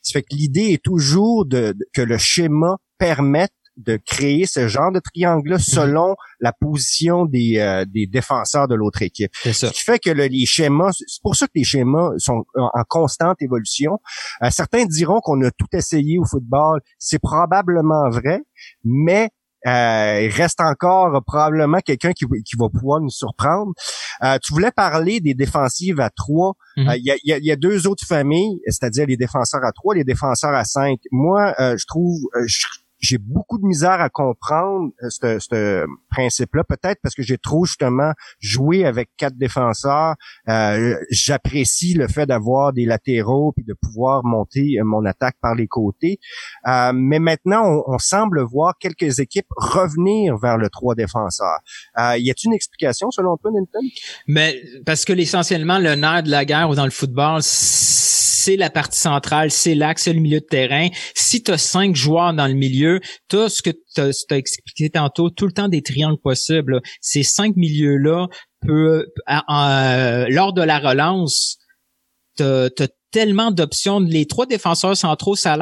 Ça 0.03 0.13
fait 0.13 0.21
que 0.21 0.35
l'idée 0.35 0.73
est 0.73 0.83
toujours 0.83 1.45
de, 1.45 1.75
que 1.93 2.01
le 2.01 2.17
schéma 2.19 2.77
permette 2.99 3.51
de 3.77 3.97
créer 3.97 4.45
ce 4.45 4.67
genre 4.67 4.91
de 4.91 4.99
triangle-là 4.99 5.55
mhm. 5.55 5.61
selon 5.61 6.15
la 6.39 6.53
position 6.53 7.25
des, 7.25 7.57
euh, 7.57 7.85
des 7.85 8.07
défenseurs 8.07 8.67
de 8.67 8.75
l'autre 8.75 9.01
équipe. 9.01 9.31
C'est 9.41 9.53
ça. 9.53 9.67
Ce 9.67 9.73
qui 9.73 9.81
fait 9.81 9.99
que 9.99 10.09
les 10.09 10.45
schémas, 10.45 10.91
c'est 10.91 11.21
pour 11.21 11.35
ça 11.35 11.47
que 11.47 11.53
les 11.55 11.63
schémas 11.63 12.11
sont 12.17 12.43
en 12.55 12.83
constante 12.87 13.41
évolution. 13.41 13.99
Euh, 14.43 14.49
certains 14.51 14.85
diront 14.85 15.21
qu'on 15.21 15.41
a 15.43 15.51
tout 15.51 15.67
essayé 15.73 16.19
au 16.19 16.25
football. 16.25 16.81
C'est 16.99 17.19
probablement 17.19 18.09
vrai, 18.09 18.41
mais 18.83 19.29
euh, 19.65 20.21
il 20.23 20.29
reste 20.29 20.59
encore 20.59 21.21
probablement 21.25 21.79
quelqu'un 21.79 22.11
qui, 22.11 22.25
qui, 22.45 22.57
va 22.59 22.67
pouvoir 22.67 22.99
nous 22.99 23.09
surprendre. 23.09 23.71
tu 24.43 24.53
voulais 24.53 24.71
parler 24.71 25.21
des 25.21 25.33
défensives 25.33 26.01
à 26.01 26.09
trois. 26.09 26.53
Mhm. 26.75 26.93
Il 26.97 27.05
y, 27.05 27.11
a, 27.31 27.37
y, 27.37 27.51
a, 27.51 27.55
deux 27.55 27.87
autres 27.87 28.05
familles, 28.05 28.59
c'est-à-dire 28.67 29.07
les 29.07 29.15
défenseurs 29.15 29.63
à 29.63 29.71
trois, 29.71 29.95
les 29.95 30.03
défenseurs 30.03 30.53
à 30.53 30.65
cinq. 30.65 30.99
Moi, 31.11 31.53
je 31.57 31.85
trouve, 31.85 32.19
je, 32.45 32.67
j'ai 33.03 33.17
beaucoup 33.17 33.57
de 33.57 33.65
misère 33.65 33.99
à 33.99 34.09
comprendre 34.09 34.91
euh, 35.03 35.37
ce 35.39 35.85
principe-là, 36.09 36.63
peut-être 36.63 36.99
parce 37.03 37.13
que 37.13 37.21
j'ai 37.21 37.37
trop 37.37 37.65
justement 37.65 38.13
joué 38.39 38.85
avec 38.85 39.09
quatre 39.17 39.37
défenseurs. 39.37 40.15
Euh, 40.47 40.95
j'apprécie 41.11 41.95
le 41.95 42.07
fait 42.07 42.25
d'avoir 42.25 42.71
des 42.71 42.85
latéraux 42.85 43.51
puis 43.51 43.65
de 43.65 43.73
pouvoir 43.73 44.23
monter 44.23 44.77
euh, 44.79 44.85
mon 44.85 45.03
attaque 45.05 45.35
par 45.41 45.53
les 45.53 45.67
côtés. 45.67 46.19
mais 46.65 47.19
maintenant, 47.19 47.83
on, 47.87 47.97
semble 47.97 48.41
voir 48.41 48.75
quelques 48.79 49.19
équipes 49.19 49.47
revenir 49.55 50.37
vers 50.37 50.57
le 50.57 50.69
trois 50.69 50.95
défenseurs. 50.95 51.59
y 51.97 52.29
a-t-il 52.29 52.47
une 52.47 52.53
explication 52.53 53.11
selon 53.11 53.37
toi, 53.37 53.51
Nilton? 53.51 53.79
Mais 54.27 54.61
parce 54.85 55.03
que 55.05 55.13
essentiellement 55.13 55.79
le 55.79 55.95
nerf 55.95 56.23
de 56.23 56.29
la 56.29 56.45
guerre 56.45 56.69
ou 56.69 56.75
dans 56.75 56.85
le 56.85 56.91
football, 56.91 57.41
c'est 57.41 58.57
la 58.57 58.69
partie 58.69 58.99
centrale, 58.99 59.51
c'est 59.51 59.73
l'axe, 59.73 60.03
c'est 60.03 60.13
le 60.13 60.19
milieu 60.19 60.39
de 60.39 60.45
terrain. 60.45 60.89
Si 61.15 61.43
tu 61.43 61.51
as 61.51 61.57
cinq 61.57 61.95
joueurs 61.95 62.33
dans 62.33 62.47
le 62.47 62.53
milieu, 62.53 62.92
as 63.33 63.49
ce 63.49 63.61
que 63.61 63.69
tu 63.69 64.01
as, 64.01 64.37
expliqué 64.37 64.89
tantôt, 64.89 65.29
tout 65.29 65.45
le 65.45 65.53
temps 65.53 65.67
des 65.67 65.81
triangles 65.81 66.19
possibles. 66.21 66.81
Ces 67.01 67.23
cinq 67.23 67.55
milieux-là, 67.55 68.27
peut, 68.65 69.07
lors 69.27 70.53
de 70.53 70.61
la 70.61 70.79
relance, 70.79 71.57
tu 72.37 72.43
as, 72.43 72.69
tellement 73.11 73.51
d'options. 73.51 73.99
Les 73.99 74.25
trois 74.25 74.47
défenseurs 74.47 74.97
centraux, 74.97 75.35
ça 75.35 75.55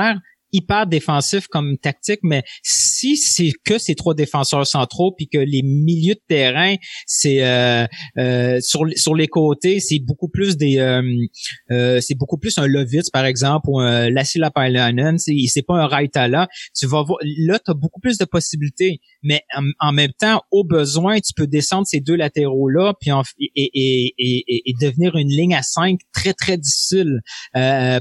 hyper 0.51 0.87
défensif 0.87 1.47
comme 1.47 1.77
tactique, 1.77 2.19
mais 2.23 2.43
si 2.63 3.17
c'est 3.17 3.51
que 3.63 3.77
ces 3.77 3.95
trois 3.95 4.13
défenseurs 4.13 4.67
centraux, 4.67 5.13
puis 5.15 5.27
que 5.27 5.37
les 5.37 5.61
milieux 5.63 6.15
de 6.15 6.21
terrain, 6.27 6.75
c'est 7.05 7.43
euh, 7.43 7.85
euh, 8.17 8.59
sur 8.61 8.85
sur 8.95 9.15
les 9.15 9.27
côtés, 9.27 9.79
c'est 9.79 9.99
beaucoup 9.99 10.27
plus 10.27 10.57
des, 10.57 10.77
euh, 10.79 11.99
c'est 12.01 12.15
beaucoup 12.15 12.37
plus 12.37 12.57
un 12.57 12.67
Lovitz 12.67 13.09
par 13.09 13.25
exemple 13.25 13.69
ou 13.69 13.79
un 13.79 14.09
Lassie 14.09 14.39
Lapailainen, 14.39 15.17
c'est 15.17 15.61
pas 15.65 15.75
un 15.75 15.87
Raitala. 15.87 16.47
Tu 16.77 16.87
vas 16.87 17.03
voir, 17.03 17.19
là, 17.23 17.59
tu 17.59 17.71
as 17.71 17.73
beaucoup 17.73 17.99
plus 17.99 18.17
de 18.17 18.25
possibilités, 18.25 18.99
mais 19.23 19.41
en, 19.79 19.91
même 19.91 20.11
temps, 20.17 20.41
au 20.51 20.63
besoin, 20.63 21.19
tu 21.19 21.33
peux 21.35 21.47
descendre 21.47 21.85
ces 21.85 21.99
deux 21.99 22.15
latéraux 22.15 22.69
là, 22.69 22.93
puis 22.99 23.11
et, 23.39 23.51
et, 23.55 24.13
et, 24.17 24.69
et, 24.69 24.73
devenir 24.79 25.15
une 25.15 25.27
ligne 25.27 25.53
à 25.53 25.63
cinq 25.63 25.99
très 26.13 26.33
très 26.33 26.57
difficile 26.57 27.21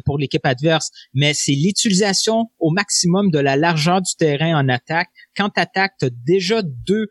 pour 0.04 0.18
l'équipe 0.18 0.44
adverse. 0.44 0.90
Mais 1.14 1.34
c'est 1.34 1.52
l'utilisation 1.52 2.39
au 2.58 2.70
maximum 2.70 3.30
de 3.30 3.38
la 3.38 3.56
largeur 3.56 4.00
du 4.00 4.14
terrain 4.16 4.58
en 4.58 4.68
attaque. 4.68 5.08
Quand 5.36 5.50
tu 5.50 5.60
attaques, 5.60 5.92
tu 5.98 6.06
as 6.06 6.10
déjà 6.10 6.62
deux, 6.62 7.06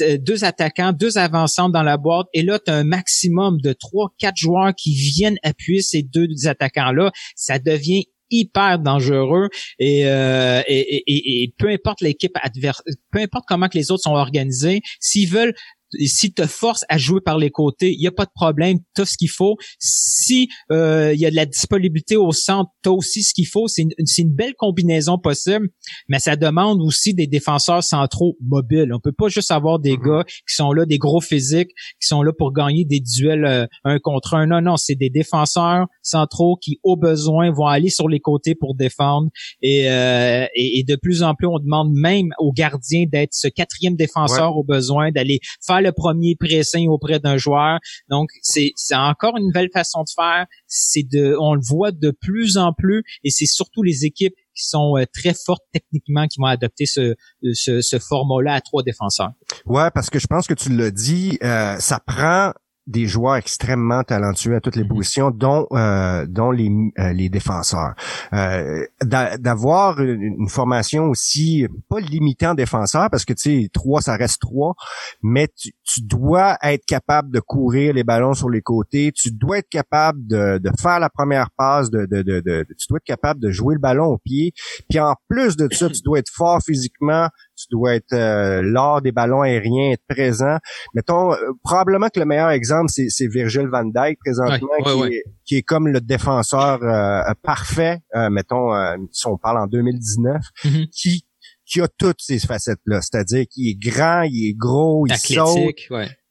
euh, 0.00 0.18
deux 0.18 0.44
attaquants, 0.44 0.92
deux 0.92 1.18
avançants 1.18 1.68
dans 1.68 1.82
la 1.82 1.96
boîte, 1.96 2.26
et 2.32 2.42
là, 2.42 2.58
tu 2.58 2.70
as 2.70 2.76
un 2.76 2.84
maximum 2.84 3.60
de 3.60 3.72
trois, 3.72 4.10
quatre 4.18 4.36
joueurs 4.36 4.74
qui 4.74 4.94
viennent 4.94 5.38
appuyer 5.42 5.82
ces 5.82 6.02
deux 6.02 6.28
attaquants-là. 6.46 7.10
Ça 7.36 7.58
devient 7.58 8.04
hyper 8.30 8.78
dangereux 8.78 9.48
et, 9.78 10.06
euh, 10.06 10.62
et, 10.68 11.02
et, 11.06 11.42
et, 11.42 11.54
peu 11.58 11.68
importe 11.68 12.00
l'équipe 12.00 12.36
adverse, 12.42 12.82
peu 13.10 13.18
importe 13.18 13.44
comment 13.46 13.68
que 13.68 13.76
les 13.76 13.90
autres 13.90 14.04
sont 14.04 14.12
organisés, 14.12 14.82
s'ils 15.00 15.28
veulent 15.28 15.54
si 15.98 16.32
te 16.32 16.46
force 16.46 16.84
à 16.88 16.98
jouer 16.98 17.20
par 17.20 17.38
les 17.38 17.50
côtés, 17.50 17.92
il 17.92 18.00
y 18.00 18.06
a 18.06 18.12
pas 18.12 18.24
de 18.24 18.30
problème, 18.34 18.78
tu 18.94 19.02
as 19.02 19.06
ce 19.06 19.16
qu'il 19.16 19.30
faut. 19.30 19.56
Si 19.78 20.48
euh, 20.70 21.12
il 21.14 21.20
y 21.20 21.26
a 21.26 21.30
de 21.30 21.36
la 21.36 21.46
disponibilité 21.46 22.16
au 22.16 22.32
centre, 22.32 22.70
tu 22.82 22.88
as 22.88 22.92
aussi 22.92 23.22
ce 23.22 23.34
qu'il 23.34 23.46
faut. 23.46 23.68
C'est 23.68 23.82
une, 23.82 23.90
une, 24.18 24.34
belle 24.34 24.54
combinaison 24.54 25.18
possible, 25.18 25.68
mais 26.08 26.18
ça 26.18 26.36
demande 26.36 26.80
aussi 26.80 27.14
des 27.14 27.26
défenseurs 27.26 27.82
centraux 27.82 28.36
mobiles. 28.40 28.92
On 28.94 29.00
peut 29.00 29.12
pas 29.12 29.28
juste 29.28 29.50
avoir 29.50 29.78
des 29.78 29.96
mm-hmm. 29.96 30.18
gars 30.18 30.24
qui 30.26 30.54
sont 30.54 30.72
là, 30.72 30.86
des 30.86 30.98
gros 30.98 31.20
physiques, 31.20 31.70
qui 32.00 32.06
sont 32.06 32.22
là 32.22 32.32
pour 32.36 32.52
gagner 32.52 32.84
des 32.84 33.00
duels 33.00 33.44
euh, 33.44 33.66
un 33.84 33.98
contre 33.98 34.34
un. 34.34 34.46
Non, 34.46 34.60
non, 34.60 34.76
c'est 34.76 34.94
des 34.94 35.10
défenseurs 35.10 35.86
centraux 36.02 36.56
qui, 36.56 36.78
au 36.82 36.96
besoin, 36.96 37.50
vont 37.50 37.66
aller 37.66 37.90
sur 37.90 38.08
les 38.08 38.20
côtés 38.20 38.54
pour 38.54 38.74
défendre. 38.74 39.28
Et, 39.62 39.90
euh, 39.90 40.46
et, 40.54 40.84
de 40.84 40.96
plus 40.96 41.22
en 41.22 41.34
plus, 41.34 41.46
on 41.46 41.58
demande 41.58 41.92
même 41.92 42.30
aux 42.38 42.52
gardiens 42.52 43.04
d'être 43.06 43.32
ce 43.32 43.48
quatrième 43.48 43.96
défenseur 43.96 44.56
au 44.56 44.64
besoin, 44.64 45.10
d'aller 45.10 45.40
faire 45.64 45.79
le 45.80 45.92
premier 45.92 46.36
pressing 46.36 46.88
auprès 46.88 47.20
d'un 47.20 47.36
joueur. 47.36 47.78
Donc, 48.08 48.30
c'est, 48.42 48.72
encore 48.92 49.36
une 49.36 49.46
nouvelle 49.46 49.70
façon 49.72 50.02
de 50.02 50.10
faire. 50.14 50.46
C'est 50.66 51.02
de, 51.02 51.36
on 51.38 51.54
le 51.54 51.60
voit 51.62 51.92
de 51.92 52.10
plus 52.10 52.56
en 52.56 52.72
plus 52.72 53.02
et 53.24 53.30
c'est 53.30 53.46
surtout 53.46 53.82
les 53.82 54.04
équipes 54.04 54.34
qui 54.54 54.66
sont 54.66 54.96
euh, 54.96 55.04
très 55.12 55.34
fortes 55.34 55.64
techniquement 55.72 56.26
qui 56.26 56.40
vont 56.40 56.46
adopter 56.46 56.86
ce, 56.86 57.14
ce, 57.52 57.80
ce 57.80 57.98
format-là 57.98 58.54
à 58.54 58.60
trois 58.60 58.82
défenseurs. 58.82 59.30
Ouais, 59.66 59.90
parce 59.94 60.10
que 60.10 60.18
je 60.18 60.26
pense 60.26 60.46
que 60.46 60.54
tu 60.54 60.76
l'as 60.76 60.90
dit, 60.90 61.38
euh, 61.42 61.78
ça 61.78 62.00
prend 62.00 62.52
des 62.90 63.06
joueurs 63.06 63.36
extrêmement 63.36 64.02
talentueux 64.02 64.56
à 64.56 64.60
toutes 64.60 64.76
les 64.76 64.82
mhm. 64.82 64.88
positions, 64.88 65.30
dont 65.30 65.66
euh, 65.72 66.26
dont 66.26 66.50
les, 66.50 66.70
euh, 66.98 67.12
les 67.12 67.28
défenseurs. 67.28 67.94
Euh, 68.32 68.84
D'avoir 69.02 70.00
une, 70.00 70.48
formation 70.48 71.04
aussi 71.04 71.66
pas 71.88 72.00
limitée 72.00 72.46
en 72.46 72.54
défenseurs, 72.54 73.08
parce 73.10 73.24
que 73.24 73.32
tu 73.32 73.62
sais 73.62 73.68
trois 73.72 74.00
ça 74.00 74.16
reste 74.16 74.40
trois, 74.40 74.74
mais 75.22 75.48
tu, 75.56 75.72
tu, 75.84 76.02
dois 76.02 76.56
être 76.62 76.84
capable 76.86 77.30
de 77.30 77.40
courir 77.40 77.94
les 77.94 78.02
ballons 78.02 78.34
sur 78.34 78.50
les 78.50 78.62
côtés, 78.62 79.12
tu 79.12 79.30
dois 79.30 79.58
être 79.58 79.68
capable 79.68 80.26
de, 80.26 80.58
de 80.58 80.70
faire 80.80 80.98
la 80.98 81.08
première 81.08 81.50
passe, 81.56 81.90
de, 81.90 82.06
de, 82.06 82.22
de, 82.22 82.40
de, 82.40 82.66
tu 82.76 82.86
dois 82.88 82.96
être 82.98 83.04
capable 83.04 83.40
de 83.40 83.50
jouer 83.50 83.74
le 83.74 83.80
ballon 83.80 84.06
au 84.06 84.18
pied, 84.18 84.52
puis 84.88 84.98
en 84.98 85.14
plus 85.28 85.56
de 85.56 85.68
ça, 85.72 85.88
tu 85.88 86.02
dois 86.02 86.18
être 86.18 86.30
fort 86.34 86.60
physiquement, 86.64 87.28
tu 87.60 87.66
dois 87.70 87.94
être 87.94 88.12
euh, 88.12 88.62
lors 88.62 89.02
des 89.02 89.12
ballons 89.12 89.42
aériens, 89.42 89.92
être 89.92 90.04
présent. 90.08 90.58
Mettons, 90.94 91.32
euh, 91.32 91.36
probablement 91.62 92.08
que 92.08 92.20
le 92.20 92.26
meilleur 92.26 92.50
exemple, 92.50 92.88
c'est 92.90 93.26
Virgil 93.26 93.68
van 93.68 93.84
Dijk 93.84 94.18
présentement, 94.24 94.68
qui, 94.82 95.14
Est, 95.14 95.22
qui, 95.44 95.56
Est, 95.56 95.62
comme 95.62 95.88
le 95.88 96.00
défenseur 96.00 96.82
euh, 96.82 97.22
parfait, 97.42 98.00
mettons, 98.30 98.70
si 99.12 99.26
on 99.26 99.36
parle 99.36 99.58
en 99.58 99.66
2019, 99.66 100.36
mm-hmm. 100.64 100.88
qui 100.90 101.24
qui 101.66 101.80
a 101.80 101.86
toutes 101.86 102.20
ces 102.20 102.40
facettes-là, 102.40 103.00
c'est-à-dire 103.00 103.44
qu'il 103.48 103.68
est 103.68 103.78
grand, 103.78 104.22
il 104.22 104.48
est 104.48 104.54
gros, 104.54 105.06
il 105.06 105.16
saute, 105.16 105.76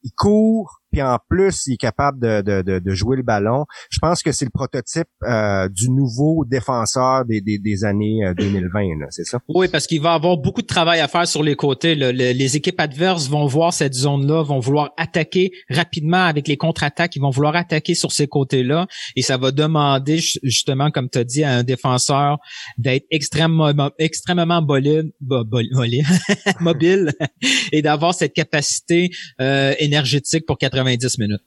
il 0.04 0.12
court, 0.18 0.79
puis 0.92 1.02
en 1.02 1.18
plus, 1.30 1.68
il 1.68 1.74
est 1.74 1.78
capable 1.78 2.20
de, 2.20 2.62
de, 2.62 2.80
de, 2.80 2.94
jouer 2.94 3.18
le 3.18 3.24
ballon. 3.24 3.66
Je 3.90 4.00
pense 4.00 4.24
que 4.24 4.32
c'est 4.32 4.46
le 4.46 4.52
prototype 4.52 5.08
euh, 5.24 5.70
du 5.70 5.90
nouveau 5.90 6.46
défenseur 6.46 7.26
des, 7.26 7.42
des, 7.42 7.60
des 7.60 7.84
années 7.86 8.22
2020, 8.38 8.80
euh, 8.80 9.06
c'est 9.10 9.26
ça? 9.26 9.40
Oui, 9.48 9.68
parce 9.68 9.88
qu'il 9.88 10.02
va 10.02 10.14
avoir 10.14 10.38
beaucoup 10.38 10.62
de 10.62 10.68
travail 10.68 11.00
à 11.00 11.08
faire 11.08 11.28
sur 11.28 11.44
les 11.44 11.56
côtés. 11.56 11.96
les 11.96 12.56
équipes 12.58 12.80
adverses 12.80 13.28
vont 13.30 13.46
voir 13.46 13.74
cette 13.74 13.94
zone-là, 13.94 14.44
vont 14.44 14.60
vouloir 14.60 14.92
attaquer 14.98 15.52
rapidement 15.70 16.26
avec 16.26 16.48
les 16.48 16.58
contre-attaques, 16.58 17.16
ils 17.16 17.22
vont 17.22 17.30
vouloir 17.30 17.56
attaquer 17.56 17.96
sur 17.96 18.12
ces 18.12 18.28
côtés-là, 18.28 18.88
et 19.16 19.22
ça 19.22 19.38
va 19.38 19.52
demander 19.52 20.20
justement, 20.44 20.92
comme 20.92 21.10
tu 21.10 21.20
as 21.20 21.24
dit, 21.24 21.44
à 21.44 21.52
un 21.54 21.64
défenseur 21.64 22.38
d'être 22.78 23.06
extrêmement 23.12 23.92
extrêmement 23.98 24.62
mobile 26.60 27.14
et 27.72 27.82
d'avoir 27.82 28.14
cette 28.14 28.34
capacité 28.34 29.10
euh, 29.42 29.74
énergétique 29.80 30.46
pour 30.46 30.58
80 30.58 30.79
90 30.84 31.20
minutes. 31.20 31.42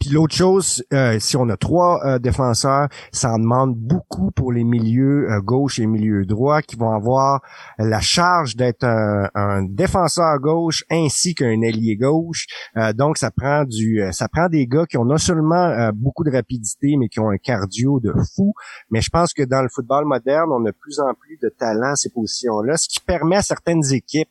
Puis 0.00 0.10
l'autre 0.10 0.34
chose, 0.34 0.84
euh, 0.92 1.18
si 1.20 1.36
on 1.36 1.48
a 1.48 1.56
trois 1.56 2.04
euh, 2.04 2.18
défenseurs, 2.18 2.88
ça 3.12 3.32
en 3.32 3.38
demande 3.38 3.76
beaucoup 3.76 4.32
pour 4.32 4.52
les 4.52 4.64
milieux 4.64 5.30
euh, 5.30 5.40
gauche 5.40 5.78
et 5.78 5.86
milieu 5.86 6.26
droit 6.26 6.62
qui 6.62 6.76
vont 6.76 6.90
avoir 6.90 7.40
la 7.78 8.00
charge 8.00 8.56
d'être 8.56 8.84
un, 8.84 9.62
défenseur 9.62 10.38
gauche 10.40 10.84
ainsi 10.90 11.34
qu'un 11.34 11.60
ailier 11.62 11.96
gauche. 11.96 12.46
donc 12.94 13.18
ça 13.18 13.30
prend 13.30 13.64
du, 13.64 14.02
ça 14.12 14.28
prend 14.28 14.48
des 14.48 14.66
gars 14.66 14.86
qui 14.86 14.96
ont 14.98 15.04
non 15.04 15.18
seulement 15.18 15.90
beaucoup 15.94 16.24
de 16.24 16.30
rapidité 16.30 16.96
mais 16.98 17.08
qui 17.08 17.20
ont 17.20 17.30
un 17.30 17.38
cardio 17.38 18.00
de 18.00 18.12
fou. 18.34 18.54
Mais 18.90 19.00
je 19.00 19.10
pense 19.10 19.32
que 19.32 19.42
dans 19.42 19.62
le 19.62 19.68
football 19.68 20.04
moderne, 20.04 20.50
on 20.52 20.64
a 20.64 20.70
de 20.70 20.76
plus 20.76 21.00
en 21.00 21.14
plus 21.14 21.38
de 21.42 21.48
talent 21.48 21.92
à 21.92 21.96
ces 21.96 22.10
positions-là, 22.10 22.76
ce 22.76 22.88
qui 22.88 23.00
permet 23.00 23.36
à 23.36 23.42
certaines 23.42 23.92
équipes 23.92 24.30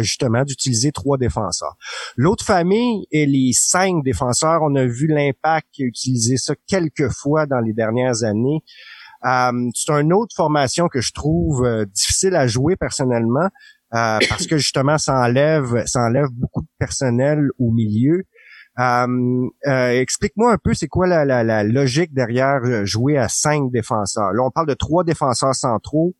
justement 0.00 0.44
d'utiliser 0.44 0.92
trois 0.92 1.18
défenseurs. 1.18 1.76
L'autre 2.16 2.44
famille 2.44 3.06
est 3.12 3.26
les 3.26 3.52
cinq 3.52 4.04
défenseurs. 4.04 4.60
On 4.62 4.74
a 4.74 4.84
vu 4.84 5.06
l'impact 5.06 5.68
qui 5.72 5.84
a 5.84 5.86
utilisé 5.86 6.36
ça 6.36 6.54
quelques 6.66 7.08
fois 7.08 7.46
dans 7.46 7.60
les 7.60 7.72
dernières 7.72 8.24
années. 8.24 8.62
Euh, 9.24 9.70
c'est 9.74 9.92
une 9.92 10.12
autre 10.12 10.34
formation 10.34 10.88
que 10.88 11.00
je 11.00 11.12
trouve 11.12 11.64
euh, 11.64 11.84
difficile 11.84 12.34
à 12.34 12.46
jouer 12.46 12.76
personnellement 12.76 13.48
euh, 13.94 14.18
parce 14.28 14.46
que 14.46 14.58
justement 14.58 14.98
ça 14.98 15.14
enlève, 15.20 15.84
ça 15.86 16.00
enlève 16.00 16.28
beaucoup 16.32 16.62
de 16.62 16.68
personnel 16.78 17.48
au 17.58 17.70
milieu. 17.70 18.24
Explique-moi 18.78 20.52
un 20.52 20.56
peu 20.56 20.74
c'est 20.74 20.88
quoi 20.88 21.06
la, 21.06 21.24
la, 21.24 21.62
logique 21.62 22.14
derrière 22.14 22.86
jouer 22.86 23.18
à 23.18 23.28
cinq 23.28 23.70
défenseurs? 23.70 24.32
Là 24.32 24.42
on 24.44 24.50
parle 24.50 24.66
de 24.66 24.74
trois 24.74 25.04
défenseurs 25.04 25.54
centraux 25.54 26.14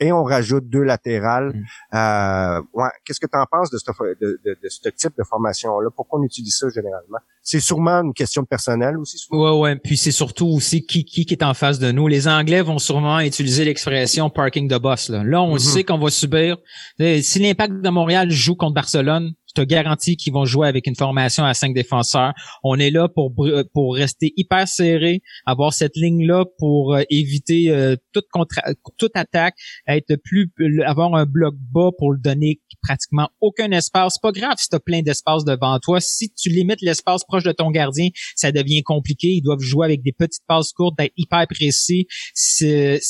et 0.00 0.12
on 0.12 0.24
rajoute 0.24 0.68
deux 0.68 0.82
latérales. 0.82 1.52
Mm. 1.54 1.96
Euh, 1.96 2.62
ouais, 2.72 2.88
Qu'est-ce 3.04 3.20
que 3.20 3.26
tu 3.26 3.38
en 3.38 3.46
penses 3.50 3.70
de 3.70 3.78
ce, 3.78 3.84
de, 4.20 4.40
de, 4.44 4.58
de 4.62 4.68
ce 4.68 4.88
type 4.88 5.12
de 5.16 5.22
formation-là? 5.22 5.90
Pourquoi 5.94 6.18
on 6.18 6.22
utilise 6.22 6.56
ça 6.56 6.68
généralement? 6.70 7.18
C'est 7.42 7.60
sûrement 7.60 8.02
une 8.02 8.14
question 8.14 8.42
de 8.42 8.46
personnel 8.46 8.96
aussi. 8.98 9.18
Ouais, 9.30 9.58
ouais. 9.58 9.76
Puis 9.76 9.96
c'est 9.96 10.10
surtout 10.10 10.46
aussi 10.46 10.84
qui, 10.84 11.04
qui, 11.04 11.26
est 11.30 11.42
en 11.42 11.54
face 11.54 11.78
de 11.78 11.92
nous. 11.92 12.06
Les 12.06 12.28
Anglais 12.28 12.62
vont 12.62 12.78
sûrement 12.78 13.20
utiliser 13.20 13.64
l'expression 13.64 14.30
parking 14.30 14.68
de 14.68 14.78
boss. 14.78 15.08
Là, 15.08 15.22
là 15.22 15.42
on 15.42 15.56
mm-hmm. 15.56 15.58
sait 15.58 15.84
qu'on 15.84 15.98
va 15.98 16.10
subir. 16.10 16.56
Si 16.98 17.38
l'impact 17.38 17.74
de 17.74 17.88
Montréal 17.88 18.30
joue 18.30 18.54
contre 18.54 18.74
Barcelone, 18.74 19.32
je 19.50 19.62
te 19.62 19.66
garantis 19.66 20.16
qu'ils 20.16 20.32
vont 20.32 20.44
jouer 20.44 20.68
avec 20.68 20.86
une 20.86 20.94
formation 20.94 21.44
à 21.44 21.54
cinq 21.54 21.74
défenseurs. 21.74 22.32
On 22.62 22.78
est 22.78 22.90
là 22.90 23.08
pour 23.08 23.34
pour 23.72 23.94
rester 23.94 24.32
hyper 24.36 24.68
serré, 24.68 25.22
avoir 25.46 25.72
cette 25.72 25.96
ligne 25.96 26.26
là 26.26 26.44
pour 26.58 26.94
euh, 26.94 27.02
éviter 27.10 27.70
euh, 27.70 27.96
toute 28.12 28.28
contre 28.30 28.60
toute 28.96 29.16
attaque, 29.16 29.56
être 29.88 30.16
plus 30.22 30.50
avoir 30.84 31.14
un 31.14 31.26
bloc 31.26 31.54
bas 31.72 31.90
pour 31.98 32.12
le 32.12 32.18
donner 32.18 32.60
pratiquement 32.82 33.28
aucun 33.40 33.70
espace. 33.72 34.18
Pas 34.18 34.32
grave 34.32 34.54
si 34.58 34.68
tu 34.68 34.76
as 34.76 34.80
plein 34.80 35.02
d'espace 35.02 35.44
devant 35.44 35.78
toi. 35.80 36.00
Si 36.00 36.32
tu 36.32 36.48
limites 36.48 36.80
l'espace 36.82 37.24
proche 37.24 37.44
de 37.44 37.52
ton 37.52 37.70
gardien, 37.70 38.08
ça 38.36 38.52
devient 38.52 38.82
compliqué. 38.82 39.28
Ils 39.28 39.42
doivent 39.42 39.60
jouer 39.60 39.86
avec 39.86 40.02
des 40.02 40.12
petites 40.12 40.44
passes 40.46 40.72
courtes, 40.72 40.96
d'être 40.98 41.12
hyper 41.16 41.46
précis. 41.48 42.06
C'est 42.34 43.00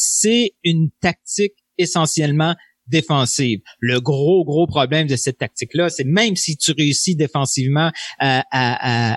une 0.65 0.91
tactique 1.01 1.55
essentiellement 1.79 2.55
Le 3.81 4.01
gros, 4.01 4.45
gros 4.45 4.67
problème 4.67 5.07
de 5.07 5.17
cette 5.17 5.39
tactique-là, 5.39 5.89
c'est 5.91 6.05
même 6.05 6.37
si 6.37 6.57
tu 6.57 6.73
réussis 6.73 7.17
défensivement 7.17 7.91
à, 8.19 8.45
à, 8.51 9.17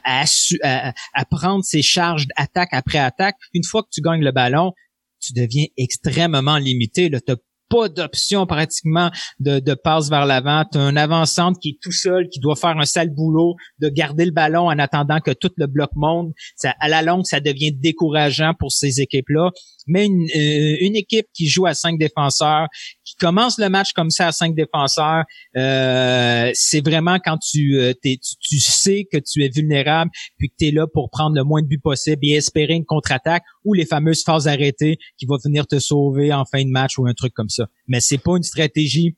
à, 1.14 1.26
prendre 1.26 1.64
ces 1.64 1.82
charges 1.82 2.28
d'attaque 2.38 2.70
après 2.72 3.00
attaque, 3.00 3.36
une 3.54 3.64
fois 3.64 3.84
que 3.84 3.90
tu 3.92 4.02
gagnes 4.02 4.24
le 4.24 4.32
ballon, 4.32 4.74
tu 5.20 5.34
deviens 5.34 5.66
extrêmement 5.78 6.58
limité. 6.58 7.10
Tu 7.10 7.18
n'as 7.28 7.36
pas 7.70 7.90
d'option 7.90 8.46
pratiquement 8.46 9.10
de, 9.40 9.60
de 9.60 9.74
passe 9.74 10.10
vers 10.10 10.26
l'avant. 10.26 10.64
Tu 10.72 10.78
as 10.78 10.82
un 10.82 10.96
avançante 10.96 11.58
qui 11.60 11.70
est 11.70 11.78
tout 11.82 11.92
seul, 11.92 12.28
qui 12.30 12.40
doit 12.40 12.56
faire 12.56 12.78
un 12.78 12.86
sale 12.86 13.10
boulot 13.10 13.56
de 13.80 13.90
garder 13.90 14.26
le 14.26 14.32
ballon 14.32 14.68
en 14.68 14.78
attendant 14.78 15.20
que 15.20 15.32
tout 15.32 15.52
le 15.58 15.66
bloc 15.68 15.90
monte. 15.96 16.34
Ça, 16.56 16.76
à 16.80 16.88
la 16.88 17.02
longue, 17.02 17.26
ça 17.26 17.40
devient 17.40 17.72
décourageant 17.72 18.54
pour 18.58 18.72
ces 18.72 19.02
équipes-là. 19.02 19.50
Mais 19.88 20.06
une, 20.06 20.28
euh, 20.36 20.78
une 20.82 20.96
équipe 20.96 21.28
qui 21.34 21.48
joue 21.48 21.66
à 21.66 21.74
cinq 21.74 21.98
défenseurs, 22.00 22.68
qui 23.04 23.16
commence 23.16 23.58
le 23.58 23.70
match 23.70 23.94
comme 23.94 24.10
ça 24.10 24.28
à 24.28 24.32
cinq 24.32 24.56
défenseurs, 24.56 25.24
euh, 25.58 26.52
c'est 26.54 26.82
vraiment 26.82 27.18
quand 27.24 27.38
tu, 27.38 27.78
euh, 27.80 27.94
tu, 28.04 28.60
sais 28.60 29.08
que 29.12 29.18
tu 29.18 29.44
es 29.44 29.50
vulnérable, 29.50 30.12
puis 30.38 30.50
que 30.50 30.56
tu 30.58 30.68
es 30.68 30.72
là 30.72 30.88
pour 30.88 31.10
prendre 31.10 31.36
le 31.36 31.44
moins 31.44 31.62
de 31.62 31.68
buts 31.68 31.80
possible 31.80 32.20
et 32.24 32.32
espérer 32.32 32.74
une 32.74 32.86
contre-attaque 32.86 33.44
ou 33.66 33.74
les 33.74 33.86
fameuses 33.86 34.24
phases 34.24 34.48
arrêtées 34.48 34.98
qui 35.18 35.26
vont 35.26 35.38
venir 35.44 35.68
te 35.68 35.80
sauver 35.80 36.34
en 36.34 36.46
fin 36.46 36.64
de 36.64 36.70
match 36.70 36.98
ou 36.98 37.08
un 37.08 37.14
truc 37.14 37.34
comme 37.34 37.50
ça. 37.50 37.68
Mais 37.88 38.00
c'est 38.00 38.18
pas 38.18 38.38
une 38.38 38.44
stratégie 38.44 39.16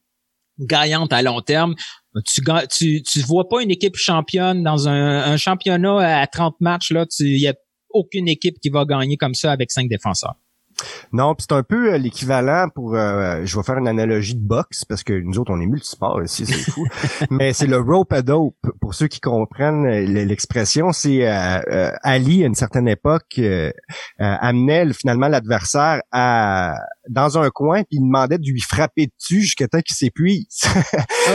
gagnante 0.59 1.11
à 1.11 1.21
long 1.21 1.41
terme. 1.41 1.75
Tu, 2.25 2.41
tu, 2.71 3.03
tu 3.03 3.19
vois 3.21 3.49
pas 3.49 3.61
une 3.61 3.71
équipe 3.71 3.97
championne 3.97 4.63
dans 4.63 4.87
un, 4.87 5.17
un 5.23 5.37
championnat 5.37 6.21
à 6.21 6.27
30 6.27 6.55
matchs, 6.61 6.91
là, 6.91 7.05
il 7.19 7.39
y 7.39 7.47
a 7.47 7.53
aucune 7.89 8.27
équipe 8.27 8.59
qui 8.59 8.69
va 8.69 8.85
gagner 8.85 9.17
comme 9.17 9.33
ça 9.33 9.51
avec 9.51 9.71
cinq 9.71 9.89
défenseurs. 9.89 10.35
Non, 11.11 11.35
c'est 11.37 11.51
un 11.51 11.63
peu 11.63 11.93
euh, 11.93 11.97
l'équivalent 11.97 12.67
pour, 12.73 12.95
euh, 12.95 13.41
je 13.45 13.55
vais 13.55 13.63
faire 13.63 13.77
une 13.77 13.87
analogie 13.87 14.35
de 14.35 14.45
boxe 14.45 14.85
parce 14.85 15.03
que 15.03 15.13
nous 15.13 15.39
autres 15.39 15.51
on 15.53 15.59
est 15.61 15.65
multisport 15.65 16.21
ici, 16.23 16.45
c'est 16.45 16.71
fou. 16.71 16.85
Mais 17.29 17.53
c'est 17.53 17.67
le 17.67 17.79
rope 17.79 18.11
a 18.13 18.21
dope 18.21 18.55
pour 18.81 18.93
ceux 18.93 19.07
qui 19.07 19.19
comprennent 19.19 19.85
euh, 19.85 20.25
l'expression. 20.25 20.91
C'est 20.91 21.25
Ali 21.25 22.43
à 22.43 22.47
une 22.47 22.55
certaine 22.55 22.87
époque 22.87 23.39
amenait 24.19 24.93
finalement 24.93 25.27
l'adversaire 25.27 26.01
à 26.11 26.75
dans 27.09 27.37
un 27.37 27.49
coin 27.49 27.83
puis 27.83 27.97
il 27.97 28.01
demandait 28.01 28.37
de 28.37 28.49
lui 28.49 28.61
frapper 28.61 29.07
dessus 29.07 29.41
jusqu'à 29.41 29.67
temps 29.67 29.81
qu'il 29.81 29.95
s'épuise. 29.95 30.61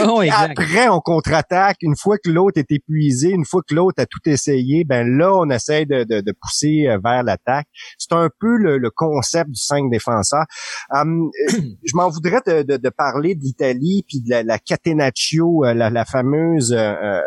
Oh, 0.07 0.23
Après 0.31 0.87
on 0.87 1.01
contre-attaque 1.01 1.77
une 1.81 1.97
fois 1.97 2.17
que 2.17 2.29
l'autre 2.29 2.57
est 2.57 2.71
épuisé, 2.71 3.29
une 3.29 3.43
fois 3.43 3.61
que 3.67 3.75
l'autre 3.75 4.01
a 4.01 4.05
tout 4.05 4.21
essayé, 4.25 4.85
ben 4.85 5.05
là 5.17 5.33
on 5.33 5.49
essaie 5.49 5.85
de, 5.85 6.05
de, 6.05 6.21
de 6.21 6.33
pousser 6.41 6.87
vers 7.03 7.23
l'attaque. 7.23 7.67
C'est 7.97 8.13
un 8.13 8.29
peu 8.39 8.55
le, 8.55 8.77
le 8.77 8.89
concept 8.89 9.49
du 9.49 9.59
cinq 9.59 9.89
défenseurs. 9.91 10.45
Hum, 10.91 11.29
je 11.49 11.95
m'en 11.95 12.09
voudrais 12.09 12.41
de, 12.45 12.89
parler 12.89 13.35
d'Italie 13.35 14.03
puis 14.07 14.21
de 14.21 14.45
la, 14.45 14.59
Catenaccio, 14.59 15.65
euh, 15.65 15.73
la, 15.73 16.05
fameuse, 16.05 16.73
euh, 16.73 16.77
euh, 16.77 17.21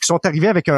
qui 0.00 0.06
sont 0.06 0.24
arrivés 0.24 0.48
avec 0.48 0.68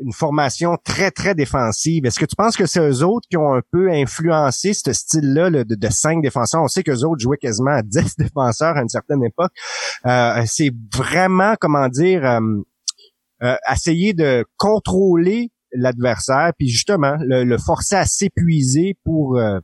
une 0.00 0.12
formation 0.12 0.76
très, 0.82 1.10
très 1.10 1.34
défensive. 1.34 2.04
Est-ce 2.04 2.18
que 2.18 2.24
tu 2.24 2.36
penses 2.36 2.56
que 2.56 2.66
c'est 2.66 2.80
eux 2.80 3.04
autres 3.04 3.26
qui 3.30 3.36
ont 3.36 3.54
un 3.54 3.62
peu 3.70 3.90
influencé 3.90 4.74
ce 4.74 4.92
style-là 4.92 5.50
de, 5.50 5.88
cinq 5.90 6.22
défenseurs? 6.22 6.62
On 6.62 6.68
sait 6.68 6.82
qu'eux 6.82 7.04
autres 7.04 7.20
jouaient 7.20 7.38
quasiment 7.38 7.72
à 7.72 7.82
dix 7.84 8.16
défenseurs 8.16 8.76
à 8.76 8.82
une 8.82 8.88
certaine 8.88 9.24
époque. 9.24 9.52
c'est 10.46 10.72
vraiment, 10.92 11.54
comment 11.60 11.88
dire, 11.88 12.24
hum, 12.24 12.64
essayer 13.70 14.14
de 14.14 14.44
contrôler 14.56 15.50
l'adversaire, 15.74 16.52
puis 16.56 16.68
justement 16.68 17.16
le, 17.20 17.44
le 17.44 17.58
forcer 17.58 17.96
à 17.96 18.06
s'épuiser 18.06 18.96
pour 19.04 19.36
euh, 19.36 19.58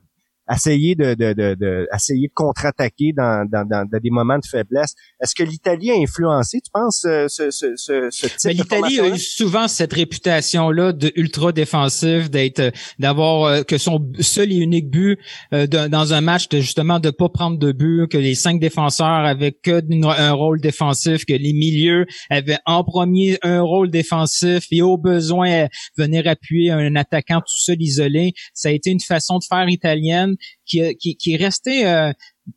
essayer 0.53 0.95
de, 0.95 1.15
de, 1.15 1.33
de, 1.33 1.55
de 1.55 1.89
essayer 1.95 2.29
de 2.29 2.33
contre-attaquer 2.35 3.13
dans, 3.17 3.47
dans, 3.51 3.67
dans, 3.67 3.87
des 3.87 4.11
moments 4.11 4.39
de 4.39 4.47
faiblesse. 4.47 4.95
Est-ce 5.23 5.35
que 5.35 5.43
l'Italie 5.43 5.91
a 5.91 5.95
influencé, 5.95 6.61
tu 6.61 6.71
penses, 6.73 7.05
euh, 7.05 7.27
ce, 7.29 7.51
ce, 7.51 7.77
ce, 7.77 8.09
ce 8.11 8.27
type 8.27 8.39
Mais 8.45 8.53
l'Italie 8.55 9.01
a 9.01 9.09
eu 9.09 9.19
souvent 9.19 9.69
cette 9.69 9.93
réputation-là 9.93 10.93
de 10.93 11.13
ultra 11.17 11.53
défensif, 11.53 12.31
d'être, 12.31 12.61
euh, 12.61 12.71
d'avoir 12.99 13.45
euh, 13.45 13.63
que 13.63 13.79
son 13.79 14.11
seul 14.21 14.53
et 14.53 14.57
unique 14.57 14.91
but 14.91 15.19
dans 15.51 16.13
un 16.13 16.21
match, 16.21 16.49
de 16.49 16.61
justement 16.61 17.01
de 17.01 17.11
pas 17.11 17.29
prendre 17.29 17.59
de 17.59 17.73
but, 17.73 18.09
que 18.09 18.19
les 18.19 18.35
cinq 18.35 18.61
défenseurs 18.61 19.07
avaient 19.07 19.53
que 19.53 19.81
un 20.05 20.33
rôle 20.33 20.61
défensif, 20.61 21.25
que 21.25 21.33
les 21.33 21.53
milieux 21.53 22.07
avaient 22.31 22.59
en 22.67 22.85
premier 22.85 23.39
un 23.43 23.63
rôle 23.63 23.91
défensif 23.91 24.67
et 24.71 24.83
au 24.83 24.97
besoin 24.97 25.69
venir 25.97 26.27
appuyer 26.27 26.71
un 26.71 26.97
attaquant 26.97 27.41
tout 27.41 27.59
seul 27.59 27.81
isolé. 27.81 28.33
Ça 28.55 28.69
a 28.69 28.73
été 28.73 28.91
une 28.91 29.01
façon 29.01 29.39
de 29.39 29.45
faire 29.49 29.69
italienne 29.69 30.37
qui, 30.67 30.95
qui, 30.97 31.17
qui 31.17 31.35
est 31.35 31.37
resté 31.37 31.87
euh, 31.87 32.13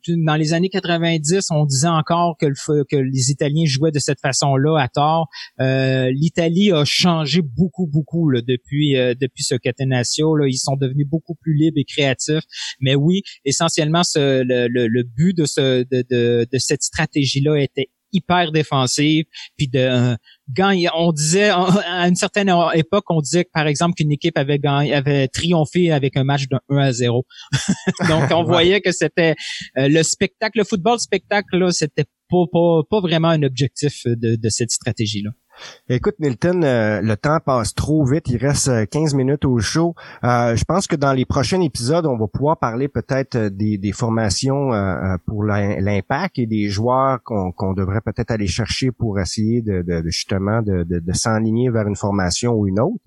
dans 0.08 0.36
les 0.36 0.52
années 0.52 0.68
90, 0.68 1.46
on 1.50 1.66
disait 1.66 1.88
encore 1.88 2.36
que, 2.38 2.46
le, 2.46 2.84
que 2.84 2.96
les 2.96 3.30
Italiens 3.30 3.64
jouaient 3.66 3.92
de 3.92 3.98
cette 3.98 4.20
façon-là 4.20 4.80
à 4.80 4.88
tort. 4.88 5.28
Euh, 5.60 6.10
L'Italie 6.10 6.72
a 6.72 6.84
changé 6.84 7.42
beaucoup, 7.42 7.86
beaucoup 7.86 8.28
là, 8.30 8.40
depuis 8.40 8.96
euh, 8.96 9.14
depuis 9.14 9.44
ce 9.44 9.54
Catenaccio. 9.54 10.36
Là, 10.36 10.46
ils 10.48 10.58
sont 10.58 10.76
devenus 10.76 11.06
beaucoup 11.08 11.34
plus 11.34 11.54
libres 11.54 11.78
et 11.78 11.84
créatifs. 11.84 12.44
Mais 12.80 12.94
oui, 12.94 13.22
essentiellement, 13.44 14.02
ce, 14.02 14.42
le, 14.44 14.68
le, 14.68 15.02
but 15.02 15.36
de, 15.36 15.44
ce, 15.44 15.84
de, 15.84 16.04
de, 16.10 16.46
de 16.50 16.58
cette 16.58 16.82
stratégie-là 16.82 17.60
était 17.60 17.88
hyper 18.12 18.52
défensive, 18.52 19.24
puis 19.56 19.68
de 19.68 20.16
on 20.94 21.12
disait 21.12 21.50
à 21.50 22.08
une 22.08 22.16
certaine 22.16 22.52
époque, 22.74 23.04
on 23.08 23.20
disait 23.20 23.44
que 23.44 23.50
par 23.52 23.66
exemple 23.66 23.94
qu'une 23.94 24.12
équipe 24.12 24.36
avait 24.38 24.58
gagné, 24.58 24.94
avait 24.94 25.28
triomphé 25.28 25.92
avec 25.92 26.16
un 26.16 26.24
match 26.24 26.48
de 26.48 26.58
1 26.68 26.76
à 26.76 26.92
0. 26.92 27.24
Donc 28.08 28.30
on 28.30 28.44
voyait 28.44 28.80
que 28.80 28.92
c'était 28.92 29.34
euh, 29.78 29.88
le 29.88 30.02
spectacle, 30.02 30.58
le 30.58 30.64
football 30.64 30.98
spectacle 30.98 31.56
là, 31.56 31.70
c'était 31.72 32.04
pas, 32.28 32.44
pas, 32.52 32.80
pas 32.88 33.00
vraiment 33.00 33.28
un 33.28 33.42
objectif 33.42 34.02
de, 34.06 34.36
de 34.36 34.48
cette 34.48 34.70
stratégie 34.70 35.22
là. 35.22 35.30
Écoute, 35.88 36.14
Milton, 36.18 36.64
euh, 36.64 37.00
le 37.00 37.16
temps 37.16 37.38
passe 37.44 37.74
trop 37.74 38.04
vite. 38.04 38.28
Il 38.28 38.38
reste 38.38 38.88
15 38.88 39.14
euh, 39.14 39.16
minutes 39.16 39.44
au 39.44 39.58
show. 39.58 39.94
Euh, 40.24 40.56
je 40.56 40.64
pense 40.64 40.86
que 40.86 40.96
dans 40.96 41.12
les 41.12 41.24
prochains 41.24 41.60
épisodes, 41.60 42.06
on 42.06 42.16
va 42.16 42.26
pouvoir 42.26 42.58
parler 42.58 42.88
peut-être 42.88 43.36
des, 43.36 43.92
formations 43.92 44.70
pour 45.26 45.44
l'impact 45.44 46.38
et 46.38 46.46
des 46.46 46.68
joueurs 46.68 47.22
qu'on 47.22 47.74
devrait 47.74 48.00
peut-être 48.00 48.30
aller 48.30 48.46
chercher 48.46 48.90
pour 48.90 49.20
essayer 49.20 49.62
de, 49.62 49.84
justement 50.06 50.62
de, 50.62 51.12
s'enligner 51.12 51.70
vers 51.70 51.86
une 51.86 51.96
formation 51.96 52.54
ou 52.54 52.66
une 52.66 52.80
autre. 52.80 53.04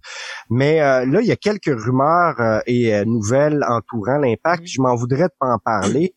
Mais 0.49 0.77
là, 0.77 1.19
il 1.21 1.27
y 1.27 1.31
a 1.31 1.35
quelques 1.35 1.65
rumeurs 1.65 2.61
et 2.67 3.03
nouvelles 3.05 3.63
entourant 3.67 4.17
l'impact. 4.17 4.63
Je 4.65 4.81
m'en 4.81 4.95
voudrais 4.95 5.23
de 5.23 5.33
pas 5.39 5.53
en 5.53 5.59
parler. 5.59 6.15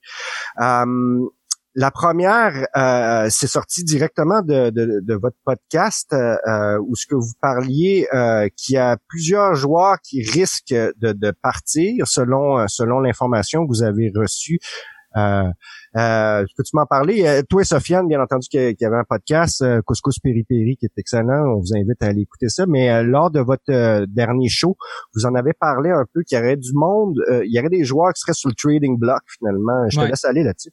La 1.81 1.91
première, 1.91 2.67
euh, 2.77 3.29
c'est 3.31 3.47
sorti 3.47 3.85
directement 3.85 4.43
de, 4.43 5.15
votre 5.15 5.39
podcast 5.47 6.13
euh, 6.13 6.37
euh, 6.47 6.79
où 6.87 6.95
ce 6.95 7.07
que 7.07 7.15
vous 7.15 7.33
parliez 7.41 8.07
euh, 8.13 8.51
qu'il 8.55 8.75
y 8.75 8.77
a 8.77 8.99
plusieurs 9.09 9.55
joueurs 9.55 9.97
qui 10.03 10.21
risquent 10.23 10.75
de, 10.75 11.13
de 11.13 11.33
partir 11.43 12.07
selon 12.07 12.69
selon 12.69 13.01
l'information 13.01 13.63
que 13.65 13.69
vous 13.69 13.83
avez 13.83 14.13
reçue. 14.15 14.59
euh, 14.59 14.61
euh, 14.61 15.00
Peux-tu 15.15 16.71
m'en 16.75 16.87
parler? 16.87 17.25
Euh, 17.27 17.43
toi 17.49 17.63
et 17.63 17.65
Sofiane, 17.65 18.07
bien 18.07 18.21
entendu, 18.21 18.49
qu'il 18.49 18.77
y 18.81 18.85
avait 18.85 18.97
un 18.97 19.05
podcast, 19.09 19.63
euh, 19.63 19.81
Couscous 19.85 20.19
Peri 20.19 20.45
Peri, 20.45 20.77
qui 20.79 20.87
est 20.87 20.99
excellent. 20.99 21.57
On 21.57 21.61
vous 21.61 21.75
invite 21.75 22.03
à 22.03 22.07
aller 22.07 22.23
écouter 22.23 22.49
ça. 22.49 22.65
Mais 22.67 22.91
euh, 22.91 23.03
lors 23.03 23.31
de 23.31 23.41
votre 23.41 24.05
dernier 24.07 24.49
show, 24.49 24.77
vous 25.15 25.27
en 25.27 25.35
avez 25.35 25.53
parlé 25.53 25.91
un 25.91 26.05
peu 26.13 26.23
qu'il 26.23 26.39
y 26.39 26.41
aurait 26.41 26.57
du 26.57 26.73
monde, 26.75 27.17
il 27.45 27.53
y 27.53 27.59
aurait 27.59 27.69
des 27.69 27.85
joueurs 27.85 28.13
qui 28.13 28.21
seraient 28.21 28.35
sur 28.35 28.49
le 28.49 28.55
trading 28.55 28.99
block, 28.99 29.21
finalement. 29.39 29.89
Je 29.89 30.01
te 30.01 30.05
laisse 30.05 30.25
aller 30.25 30.43
là-dessus. 30.43 30.71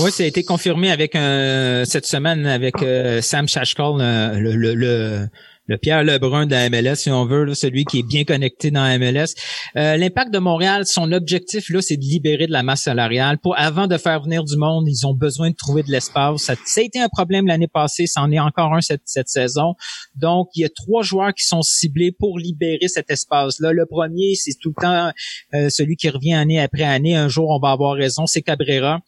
Oui, 0.00 0.10
ça 0.10 0.22
a 0.22 0.26
été 0.26 0.44
confirmé 0.44 0.90
avec 0.90 1.12
cette 1.12 2.06
semaine 2.06 2.46
avec 2.46 2.76
Sam 3.22 3.48
Shashkal, 3.48 3.96
le, 4.40 4.56
le, 4.56 4.74
le 4.74 5.28
le 5.66 5.78
Pierre 5.78 6.04
Lebrun 6.04 6.46
de 6.46 6.52
la 6.52 6.70
MLS, 6.70 6.96
si 6.96 7.10
on 7.10 7.26
veut, 7.26 7.54
celui 7.54 7.84
qui 7.84 8.00
est 8.00 8.02
bien 8.06 8.24
connecté 8.24 8.70
dans 8.70 8.82
la 8.82 8.98
MLS. 8.98 9.34
Euh, 9.76 9.96
L'impact 9.96 10.32
de 10.32 10.38
Montréal, 10.38 10.86
son 10.86 11.10
objectif 11.12 11.68
là, 11.70 11.82
c'est 11.82 11.96
de 11.96 12.04
libérer 12.04 12.46
de 12.46 12.52
la 12.52 12.62
masse 12.62 12.82
salariale. 12.82 13.38
Pour 13.38 13.58
avant 13.58 13.86
de 13.86 13.96
faire 13.96 14.22
venir 14.22 14.44
du 14.44 14.56
monde, 14.56 14.86
ils 14.88 15.06
ont 15.06 15.14
besoin 15.14 15.50
de 15.50 15.56
trouver 15.56 15.82
de 15.82 15.90
l'espace. 15.90 16.42
Ça, 16.42 16.52
a 16.52 16.80
été 16.80 17.00
un 17.00 17.08
problème 17.08 17.46
l'année 17.46 17.68
passée, 17.68 18.06
c'en 18.06 18.30
est 18.30 18.38
encore 18.38 18.74
un 18.74 18.80
cette, 18.80 19.28
saison. 19.28 19.74
Donc, 20.14 20.48
il 20.54 20.62
y 20.62 20.64
a 20.64 20.68
trois 20.68 21.02
joueurs 21.02 21.34
qui 21.34 21.44
sont 21.44 21.62
ciblés 21.62 22.12
pour 22.12 22.38
libérer 22.38 22.88
cet 22.88 23.10
espace-là. 23.10 23.72
Le 23.72 23.86
premier, 23.86 24.34
c'est 24.36 24.54
tout 24.60 24.72
le 24.76 24.80
temps 24.80 25.12
euh, 25.54 25.68
celui 25.68 25.96
qui 25.96 26.08
revient 26.08 26.34
année 26.34 26.60
après 26.60 26.84
année. 26.84 27.16
Un 27.16 27.28
jour, 27.28 27.50
on 27.50 27.58
va 27.58 27.72
avoir 27.72 27.94
raison, 27.94 28.26
c'est 28.26 28.42
Cabrera. 28.42 29.00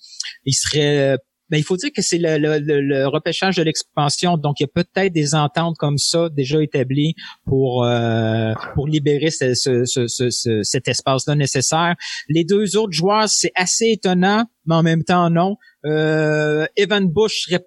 Il 0.45 0.55
serait 0.55 1.15
euh, 1.15 1.17
ben, 1.51 1.59
il 1.59 1.63
faut 1.63 1.77
dire 1.77 1.91
que 1.95 2.03
c'est 2.03 2.19
le, 2.19 2.39
le, 2.39 2.81
le, 2.81 3.07
repêchage 3.07 3.57
de 3.57 3.63
l'expansion, 3.63 4.37
donc 4.37 4.61
il 4.61 4.65
y 4.65 4.67
a 4.67 4.83
peut-être 4.83 5.13
des 5.13 5.35
ententes 5.35 5.77
comme 5.79 5.99
ça 5.99 6.29
déjà 6.29 6.63
établies 6.63 7.15
pour 7.47 7.85
euh, 7.85 8.53
pour 8.75 8.87
libérer 8.87 9.31
ce, 9.31 9.55
ce, 9.55 9.85
ce, 9.85 10.63
cet 10.63 10.89
espace-là 10.89 11.35
nécessaire. 11.35 11.95
Les 12.29 12.45
deux 12.45 12.77
autres 12.77 12.93
joueurs, 12.93 13.29
c'est 13.29 13.53
assez 13.55 13.87
étonnant, 13.93 14.45
mais 14.67 14.75
en 14.75 14.83
même 14.83 15.05
temps 15.05 15.31
non. 15.31 15.57
Euh, 15.85 16.67
Evan 16.77 17.09
Bush 17.09 17.45
serait 17.47 17.65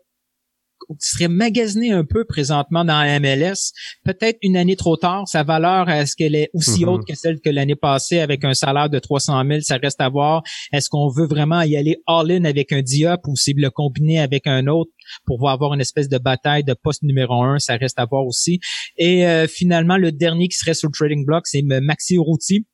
serait 1.00 1.28
magasiné 1.28 1.92
un 1.92 2.04
peu 2.04 2.26
présentement 2.26 2.86
dans 2.86 3.02
la 3.02 3.20
MLS. 3.20 3.74
Peut-être 4.04 4.38
une 4.42 4.58
année 4.58 4.76
trop 4.76 4.98
tard. 4.98 5.28
Sa 5.28 5.44
valeur, 5.44 5.90
est-ce 5.90 6.16
qu'elle 6.16 6.36
est 6.36 6.50
aussi 6.54 6.84
mm-hmm. 6.84 6.90
haute 6.90 7.08
que 7.08 7.16
celle 7.16 7.40
que 7.40 7.50
l'année 7.50 7.76
passée 7.76 8.20
avec 8.20 8.44
un 8.44 8.54
salaire 8.54 8.90
de 8.90 9.00
300 9.00 9.44
000? 9.46 9.60
Ça 9.62 9.78
reste 9.78 10.02
à 10.02 10.10
voir. 10.10 10.44
Est-ce 10.72 10.90
qu'on 10.90 11.10
veut 11.10 11.28
vraiment 11.28 11.62
y 11.62 11.76
aller 11.76 11.98
all-in 12.08 12.46
avec 12.46 12.72
un 12.72 12.82
Diop 12.82 13.22
ou 13.28 13.36
c'est 13.36 13.54
le 13.56 13.70
combiner 13.70 14.20
avec 14.20 14.48
un 14.48 14.68
autre 14.68 14.92
pour 15.26 15.50
avoir 15.50 15.74
une 15.74 15.82
espèce 15.82 16.10
de 16.10 16.18
bataille 16.18 16.64
de 16.64 16.74
poste 16.74 17.04
numéro 17.04 17.44
un? 17.44 17.60
Ça 17.60 17.76
reste 17.76 18.00
à 18.00 18.06
voir 18.06 18.26
aussi. 18.26 18.60
Et 18.98 19.28
euh, 19.28 19.48
finalement, 19.48 19.98
le 19.98 20.12
dernier 20.12 20.48
qui 20.48 20.58
serait 20.58 20.74
sur 20.74 20.90
le 20.90 20.94
trading 20.94 21.26
block, 21.26 21.48
c'est 21.48 21.62
Maxi 21.62 22.18
Routy 22.18 22.66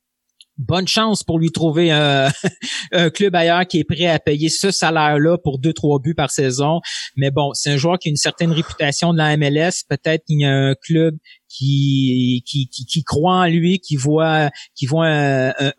bonne 0.58 0.88
chance 0.88 1.22
pour 1.22 1.38
lui 1.38 1.50
trouver 1.50 1.90
un, 1.92 2.30
club 3.10 3.34
ailleurs 3.34 3.66
qui 3.66 3.78
est 3.78 3.84
prêt 3.84 4.06
à 4.06 4.18
payer 4.18 4.48
ce 4.48 4.70
salaire-là 4.70 5.38
pour 5.38 5.58
deux, 5.58 5.72
trois 5.72 5.98
buts 5.98 6.14
par 6.14 6.30
saison. 6.30 6.80
Mais 7.16 7.30
bon, 7.30 7.52
c'est 7.54 7.70
un 7.70 7.76
joueur 7.76 7.98
qui 7.98 8.08
a 8.08 8.10
une 8.10 8.16
certaine 8.16 8.52
réputation 8.52 9.12
de 9.12 9.18
la 9.18 9.36
MLS. 9.36 9.84
Peut-être 9.88 10.24
qu'il 10.24 10.40
y 10.40 10.44
a 10.44 10.52
un 10.52 10.74
club 10.74 11.16
qui, 11.48 12.42
qui, 12.46 12.68
qui, 12.68 13.02
croit 13.04 13.36
en 13.36 13.46
lui, 13.46 13.78
qui 13.80 13.96
voit, 13.96 14.50
qui 14.74 14.86
voit 14.86 15.06
un, 15.06 15.48
un, 15.50 15.72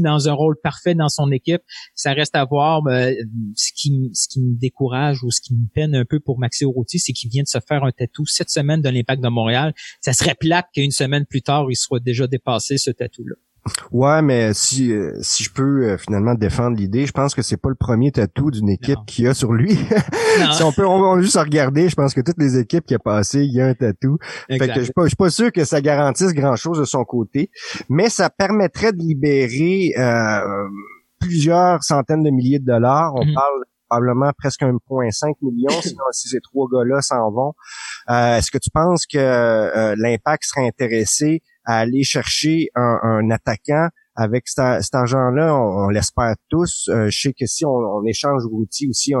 dans 0.00 0.28
un 0.28 0.32
rôle 0.32 0.56
parfait 0.62 0.94
dans 0.94 1.08
son 1.08 1.30
équipe. 1.30 1.62
Ça 1.94 2.12
reste 2.12 2.34
à 2.34 2.44
voir. 2.44 2.82
ce, 3.54 3.72
qui, 3.74 4.10
ce 4.14 4.28
qui 4.28 4.40
me 4.40 4.58
décourage 4.58 5.22
ou 5.22 5.30
ce 5.30 5.40
qui 5.40 5.54
me 5.54 5.66
peine 5.72 5.94
un 5.94 6.04
peu 6.04 6.18
pour 6.18 6.38
Maxi 6.38 6.64
Urruti, 6.64 6.98
c'est 6.98 7.12
qu'il 7.12 7.30
vient 7.30 7.42
de 7.42 7.48
se 7.48 7.58
faire 7.66 7.84
un 7.84 7.92
tatou 7.92 8.26
cette 8.26 8.50
semaine 8.50 8.82
de 8.82 8.88
l'Impact 8.88 9.22
de 9.22 9.28
Montréal. 9.28 9.74
Ça 10.00 10.12
serait 10.12 10.34
plate 10.34 10.66
qu'une 10.74 10.90
semaine 10.90 11.24
plus 11.26 11.42
tard, 11.42 11.66
il 11.70 11.76
soit 11.76 12.00
déjà 12.00 12.26
dépassé 12.26 12.78
ce 12.78 12.90
tatou-là. 12.90 13.36
Ouais, 13.92 14.22
mais 14.22 14.54
si 14.54 14.92
euh, 14.92 15.16
si 15.20 15.44
je 15.44 15.52
peux 15.52 15.84
euh, 15.84 15.96
finalement 15.96 16.34
défendre 16.34 16.76
l'idée, 16.76 17.06
je 17.06 17.12
pense 17.12 17.32
que 17.32 17.42
c'est 17.42 17.56
pas 17.56 17.68
le 17.68 17.76
premier 17.76 18.10
tatou 18.10 18.50
d'une 18.50 18.68
équipe 18.68 18.98
qui 19.06 19.26
a 19.28 19.34
sur 19.34 19.52
lui. 19.52 19.76
si 20.52 20.62
on 20.64 20.72
peut 20.72 20.84
on 20.84 21.00
va 21.00 21.22
juste 21.22 21.38
regarder, 21.38 21.88
je 21.88 21.94
pense 21.94 22.12
que 22.12 22.20
toutes 22.20 22.38
les 22.38 22.58
équipes 22.58 22.84
qui 22.84 22.94
a 22.94 22.98
passé, 22.98 23.44
il 23.44 23.52
y 23.52 23.60
a 23.60 23.66
un 23.66 23.74
tatou. 23.74 24.18
Fait 24.48 24.58
que 24.58 24.74
je 24.74 24.80
suis 24.80 24.92
pas, 24.92 25.06
suis 25.06 25.16
pas 25.16 25.30
sûr 25.30 25.52
que 25.52 25.64
ça 25.64 25.80
garantisse 25.80 26.32
grand-chose 26.32 26.78
de 26.80 26.84
son 26.84 27.04
côté, 27.04 27.50
mais 27.88 28.08
ça 28.08 28.30
permettrait 28.30 28.92
de 28.92 28.98
libérer 28.98 29.94
euh, 29.96 30.68
plusieurs 31.20 31.84
centaines 31.84 32.24
de 32.24 32.30
milliers 32.30 32.58
de 32.58 32.66
dollars. 32.66 33.14
On 33.14 33.24
mhm. 33.24 33.34
parle 33.34 33.64
probablement 33.88 34.32
presque 34.36 34.62
1,5 34.62 35.34
million 35.40 35.70
sinon 35.82 36.04
si 36.10 36.28
ces 36.28 36.40
trois 36.40 36.66
gars-là 36.72 37.00
s'en 37.00 37.30
vont. 37.30 37.52
Est-ce 38.08 38.50
que 38.50 38.58
tu 38.58 38.70
penses 38.70 39.06
que 39.06 39.94
l'impact 39.96 40.42
serait 40.46 40.66
intéressé? 40.66 41.42
À 41.64 41.78
aller 41.78 42.02
chercher 42.02 42.68
un, 42.74 43.30
attaquant 43.30 43.88
avec 44.14 44.48
cet, 44.48 44.94
argent-là, 44.94 45.54
on, 45.56 45.88
l'espère 45.88 46.34
tous. 46.48 46.88
Euh, 46.88 47.08
je 47.08 47.20
sais 47.20 47.32
que 47.32 47.46
si 47.46 47.64
on, 47.64 48.04
échange 48.04 48.42
Routy 48.44 48.88
aussi, 48.88 49.14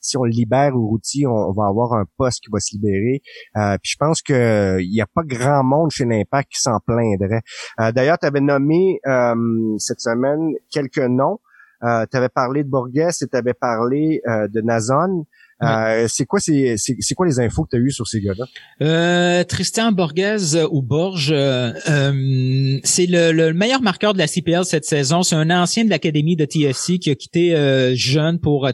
si 0.00 0.16
on 0.16 0.24
libère 0.24 0.74
Routy, 0.74 1.26
on, 1.26 1.32
on, 1.32 1.52
va 1.52 1.66
avoir 1.66 1.94
un 1.94 2.04
poste 2.16 2.44
qui 2.44 2.50
va 2.52 2.60
se 2.60 2.76
libérer. 2.76 3.22
Euh, 3.56 3.76
puis 3.82 3.92
je 3.92 3.96
pense 3.98 4.22
que 4.22 4.78
il 4.80 4.90
n'y 4.90 5.00
a 5.00 5.06
pas 5.06 5.22
grand 5.24 5.64
monde 5.64 5.90
chez 5.90 6.04
l'Impact 6.04 6.52
qui 6.52 6.60
s'en 6.60 6.78
plaindrait. 6.86 7.42
Euh, 7.80 7.92
d'ailleurs, 7.92 8.18
tu 8.18 8.26
avais 8.26 8.40
nommé 8.40 9.00
cette 9.78 10.00
semaine 10.00 10.52
quelques 10.70 10.98
noms. 10.98 11.40
tu 11.82 12.16
avais 12.16 12.28
parlé 12.28 12.62
de 12.62 12.68
Borges 12.68 13.22
et 13.22 13.26
tu 13.26 13.36
avais 13.36 13.54
parlé 13.54 14.22
de 14.26 14.60
Nazon. 14.60 15.26
Euh, 15.62 16.06
c'est 16.08 16.24
quoi 16.24 16.40
c'est, 16.40 16.76
c'est, 16.78 17.14
quoi 17.14 17.26
les 17.26 17.38
infos 17.38 17.64
que 17.64 17.70
tu 17.70 17.76
as 17.76 17.80
eues 17.80 17.90
sur 17.90 18.06
ces 18.06 18.20
gars-là? 18.20 18.46
Euh, 18.82 19.44
Tristan 19.44 19.92
Borges 19.92 20.54
euh, 20.54 20.66
ou 20.70 20.80
Borges, 20.80 21.32
euh, 21.32 21.72
c'est 22.82 23.06
le, 23.06 23.32
le, 23.32 23.52
meilleur 23.52 23.82
marqueur 23.82 24.14
de 24.14 24.18
la 24.18 24.26
CPL 24.26 24.64
cette 24.64 24.86
saison. 24.86 25.22
C'est 25.22 25.36
un 25.36 25.50
ancien 25.50 25.84
de 25.84 25.90
l'académie 25.90 26.36
de 26.36 26.46
TFC 26.46 26.98
qui 26.98 27.10
a 27.10 27.14
quitté 27.14 27.54
jeune 27.94 28.40
pour 28.40 28.68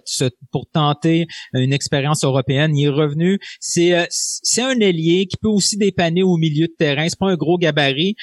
pour 0.52 0.66
tenter 0.70 1.26
une 1.54 1.72
expérience 1.72 2.24
européenne. 2.24 2.76
Il 2.76 2.86
est 2.86 2.88
revenu. 2.88 3.38
C'est 3.60 4.06
c'est 4.10 4.62
un 4.62 4.78
ailier 4.78 5.26
qui 5.26 5.36
peut 5.36 5.48
aussi 5.48 5.76
dépanner 5.76 6.22
au 6.22 6.36
milieu 6.36 6.68
de 6.68 6.74
terrain. 6.78 7.06
C'est 7.08 7.18
pas 7.18 7.30
un 7.30 7.36
gros 7.36 7.58
gabarit. 7.58 8.14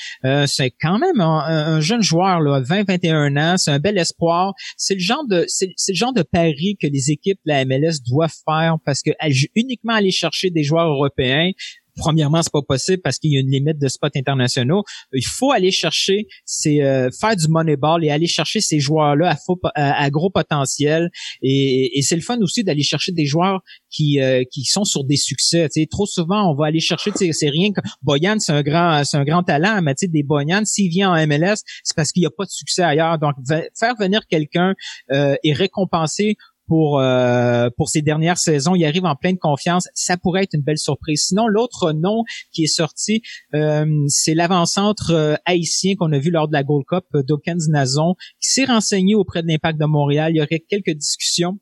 c'est 0.46 0.72
quand 0.72 1.00
même 1.00 1.20
un, 1.20 1.82
jeune 1.82 2.02
joueur 2.02 2.40
là, 2.40 2.62
20-21 2.62 3.38
ans. 3.38 3.58
C'est 3.58 3.72
un 3.72 3.80
bel 3.80 3.98
espoir. 3.98 4.54
C'est 4.78 4.96
le 4.96 5.02
genre 5.02 5.26
de 5.28 5.44
c'est, 5.48 5.70
c'est 5.76 5.92
le 5.92 5.98
genre 5.98 6.14
de 6.14 6.24
pari 6.24 6.78
que 6.82 6.88
les 6.88 7.12
équipes 7.12 7.40
de 7.46 7.52
la 7.52 7.66
MLS 7.66 8.00
doivent 8.08 8.34
faire 8.46 8.53
parce 8.86 9.02
que 9.02 9.12
uniquement 9.56 9.94
aller 9.94 10.12
chercher 10.12 10.50
des 10.50 10.64
joueurs 10.64 10.88
européens, 10.88 11.52
premièrement, 11.96 12.42
c'est 12.42 12.52
pas 12.52 12.62
possible 12.62 13.02
parce 13.02 13.20
qu'il 13.20 13.32
y 13.32 13.38
a 13.38 13.40
une 13.40 13.50
limite 13.50 13.80
de 13.80 13.88
spots 13.88 14.08
internationaux. 14.16 14.84
Il 15.14 15.26
faut 15.26 15.52
aller 15.52 15.72
chercher, 15.72 16.28
c'est 16.46 16.84
euh, 16.84 17.10
faire 17.20 17.36
du 17.36 17.48
moneyball 17.48 18.04
et 18.04 18.10
aller 18.10 18.28
chercher 18.28 18.62
ces 18.62 18.80
joueurs-là 18.80 19.36
à, 19.76 20.10
gros 20.10 20.30
potentiel. 20.30 21.10
Et, 21.42 22.02
c'est 22.02 22.16
le 22.16 22.22
fun 22.22 22.40
aussi 22.42 22.64
d'aller 22.64 22.84
chercher 22.84 23.12
des 23.12 23.26
joueurs 23.26 23.62
qui 23.90 24.20
euh, 24.20 24.44
qui 24.52 24.64
sont 24.66 24.84
sur 24.84 25.04
des 25.04 25.16
succès. 25.16 25.68
sais, 25.70 25.88
trop 25.90 26.06
souvent, 26.06 26.52
on 26.52 26.56
va 26.56 26.68
aller 26.68 26.80
chercher, 26.80 27.12
c'est 27.16 27.50
rien 27.50 27.72
que 27.72 27.82
Boyan, 28.02 28.40
c'est 28.40 28.52
un 28.52 28.62
grand 28.62 29.04
c'est 29.04 29.18
un 29.18 29.24
grand 29.24 29.44
talent, 29.44 29.82
mais 29.82 29.94
des 30.02 30.24
Boyan, 30.24 30.66
s'il 30.66 30.90
vient 30.90 31.12
en 31.12 31.28
MLS, 31.28 31.62
c'est 31.84 31.96
parce 31.96 32.12
qu'il 32.12 32.22
n'y 32.22 32.28
a 32.28 32.32
pas 32.32 32.46
de 32.46 32.50
succès 32.50 32.84
ailleurs. 32.84 33.20
Donc, 33.20 33.36
faire 33.48 33.96
venir 34.00 34.28
quelqu'un 34.28 34.74
euh, 35.12 35.36
et 35.44 35.54
récompenser 35.54 36.36
pour 36.68 37.00
euh, 37.00 37.70
pour 37.78 37.90
ces 37.90 38.02
dernières 38.02 38.38
saisons. 38.38 38.76
Il 38.76 38.86
arrive 38.86 39.06
en 39.06 39.16
pleine 39.16 39.38
confiance. 39.38 39.88
Ça 39.94 40.18
pourrait 40.18 40.44
être 40.44 40.54
une 40.54 40.62
belle 40.62 40.78
surprise. 40.78 41.28
Sinon, 41.28 41.48
l'autre 41.48 41.92
nom 41.92 42.24
qui 42.52 42.64
est 42.64 42.68
sorti, 42.68 43.22
euh, 43.54 43.86
c'est 44.08 44.34
l'avant-centre 44.34 45.12
euh, 45.12 45.36
haïtien 45.46 45.96
qu'on 45.96 46.12
a 46.12 46.20
vu 46.20 46.32
lors 46.32 46.48
de 46.48 46.54
la 46.54 46.64
Gold 46.64 46.86
Cup, 46.88 47.06
Dawkins 47.14 47.70
Nazon, 47.70 48.16
qui 48.42 48.50
s'est 48.50 48.66
renseigné 48.66 49.16
auprès 49.16 49.42
de 49.42 49.48
l'Impact 49.48 49.80
de 49.80 49.86
Montréal. 49.86 50.34
Il 50.34 50.38
y 50.38 50.42
aurait 50.42 50.64
quelques 50.68 50.96
discussions 50.96 51.58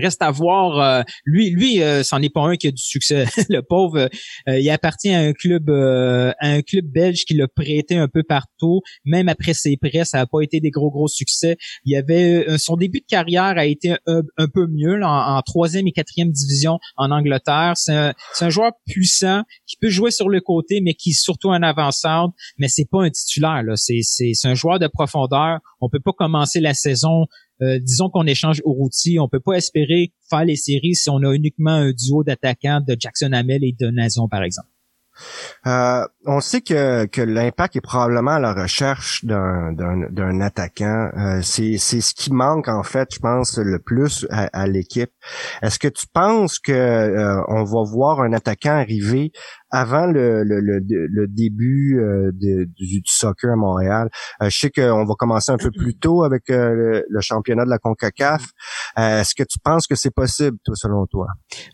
Reste 0.00 0.22
à 0.22 0.30
voir. 0.30 0.78
Euh, 0.78 1.02
lui, 1.24 1.50
lui, 1.50 1.82
euh, 1.82 2.02
c'en 2.02 2.20
est 2.20 2.28
pas 2.28 2.42
un 2.42 2.56
qui 2.56 2.68
a 2.68 2.70
du 2.70 2.82
succès. 2.82 3.24
le 3.48 3.60
pauvre, 3.62 4.08
euh, 4.48 4.58
il 4.58 4.68
appartient 4.70 5.12
à 5.12 5.20
un 5.20 5.32
club, 5.32 5.70
à 5.70 6.34
un 6.40 6.62
club 6.62 6.86
belge 6.86 7.24
qui 7.24 7.34
l'a 7.34 7.48
prêté 7.48 7.96
un 7.96 8.08
peu 8.08 8.22
partout. 8.22 8.80
Même 9.04 9.28
après 9.28 9.54
ses 9.54 9.76
prêts, 9.76 10.04
ça 10.04 10.18
n'a 10.18 10.26
pas 10.26 10.40
été 10.42 10.60
des 10.60 10.70
gros 10.70 10.90
gros 10.90 11.08
succès. 11.08 11.56
Il 11.84 11.92
y 11.92 11.96
avait 11.96 12.58
son 12.58 12.76
début 12.76 13.00
de 13.00 13.06
carrière 13.06 13.54
a 13.56 13.66
été 13.66 13.96
un, 14.06 14.48
peu 14.52 14.66
mieux 14.66 15.00
en, 15.02 15.40
troisième 15.42 15.86
et 15.86 15.92
quatrième 15.92 16.30
division 16.30 16.78
en 16.96 17.10
Angleterre. 17.10 17.72
C'est 17.76 17.94
un, 17.94 18.50
joueur 18.50 18.72
puissant 18.86 19.42
qui 19.66 19.76
peut 19.76 19.88
jouer 19.88 20.10
sur 20.10 20.28
le 20.28 20.40
côté, 20.40 20.80
mais 20.82 20.94
qui 20.94 21.10
est 21.10 21.20
surtout 21.20 21.50
un 21.50 21.62
avançant. 21.62 22.32
Mais 22.58 22.68
c'est 22.68 22.88
pas 22.90 23.02
un 23.02 23.10
titulaire. 23.10 23.62
Là, 23.62 23.76
c'est 23.76 24.00
c'est 24.02 24.34
un 24.44 24.54
joueur 24.54 24.78
de 24.78 24.86
profondeur. 24.86 25.60
On 25.80 25.88
peut 25.88 26.00
pas 26.00 26.12
commencer 26.12 26.60
la 26.60 26.74
saison 26.74 27.26
euh, 27.62 27.78
disons 27.78 28.08
qu'on 28.10 28.26
échange 28.26 28.60
au 28.64 28.72
routier, 28.72 29.18
on 29.18 29.28
peut 29.28 29.40
pas 29.40 29.54
espérer 29.54 30.12
faire 30.28 30.44
les 30.44 30.56
séries 30.56 30.94
si 30.94 31.08
on 31.10 31.18
a 31.18 31.32
uniquement 31.32 31.72
un 31.72 31.92
duo 31.92 32.24
d'attaquants 32.24 32.80
de 32.86 32.96
Jackson 32.98 33.32
Hamel 33.32 33.64
et 33.64 33.74
de 33.78 33.90
Nazon, 33.90 34.28
par 34.28 34.42
exemple. 34.42 34.68
Euh, 35.66 36.06
on 36.26 36.40
sait 36.40 36.60
que, 36.60 37.06
que 37.06 37.22
l'impact 37.22 37.76
est 37.76 37.80
probablement 37.80 38.32
à 38.32 38.38
la 38.38 38.52
recherche 38.52 39.24
d'un, 39.24 40.40
attaquant. 40.40 41.10
Euh, 41.16 41.40
c'est, 41.42 41.78
c'est 41.78 42.00
ce 42.00 42.14
qui 42.14 42.32
manque 42.32 42.68
en 42.68 42.82
fait, 42.82 43.08
je 43.14 43.18
pense, 43.18 43.58
le 43.58 43.78
plus 43.78 44.26
à, 44.30 44.66
l'équipe. 44.66 45.10
Est-ce 45.62 45.78
que 45.78 45.88
tu 45.88 46.06
penses 46.12 46.58
que 46.58 46.72
euh, 46.72 47.40
on 47.48 47.64
va 47.64 47.82
voir 47.84 48.20
un 48.20 48.32
attaquant 48.32 48.76
arriver 48.76 49.32
avant 49.76 50.06
le, 50.06 50.42
le, 50.42 50.60
le, 50.60 51.26
début 51.26 51.98
euh, 51.98 52.30
du, 52.32 53.02
soccer 53.04 53.52
à 53.52 53.56
Montréal. 53.56 54.08
je 54.40 54.48
sais 54.48 54.70
qu'on 54.70 55.04
va 55.04 55.14
commencer 55.18 55.52
un 55.52 55.58
peu 55.58 55.70
plus 55.70 55.94
tôt 56.00 56.24
avec 56.24 56.44
le, 56.48 57.04
championnat 57.20 57.64
de 57.64 57.70
la 57.70 57.78
CONCACAF. 57.78 58.42
Est-ce 58.96 59.34
que 59.34 59.42
tu 59.42 59.58
penses 59.58 59.86
que 59.86 59.94
c'est 59.94 60.14
possible, 60.14 60.56
toi, 60.64 60.74
selon 60.76 61.06
toi? 61.06 61.26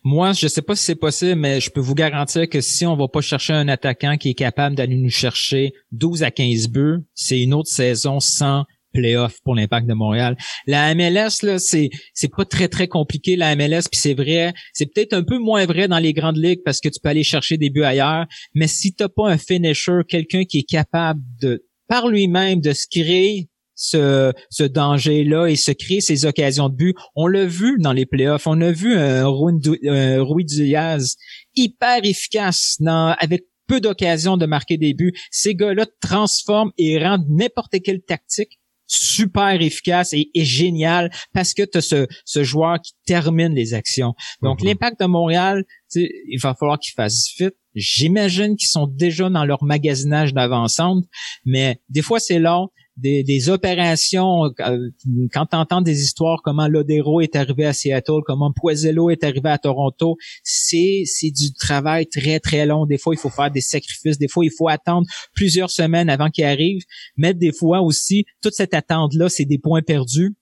Moi, 0.05 0.32
je 0.32 0.48
sais 0.48 0.62
pas 0.62 0.74
si 0.74 0.84
c'est 0.84 0.94
possible, 0.94 1.40
mais 1.40 1.61
je 1.61 1.70
peux 1.70 1.80
vous 1.80 1.94
garantir 1.94 2.48
que 2.48 2.61
si 2.61 2.86
on 2.86 2.96
va 2.96 3.09
pas 3.09 3.20
chercher 3.20 3.53
un 3.53 3.68
attaquant 3.68 4.16
qui 4.16 4.30
est 4.30 4.34
capable 4.34 4.76
d'aller 4.76 4.96
nous 4.96 5.11
chercher 5.11 5.72
12 5.92 6.22
à 6.22 6.30
15 6.30 6.68
buts, 6.68 6.98
c'est 7.14 7.40
une 7.40 7.55
autre 7.55 7.70
saison 7.70 8.18
sans 8.20 8.64
playoff 8.93 9.38
pour 9.45 9.55
l'impact 9.55 9.86
de 9.86 9.95
Montréal. 9.95 10.36
La 10.66 10.95
MLS 10.95 11.43
là, 11.43 11.59
c'est 11.59 11.90
c'est 12.14 12.30
pas 12.30 12.45
très 12.45 12.68
très 12.68 12.88
compliqué 12.88 13.36
la 13.36 13.57
MLS 13.57 13.82
puis 13.90 14.01
c'est 14.01 14.14
vrai, 14.14 14.53
c'est 14.72 14.86
peut-être 14.86 15.12
un 15.12 15.22
peu 15.22 15.38
moins 15.38 15.66
vrai 15.66 15.88
dans 15.88 15.99
les 15.99 16.12
grandes 16.12 16.38
ligues 16.38 16.62
parce 16.64 16.80
que 16.80 16.88
tu 16.88 17.01
peux 17.03 17.09
aller 17.09 17.24
chercher 17.24 17.57
des 17.57 17.70
buts 17.70 17.84
ailleurs, 17.84 18.26
mais 18.55 18.66
si 18.66 18.95
t'as 18.95 19.09
pas 19.09 19.28
un 19.30 19.38
finisher, 19.38 20.01
quelqu'un 20.09 20.45
qui 20.45 20.59
est 20.59 20.68
capable 20.68 21.20
de 21.40 21.64
par 21.88 22.09
lui-même 22.09 22.61
de 22.61 22.72
se 22.72 22.86
créer 22.90 23.49
ce, 23.74 24.32
ce 24.51 24.62
danger-là 24.62 25.47
et 25.47 25.57
se 25.57 25.72
créer 25.72 26.01
ces 26.01 26.24
occasions 26.24 26.68
de 26.68 26.74
but. 26.74 26.97
On 27.16 27.26
l'a 27.26 27.45
vu 27.45 27.78
dans 27.78 27.93
les 27.93 28.07
playoffs. 28.07 28.47
On 28.47 28.61
a 28.61 28.70
vu 28.70 28.97
un 28.97 29.26
Rui 29.26 30.45
Diaz 30.45 31.16
hyper 31.55 32.05
efficace 32.05 32.78
avec 32.86 33.43
peu 33.66 33.80
d'occasions 33.80 34.36
de 34.36 34.47
marquer 34.47 34.76
des 34.76 34.95
buts. 34.95 35.12
Ces 35.30 35.55
gars-là 35.55 35.86
transforment 36.01 36.72
et 36.78 37.03
rendent 37.03 37.26
n'importe 37.28 37.74
quelle 37.82 38.03
tactique 38.03 38.59
super 38.93 39.61
efficace 39.61 40.12
et, 40.12 40.30
génial 40.34 41.11
parce 41.32 41.55
que 41.55 41.62
tu 41.62 41.78
as 41.78 41.80
ce, 41.80 42.07
ce 42.24 42.45
joueur 42.45 42.80
qui 42.80 42.93
termine 43.07 43.55
les 43.55 43.74
actions. 43.74 44.14
Donc 44.43 44.61
mm-hmm. 44.61 44.66
l'impact 44.66 45.01
de 45.01 45.07
Montréal, 45.07 45.64
il 45.95 46.38
va 46.40 46.55
falloir 46.55 46.78
qu'ils 46.78 46.95
fassent 46.95 47.32
vite. 47.38 47.55
J'imagine 47.74 48.57
qu'ils 48.57 48.68
sont 48.68 48.86
déjà 48.86 49.30
dans 49.30 49.47
leur 49.47 49.64
magasinage 49.64 50.34
d'avant-centre, 50.34 51.09
mais 51.47 51.80
des 51.88 52.03
fois 52.03 52.20
c'est 52.20 52.38
long 52.38 52.68
des, 52.97 53.49
opérations, 53.49 54.45
euh, 54.61 54.90
quand 55.32 55.47
tu 55.47 55.57
entends 55.57 55.80
des 55.80 56.03
histoires 56.03 56.40
comment 56.43 56.68
Lodero 56.68 57.20
est 57.20 57.36
arrivé 57.36 57.64
à 57.64 57.72
Seattle, 57.72 58.20
comment 58.24 58.53
Poisello 58.55 59.11
est 59.11 59.24
arrivé 59.24 59.49
à 59.49 59.59
Toronto, 59.59 60.16
c'est 60.43 61.03
c'est 61.07 61.30
du 61.30 61.53
travail 61.55 62.07
très 62.07 62.38
très 62.40 62.66
long. 62.66 62.86
Des 62.86 62.99
fois, 62.99 63.14
il 63.14 63.18
faut 63.18 63.30
faire 63.30 63.51
des 63.51 63.61
sacrifices, 63.61 64.18
des 64.18 64.28
fois, 64.28 64.45
il 64.45 64.53
faut 64.57 64.68
attendre 64.68 65.07
plusieurs 65.34 65.70
semaines 65.70 66.11
avant 66.11 66.28
qu'il 66.28 66.45
arrive, 66.45 66.82
mais 67.16 67.34
des 67.34 67.53
fois 67.53 67.80
aussi, 67.80 68.24
toute 68.43 68.55
cette 68.55 68.74
attente-là, 68.74 69.28
c'est 69.28 69.47
des 69.47 69.59
points 69.59 69.82
perdus. 69.82 70.34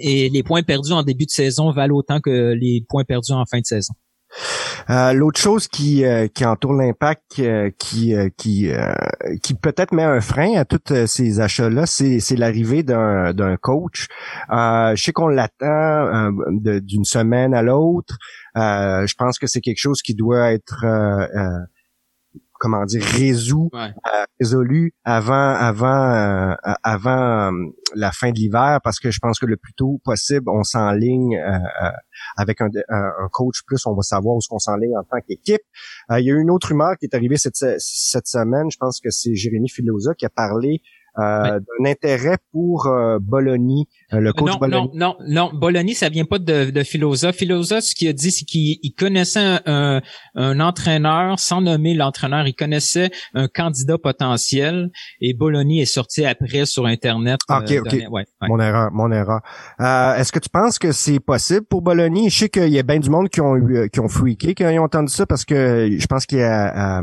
Et 0.00 0.28
les 0.28 0.44
points 0.44 0.62
perdus 0.62 0.92
en 0.92 1.02
début 1.02 1.26
de 1.26 1.30
saison 1.30 1.72
valent 1.72 1.96
autant 1.96 2.20
que 2.20 2.52
les 2.52 2.84
points 2.88 3.04
perdus 3.04 3.32
en 3.32 3.44
fin 3.46 3.58
de 3.58 3.66
saison. 3.66 3.94
Euh, 4.90 5.12
l'autre 5.12 5.40
chose 5.40 5.68
qui, 5.68 6.04
euh, 6.04 6.28
entoure 6.44 6.74
l'impact, 6.74 7.38
euh, 7.40 7.70
qui, 7.78 8.14
qui, 8.36 9.54
peut-être 9.54 9.92
met 9.92 10.02
un 10.02 10.20
frein 10.20 10.54
à 10.56 10.64
tous 10.64 11.06
ces 11.06 11.40
achats-là, 11.40 11.86
c'est, 11.86 12.36
l'arrivée 12.36 12.82
d'un 12.82 13.56
coach. 13.60 14.06
je 14.50 14.94
sais 14.96 15.12
qu'on 15.12 15.28
l'attend 15.28 16.32
d'une 16.50 17.04
semaine 17.04 17.54
à 17.54 17.62
l'autre. 17.62 18.16
je 18.54 19.14
pense 19.16 19.38
que 19.38 19.46
c'est 19.46 19.60
quelque 19.60 19.80
chose 19.80 20.02
qui 20.02 20.14
doit 20.14 20.52
être 20.52 20.84
comment 22.58 22.84
dire 22.84 23.02
résolu 23.02 23.68
euh, 23.74 23.88
résolu 24.40 24.92
avant 25.04 25.54
avant 25.54 25.86
euh, 25.86 26.54
avant 26.82 27.50
euh, 27.50 27.52
la 27.94 28.12
fin 28.12 28.30
de 28.30 28.36
l'hiver 28.36 28.80
parce 28.82 28.98
que 28.98 29.10
je 29.10 29.18
pense 29.20 29.38
que 29.38 29.46
le 29.46 29.56
plus 29.56 29.72
tôt 29.72 30.00
possible 30.04 30.48
on 30.48 30.62
s'enligne 30.62 31.40
avec 32.36 32.60
un, 32.60 32.68
un, 32.88 33.28
coach 33.30 33.62
plus 33.66 33.86
on 33.86 33.94
va 33.94 34.02
savoir 34.02 34.36
où 34.36 34.40
on 34.50 34.58
s'enligne 34.58 34.96
en 34.96 35.04
tant 35.04 35.20
qu'équipe. 35.26 35.62
Il 36.10 36.24
y 36.24 36.30
a 36.30 36.34
eu 36.34 36.40
une 36.40 36.50
autre 36.50 36.68
rumeur 36.68 36.96
qui 36.98 37.06
est 37.06 37.14
arrivée 37.14 37.36
cette 37.36 37.56
cette 37.56 38.26
semaine. 38.26 38.70
Je 38.70 38.76
pense 38.78 39.00
que 39.00 39.10
c'est 39.10 39.34
Jérémy 39.34 39.68
Filosa 39.68 40.14
qui 40.14 40.26
a 40.26 40.30
parlé 40.30 40.82
euh, 41.18 41.58
d'un 41.58 41.90
intérêt 41.90 42.36
pour 42.52 42.86
euh, 42.86 43.18
Bologna, 43.20 43.82
euh, 44.12 44.20
le 44.20 44.32
coach 44.32 44.52
non, 44.60 44.68
Non, 44.68 44.90
non, 44.94 45.16
non, 45.26 45.50
Bologna, 45.52 45.92
ça 45.94 46.08
vient 46.08 46.24
pas 46.24 46.38
de, 46.38 46.70
de 46.70 46.82
Philosa. 46.84 47.32
Philosa, 47.32 47.80
ce 47.80 47.94
qu'il 47.94 48.08
a 48.08 48.12
dit, 48.12 48.30
c'est 48.30 48.44
qu'il 48.44 48.94
connaissait 48.96 49.58
un, 49.66 50.00
un, 50.36 50.60
entraîneur, 50.60 51.38
sans 51.40 51.60
nommer 51.60 51.94
l'entraîneur, 51.94 52.46
il 52.46 52.54
connaissait 52.54 53.10
un 53.34 53.48
candidat 53.48 53.98
potentiel 53.98 54.90
et 55.20 55.34
Bologna 55.34 55.82
est 55.82 55.86
sorti 55.86 56.24
après 56.24 56.66
sur 56.66 56.86
Internet. 56.86 57.40
ok, 57.48 57.72
ok. 57.84 57.96
Mon 58.42 58.60
erreur, 58.60 58.90
mon 58.92 59.10
erreur. 59.10 59.40
Est-ce 59.80 60.30
que 60.30 60.38
tu 60.38 60.48
penses 60.48 60.78
que 60.78 60.92
c'est 60.92 61.20
possible 61.20 61.66
pour 61.68 61.82
Bologna? 61.82 62.28
Je 62.28 62.38
sais 62.38 62.48
qu'il 62.48 62.68
y 62.68 62.78
a 62.78 62.84
bien 62.84 63.00
du 63.00 63.10
monde 63.10 63.28
qui 63.28 63.40
ont 63.40 63.56
eu, 63.56 63.90
qui 63.90 63.98
ont 63.98 64.08
freaké 64.08 64.54
quand 64.54 64.68
ils 64.68 64.78
ont 64.78 64.84
entendu 64.84 65.12
ça 65.12 65.26
parce 65.26 65.44
que 65.44 65.96
je 65.98 66.06
pense 66.06 66.26
qu'il 66.26 66.38
y 66.38 66.42
a 66.42 67.02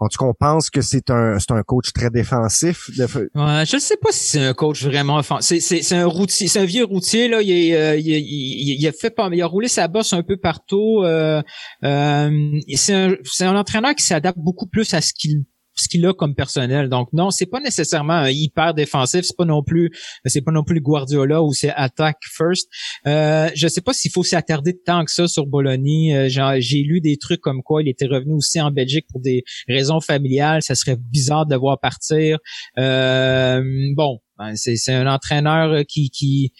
en 0.00 0.08
tout 0.08 0.16
cas, 0.18 0.24
on 0.24 0.32
pense 0.32 0.70
que 0.70 0.80
c'est 0.80 1.10
un, 1.10 1.38
c'est 1.38 1.52
un 1.52 1.62
coach 1.62 1.92
très 1.92 2.08
défensif. 2.08 2.88
Ouais, 2.98 3.66
je 3.66 3.76
ne 3.76 3.80
sais 3.80 3.98
pas 3.98 4.10
si 4.12 4.28
c'est 4.28 4.44
un 4.46 4.54
coach 4.54 4.82
vraiment 4.82 5.18
offensif. 5.18 5.62
C'est, 5.62 5.82
c'est, 5.82 5.96
un 5.96 6.06
routier, 6.06 6.48
c'est 6.48 6.58
un 6.58 6.64
vieux 6.64 6.84
routier 6.84 7.28
là. 7.28 7.42
Il, 7.42 7.74
euh, 7.74 7.96
il, 7.96 8.08
il, 8.08 8.80
il, 8.80 8.88
a 8.88 8.92
fait 8.92 9.10
pas, 9.10 9.28
il 9.30 9.42
a 9.42 9.46
roulé 9.46 9.68
sa 9.68 9.88
bosse 9.88 10.14
un 10.14 10.22
peu 10.22 10.38
partout. 10.38 11.02
Euh, 11.04 11.42
euh, 11.84 12.60
c'est 12.74 12.94
un, 12.94 13.14
c'est 13.24 13.44
un 13.44 13.54
entraîneur 13.54 13.94
qui 13.94 14.02
s'adapte 14.02 14.38
beaucoup 14.38 14.66
plus 14.66 14.94
à 14.94 15.02
ce 15.02 15.12
qu'il 15.12 15.44
ce 15.74 15.88
qu'il 15.88 16.04
a 16.06 16.12
comme 16.12 16.34
personnel. 16.34 16.88
Donc 16.88 17.12
non, 17.12 17.30
c'est 17.30 17.46
pas 17.46 17.60
nécessairement 17.60 18.14
un 18.14 18.30
hyper 18.30 18.74
défensif, 18.74 19.22
c'est 19.24 19.36
pas 19.36 19.44
non 19.44 19.62
plus 19.62 19.90
c'est 20.24 20.42
pas 20.42 20.52
non 20.52 20.64
plus 20.64 20.80
Guardiola 20.80 21.42
ou 21.42 21.52
c'est 21.52 21.70
attack 21.70 22.18
first. 22.22 22.68
Euh, 23.06 23.50
je 23.54 23.68
sais 23.68 23.80
pas 23.80 23.92
s'il 23.92 24.10
faut 24.10 24.24
s'attarder 24.24 24.78
tant 24.78 25.04
que 25.04 25.10
ça 25.10 25.28
sur 25.28 25.46
Bologna. 25.46 26.28
Euh, 26.28 26.58
j'ai 26.58 26.82
lu 26.82 27.00
des 27.00 27.16
trucs 27.16 27.40
comme 27.40 27.62
quoi 27.62 27.82
il 27.82 27.88
était 27.88 28.06
revenu 28.06 28.34
aussi 28.34 28.60
en 28.60 28.70
Belgique 28.70 29.06
pour 29.10 29.20
des 29.20 29.44
raisons 29.68 30.00
familiales, 30.00 30.62
ça 30.62 30.74
serait 30.74 30.96
bizarre 30.96 31.46
de 31.46 31.54
le 31.54 31.60
voir 31.60 31.78
partir. 31.80 32.38
Euh, 32.78 33.62
bon, 33.94 34.20
ben, 34.38 34.54
c'est 34.56 34.92
un 34.92 35.06
entraîneur 35.06 35.84
qui 35.86 36.10
qui 36.10 36.52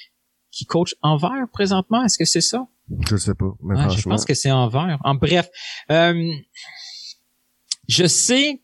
qui 0.51 0.65
coach 0.67 0.95
envers 1.03 1.47
présentement, 1.53 2.05
est-ce 2.05 2.19
que 2.19 2.25
c'est 2.25 2.41
ça? 2.41 2.67
Je 3.09 3.17
sais 3.17 3.35
pas, 3.35 3.47
je 3.89 4.03
pense 4.03 4.25
que 4.25 4.35
c'est 4.35 4.51
envers. 4.51 4.99
En 5.05 5.15
bref, 5.15 5.49
euh, 5.91 6.33
je 7.89 8.07
sais 8.07 8.61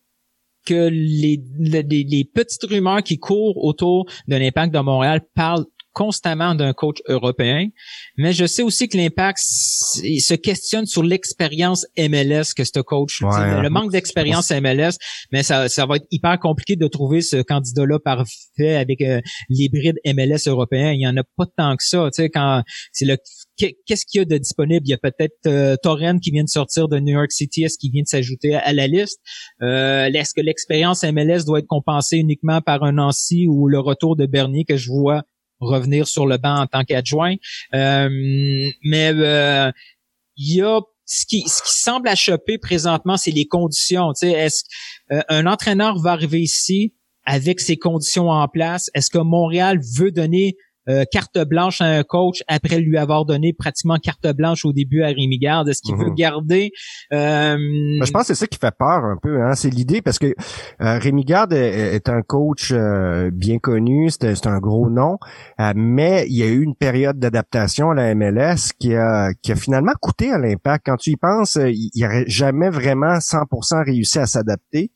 que 0.67 0.89
les, 0.91 1.41
les, 1.59 2.25
petites 2.25 2.65
rumeurs 2.65 3.03
qui 3.03 3.19
courent 3.19 3.65
autour 3.65 4.07
de 4.29 4.37
l'impact 4.37 4.75
de 4.75 4.81
Montréal 4.81 5.23
parlent 5.35 5.65
constamment 5.97 6.55
d'un 6.55 6.75
coach 6.75 6.99
européen, 7.09 7.69
mais 8.19 8.35
je 8.35 8.45
sais 8.45 8.63
aussi 8.63 8.87
que 8.87 8.99
l'impact 8.99 9.39
se 9.39 10.35
questionne 10.35 10.85
sur 10.85 11.03
l'expérience 11.03 11.87
MLS 11.99 12.53
que 12.55 12.65
ce 12.65 12.81
coach, 12.81 13.23
le 13.23 13.69
manque 13.71 13.93
d'expérience 13.93 14.51
MLS, 14.51 14.99
mais 15.33 15.43
ça, 15.43 15.71
ça 15.71 15.87
va 15.87 15.97
être 15.97 16.07
hyper 16.11 16.39
compliqué 16.39 16.77
de 16.77 16.87
trouver 16.87 17.23
ce 17.23 17.41
candidat-là 17.41 17.99
parfait 17.99 18.77
avec 18.77 19.01
euh, 19.01 19.23
l'hybride 19.49 19.97
MLS 20.05 20.49
européen. 20.49 20.93
Il 20.93 21.01
y 21.01 21.09
en 21.09 21.17
a 21.17 21.23
pas 21.39 21.47
tant 21.57 21.75
que 21.77 21.83
ça, 21.83 22.11
tu 22.13 22.23
sais, 22.23 22.29
quand 22.29 22.63
c'est 22.93 23.07
le 23.07 23.17
qu'est-ce 23.57 24.05
qu'il 24.05 24.19
y 24.19 24.23
a 24.23 24.27
de 24.27 24.37
disponible? 24.37 24.83
Il 24.87 24.91
y 24.91 24.95
a 24.95 24.99
peut-être 24.99 25.47
euh, 25.47 25.77
Torren 25.83 26.21
qui 26.21 26.31
vient 26.31 26.45
de 26.45 26.49
sortir 26.51 26.89
de 26.89 26.99
New 26.99 27.15
York 27.15 27.33
City, 27.33 27.65
est-ce 27.65 27.79
qu'il 27.79 27.91
vient 27.91 28.03
de 28.03 28.09
s'ajouter 28.09 28.55
à, 28.55 28.75
la 28.75 28.87
liste? 28.87 29.19
Euh, 29.63 30.11
est-ce 30.13 30.35
que 30.35 30.43
l'expérience 30.43 31.05
MLS 31.05 31.45
doit 31.47 31.61
être 31.61 31.67
compensée 31.67 32.19
uniquement 32.19 32.61
par 32.61 32.83
un 32.83 32.93
Nancy 32.93 33.47
ou 33.49 33.67
le 33.67 33.81
retour 33.81 34.15
de 34.15 34.27
Bernier 34.27 34.67
que 34.67 34.77
je 34.77 34.91
vois 34.91 35.23
revenir 35.61 36.07
sur 36.07 36.27
le 36.27 36.37
banc 36.37 36.63
en 36.63 36.67
tant 36.67 36.85
qu'adjoint? 36.85 37.35
Euh, 37.75 38.09
mais 38.85 39.13
euh, 39.15 39.71
y 40.37 40.63
a 40.63 40.81
ce 41.05 41.25
qui, 41.27 41.43
ce 41.49 41.63
qui 41.63 41.79
semble 41.79 42.09
achoper 42.09 42.59
présentement, 42.59 43.17
c'est 43.17 43.31
les 43.31 43.47
conditions. 43.47 44.13
Est-ce 44.23 44.65
qu'un 45.09 45.47
entraîneur 45.47 45.99
va 45.99 46.13
arriver 46.13 46.41
ici 46.41 46.95
avec 47.25 47.61
ces 47.61 47.77
conditions 47.77 48.29
en 48.29 48.49
place? 48.49 48.91
Est-ce 48.95 49.11
que 49.11 49.19
Montréal 49.19 49.79
veut 49.97 50.11
donner 50.11 50.57
euh, 50.89 51.05
carte 51.11 51.39
blanche 51.39 51.81
à 51.81 51.87
un 51.87 52.03
coach 52.05 52.43
après 52.47 52.79
lui 52.79 52.97
avoir 52.97 53.25
donné 53.25 53.53
pratiquement 53.53 53.97
carte 53.97 54.27
blanche 54.37 54.65
au 54.65 54.73
début 54.73 55.03
à 55.03 55.09
Rémi 55.09 55.39
Garde? 55.39 55.69
Est-ce 55.69 55.83
qu'il 55.83 55.97
veut 55.97 56.11
mhm. 56.11 56.15
garder 56.15 56.71
euh... 57.13 57.57
Ben, 57.57 58.05
je 58.05 58.11
pense 58.13 58.23
que 58.23 58.29
c'est 58.29 58.35
ça 58.35 58.47
qui 58.47 58.59
fait 58.59 58.75
peur 58.79 59.05
un 59.05 59.17
peu. 59.21 59.43
Hein? 59.43 59.55
C'est 59.55 59.71
l'idée 59.71 60.01
parce 60.01 60.19
que 60.19 60.27
euh, 60.27 60.99
Rémi 60.99 61.25
Garde 61.25 61.53
est, 61.53 62.09
un 62.09 62.23
coach 62.23 62.71
euh, 62.73 63.31
bien 63.33 63.59
connu, 63.59 64.11
c'est 64.11 64.47
un 64.47 64.59
gros 64.59 64.89
nom, 64.89 65.19
mais 65.75 66.27
il 66.29 66.37
y 66.37 66.43
a 66.43 66.47
eu 66.47 66.63
une 66.63 66.77
période 66.77 67.19
d'adaptation 67.19 67.91
à 67.91 67.95
la 67.95 68.15
MLS 68.15 68.73
qui 68.79 68.95
a, 68.95 69.33
qui 69.43 69.51
a 69.51 69.57
finalement 69.57 69.93
coûté 70.01 70.31
à 70.31 70.39
l'impact. 70.39 70.87
Quand 70.87 70.97
tu 70.97 71.11
y 71.11 71.17
penses, 71.17 71.57
il 71.61 71.91
n'aurait 71.97 72.25
jamais 72.29 72.71
vraiment 72.71 73.19
100% 73.19 73.85
réussi 73.85 74.19
à 74.19 74.27
s'adapter. 74.27 74.93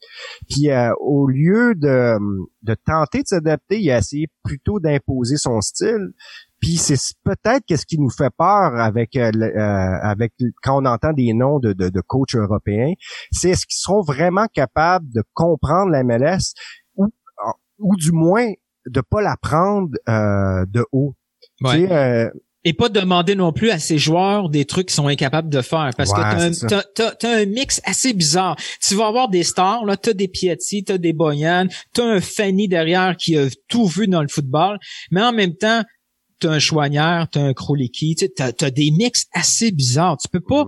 Puis 0.49 0.69
au 1.01 1.27
lieu 1.27 1.75
de, 1.75 2.17
de 2.63 2.77
tenter 2.87 3.23
de 3.23 3.27
s'adapter, 3.27 3.81
il 3.81 3.91
a 3.91 3.99
essayé 3.99 4.29
plutôt 4.45 4.79
d'imposer 4.79 5.37
son 5.37 5.61
style 5.61 5.80
puis 6.61 6.77
c'est 6.77 6.99
peut-être 7.25 7.65
qu'est-ce 7.67 7.87
qui 7.87 7.99
nous 7.99 8.11
fait 8.11 8.31
peur 8.37 8.77
avec 8.77 9.17
euh, 9.17 9.31
euh, 9.35 9.99
avec 10.03 10.35
quand 10.63 10.83
on 10.83 10.87
entend 10.87 11.13
des 11.13 11.33
noms 11.33 11.59
de, 11.59 11.73
de, 11.73 11.89
de 11.89 12.01
coachs 12.01 12.35
européens, 12.35 12.93
c'est 13.33 13.51
est-ce 13.51 13.67
qu'ils 13.67 13.79
seront 13.79 14.03
vraiment 14.03 14.47
capables 14.53 15.07
de 15.11 15.23
comprendre 15.33 15.91
la 15.91 16.05
MLS 16.05 16.53
ou 16.97 17.07
ou 17.79 17.97
du 17.97 18.13
moins 18.13 18.47
de 18.87 19.01
pas 19.01 19.23
la 19.23 19.37
prendre 19.37 19.91
euh, 20.09 20.67
de 20.67 20.85
haut? 20.93 21.15
Et 22.65 22.73
pas 22.73 22.89
demander 22.89 23.35
non 23.35 23.53
plus 23.53 23.71
à 23.71 23.79
ces 23.79 23.99
joueurs 23.99 24.51
des 24.51 24.65
trucs 24.65 24.89
qu'ils 24.89 24.97
sont 24.97 25.07
incapables 25.07 25.49
de 25.49 25.63
faire 25.63 25.91
parce 25.97 26.13
que 26.13 26.67
t'as 26.95 27.29
un, 27.29 27.43
un 27.43 27.47
mix 27.47 27.81
assez 27.85 28.13
bizarre. 28.13 28.57
Tu 28.87 28.95
vas 28.95 29.07
avoir 29.07 29.29
des 29.29 29.43
stars, 29.43 29.85
là, 29.85 29.97
t'as 29.97 30.13
des 30.13 30.29
Piatti, 30.29 30.85
t'as 30.85 30.99
des 30.99 31.13
Boyan, 31.13 31.67
t'as 31.95 32.05
un 32.05 32.21
Fanny 32.21 32.69
derrière 32.69 33.17
qui 33.17 33.37
a 33.39 33.47
tout 33.69 33.87
vu 33.87 34.09
dans 34.09 34.23
le 34.23 34.29
football, 34.29 34.79
mais 35.11 35.23
en 35.23 35.33
même 35.33 35.57
temps, 35.57 35.83
t'as 36.41 36.51
un 36.51 36.59
Chouanière, 36.59 37.29
t'as 37.31 37.43
un 37.43 37.53
Kroliki, 37.53 38.17
tu 38.17 38.27
as, 38.39 38.71
des 38.71 38.91
mix 38.91 39.27
assez 39.33 39.71
bizarres. 39.71 40.17
Tu 40.17 40.29
peux 40.29 40.41
pas... 40.41 40.67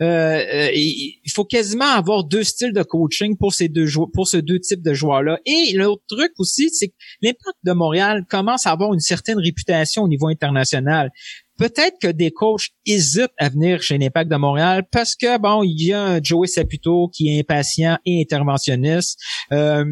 Euh, 0.00 0.04
euh, 0.06 0.70
il 0.74 1.30
faut 1.32 1.44
quasiment 1.44 1.86
avoir 1.86 2.24
deux 2.24 2.44
styles 2.44 2.72
de 2.72 2.82
coaching 2.82 3.36
pour 3.36 3.52
ces 3.52 3.68
deux 3.68 3.86
pour 4.12 4.28
ces 4.28 4.42
deux 4.42 4.60
types 4.60 4.82
de 4.82 4.94
joueurs-là. 4.94 5.38
Et 5.46 5.72
l'autre 5.74 6.02
truc 6.08 6.32
aussi, 6.38 6.70
c'est 6.70 6.88
que 6.88 6.94
l'impact 7.22 7.58
de 7.64 7.72
Montréal 7.72 8.24
commence 8.28 8.66
à 8.66 8.70
avoir 8.70 8.92
une 8.94 9.00
certaine 9.00 9.38
réputation 9.38 10.02
au 10.02 10.08
niveau 10.08 10.28
international 10.28 11.10
peut-être 11.58 11.96
que 12.00 12.08
des 12.08 12.30
coachs 12.30 12.70
hésitent 12.86 13.32
à 13.38 13.48
venir 13.48 13.82
chez 13.82 13.98
l'Impact 13.98 14.30
de 14.30 14.36
Montréal 14.36 14.84
parce 14.90 15.14
que 15.14 15.38
bon, 15.38 15.62
il 15.62 15.86
y 15.86 15.92
a 15.92 16.02
un 16.02 16.22
Joey 16.22 16.46
Saputo 16.46 17.08
qui 17.08 17.28
est 17.28 17.40
impatient 17.40 17.98
et 18.04 18.20
interventionniste. 18.20 19.18
Euh, 19.52 19.84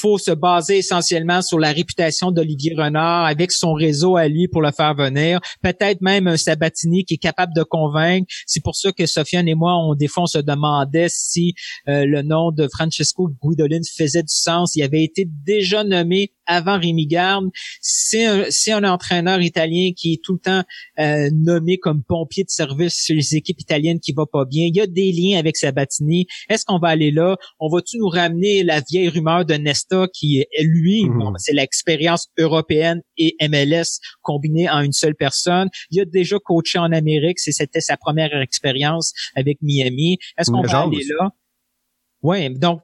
faut 0.00 0.18
se 0.18 0.30
baser 0.30 0.78
essentiellement 0.78 1.42
sur 1.42 1.58
la 1.58 1.72
réputation 1.72 2.30
d'Olivier 2.30 2.74
Renard 2.76 3.26
avec 3.26 3.50
son 3.52 3.72
réseau 3.72 4.16
à 4.16 4.28
lui 4.28 4.48
pour 4.48 4.62
le 4.62 4.70
faire 4.70 4.94
venir. 4.94 5.40
Peut-être 5.62 6.00
même 6.00 6.28
un 6.28 6.36
Sabatini 6.36 7.04
qui 7.04 7.14
est 7.14 7.18
capable 7.18 7.54
de 7.54 7.62
convaincre. 7.62 8.26
C'est 8.46 8.62
pour 8.62 8.76
ça 8.76 8.92
que 8.92 9.06
Sofiane 9.06 9.48
et 9.48 9.54
moi, 9.54 9.76
on 9.76 9.94
des 9.94 10.08
fois, 10.08 10.24
on 10.24 10.26
se 10.26 10.38
demandait 10.38 11.08
si 11.08 11.54
euh, 11.88 12.04
le 12.06 12.22
nom 12.22 12.52
de 12.52 12.68
Francesco 12.68 13.30
Guidolin 13.42 13.80
faisait 13.96 14.22
du 14.22 14.34
sens. 14.34 14.76
Il 14.76 14.82
avait 14.82 15.02
été 15.02 15.26
déjà 15.44 15.84
nommé 15.84 16.32
avant 16.48 16.80
Rémi 16.80 17.06
Garde. 17.06 17.46
C'est 17.80 18.24
un, 18.24 18.44
un, 18.76 18.84
entraîneur 18.84 19.40
italien 19.40 19.90
qui 19.94 20.14
est 20.14 20.20
tout 20.22 20.34
le 20.34 20.40
temps 20.40 20.62
euh, 20.98 21.30
nommé 21.32 21.78
comme 21.78 22.02
pompier 22.02 22.42
de 22.42 22.50
service 22.50 22.94
sur 22.94 23.14
les 23.14 23.36
équipes 23.36 23.60
italiennes 23.60 24.00
qui 24.00 24.12
va 24.12 24.24
pas 24.26 24.44
bien. 24.44 24.66
Il 24.66 24.76
y 24.76 24.80
a 24.80 24.86
des 24.86 25.12
liens 25.12 25.38
avec 25.38 25.56
Sabatini. 25.56 26.26
Est-ce 26.48 26.64
qu'on 26.64 26.78
va 26.78 26.88
aller 26.88 27.10
là? 27.10 27.36
On 27.60 27.68
va-tu 27.68 27.98
nous 27.98 28.08
ramener 28.08 28.64
la 28.64 28.80
vieille 28.80 29.08
rumeur 29.08 29.44
de 29.44 29.54
Nesta 29.54 30.06
qui 30.12 30.38
est 30.38 30.62
lui, 30.62 31.04
mhm. 31.04 31.34
c'est 31.36 31.52
l'expérience 31.52 32.28
européenne 32.38 33.02
et 33.16 33.36
MLS 33.48 34.00
combinée 34.22 34.68
en 34.68 34.80
une 34.80 34.92
seule 34.92 35.14
personne. 35.14 35.68
Il 35.90 36.00
a 36.00 36.04
déjà 36.04 36.38
coaché 36.38 36.78
en 36.78 36.92
Amérique. 36.92 37.38
C'était 37.38 37.80
sa 37.80 37.96
première 37.96 38.34
expérience 38.40 39.12
avec 39.36 39.58
Miami. 39.60 40.18
Est-ce 40.38 40.50
qu'on 40.50 40.62
va 40.62 40.80
aller 40.80 41.04
là? 41.18 41.30
Oui, 42.22 42.50
donc 42.58 42.80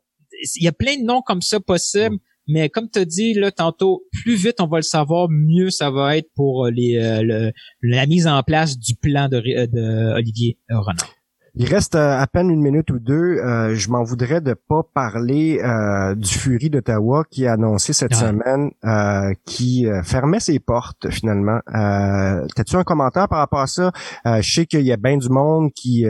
il 0.56 0.64
y 0.64 0.68
a 0.68 0.72
plein 0.72 0.96
de 0.96 1.04
noms 1.04 1.22
comme 1.22 1.42
ça 1.42 1.60
possibles. 1.60 2.18
Mais 2.46 2.68
comme 2.68 2.90
tu 2.90 2.98
as 2.98 3.04
dit 3.04 3.34
là 3.34 3.50
tantôt, 3.50 4.04
plus 4.12 4.36
vite 4.36 4.60
on 4.60 4.66
va 4.66 4.78
le 4.78 4.82
savoir, 4.82 5.28
mieux 5.30 5.70
ça 5.70 5.90
va 5.90 6.16
être 6.16 6.30
pour 6.34 6.66
euh, 6.66 6.70
euh, 6.70 7.50
la 7.82 8.06
mise 8.06 8.26
en 8.26 8.42
place 8.42 8.78
du 8.78 8.94
plan 8.94 9.28
de, 9.28 9.36
euh, 9.36 10.14
Olivier 10.14 10.58
Renard. 10.68 11.14
Il 11.56 11.72
reste 11.72 11.94
euh, 11.94 12.18
à 12.18 12.26
peine 12.26 12.50
une 12.50 12.60
minute 12.60 12.90
ou 12.90 12.98
deux. 12.98 13.14
Euh, 13.14 13.76
je 13.76 13.88
m'en 13.88 14.02
voudrais 14.02 14.40
de 14.40 14.54
pas 14.54 14.82
parler 14.92 15.60
euh, 15.62 16.16
du 16.16 16.28
Fury 16.28 16.68
d'Ottawa 16.68 17.22
qui 17.30 17.46
a 17.46 17.52
annoncé 17.52 17.92
cette 17.92 18.14
semaine 18.14 18.70
qui 19.46 19.86
fermait 20.02 20.40
ses 20.40 20.58
portes 20.58 21.10
finalement. 21.10 21.60
T'as-tu 21.66 22.76
un 22.76 22.82
commentaire 22.82 23.28
par 23.28 23.38
rapport 23.38 23.60
à 23.60 23.66
ça? 23.66 23.92
je 24.24 24.54
sais 24.54 24.66
qu'il 24.66 24.82
y 24.82 24.92
a 24.92 24.96
bien 24.96 25.16
du 25.16 25.28
monde 25.28 25.70
qui 25.74 26.04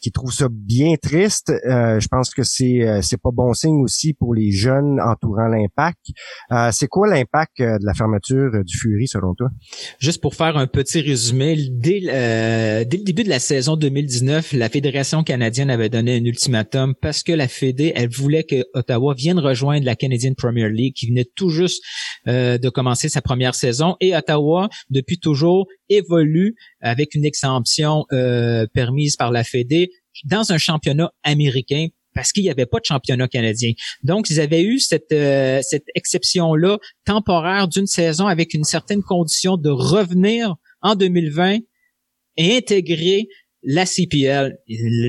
qui 0.00 0.12
trouve 0.12 0.32
ça 0.32 0.48
bien 0.50 0.94
triste. 1.00 1.52
je 1.64 2.08
pense 2.08 2.30
que 2.34 2.42
c'est 2.42 3.00
c'est 3.02 3.20
pas 3.20 3.30
bon 3.32 3.52
signe 3.54 3.82
aussi 3.82 4.14
pour 4.14 4.34
les 4.34 4.50
jeunes 4.50 5.00
entourant 5.00 5.48
l'impact. 5.48 6.00
c'est 6.72 6.88
quoi 6.88 7.08
l'impact 7.08 7.60
de 7.60 7.84
la 7.84 7.94
fermeture 7.94 8.50
du 8.64 8.76
Fury 8.76 9.06
selon 9.06 9.34
toi? 9.34 9.48
Juste 9.98 10.20
pour 10.20 10.34
faire 10.34 10.56
un 10.56 10.66
petit 10.66 11.00
résumé, 11.00 11.56
dès, 11.70 12.00
dès 12.00 12.96
le 12.96 13.04
début 13.04 13.24
de 13.24 13.30
la 13.30 13.40
saison 13.40 13.76
2019, 13.76 14.49
la 14.52 14.68
Fédération 14.68 15.22
canadienne 15.22 15.70
avait 15.70 15.88
donné 15.88 16.16
un 16.16 16.24
ultimatum 16.24 16.94
parce 16.94 17.22
que 17.22 17.32
la 17.32 17.48
Fédé, 17.48 17.92
elle 17.94 18.08
voulait 18.08 18.44
que 18.44 18.64
Ottawa 18.74 19.14
vienne 19.14 19.38
rejoindre 19.38 19.84
la 19.84 19.96
Canadian 19.96 20.34
Premier 20.34 20.68
League 20.68 20.94
qui 20.94 21.08
venait 21.08 21.26
tout 21.34 21.50
juste 21.50 21.82
euh, 22.28 22.58
de 22.58 22.68
commencer 22.68 23.08
sa 23.08 23.22
première 23.22 23.54
saison 23.54 23.96
et 24.00 24.16
Ottawa, 24.16 24.68
depuis 24.90 25.18
toujours, 25.18 25.66
évolue 25.88 26.54
avec 26.80 27.14
une 27.14 27.24
exemption 27.24 28.04
euh, 28.12 28.66
permise 28.72 29.16
par 29.16 29.30
la 29.30 29.44
Fédé 29.44 29.90
dans 30.24 30.52
un 30.52 30.58
championnat 30.58 31.12
américain 31.22 31.88
parce 32.14 32.32
qu'il 32.32 32.42
n'y 32.42 32.50
avait 32.50 32.66
pas 32.66 32.80
de 32.80 32.84
championnat 32.84 33.28
canadien. 33.28 33.72
Donc, 34.02 34.30
ils 34.30 34.40
avaient 34.40 34.62
eu 34.62 34.78
cette, 34.80 35.12
euh, 35.12 35.60
cette 35.62 35.86
exception-là 35.94 36.78
temporaire 37.04 37.68
d'une 37.68 37.86
saison 37.86 38.26
avec 38.26 38.54
une 38.54 38.64
certaine 38.64 39.02
condition 39.02 39.56
de 39.56 39.70
revenir 39.70 40.56
en 40.82 40.96
2020 40.96 41.58
et 42.36 42.56
intégrer 42.56 43.28
la 43.62 43.84
CPL, 43.84 44.58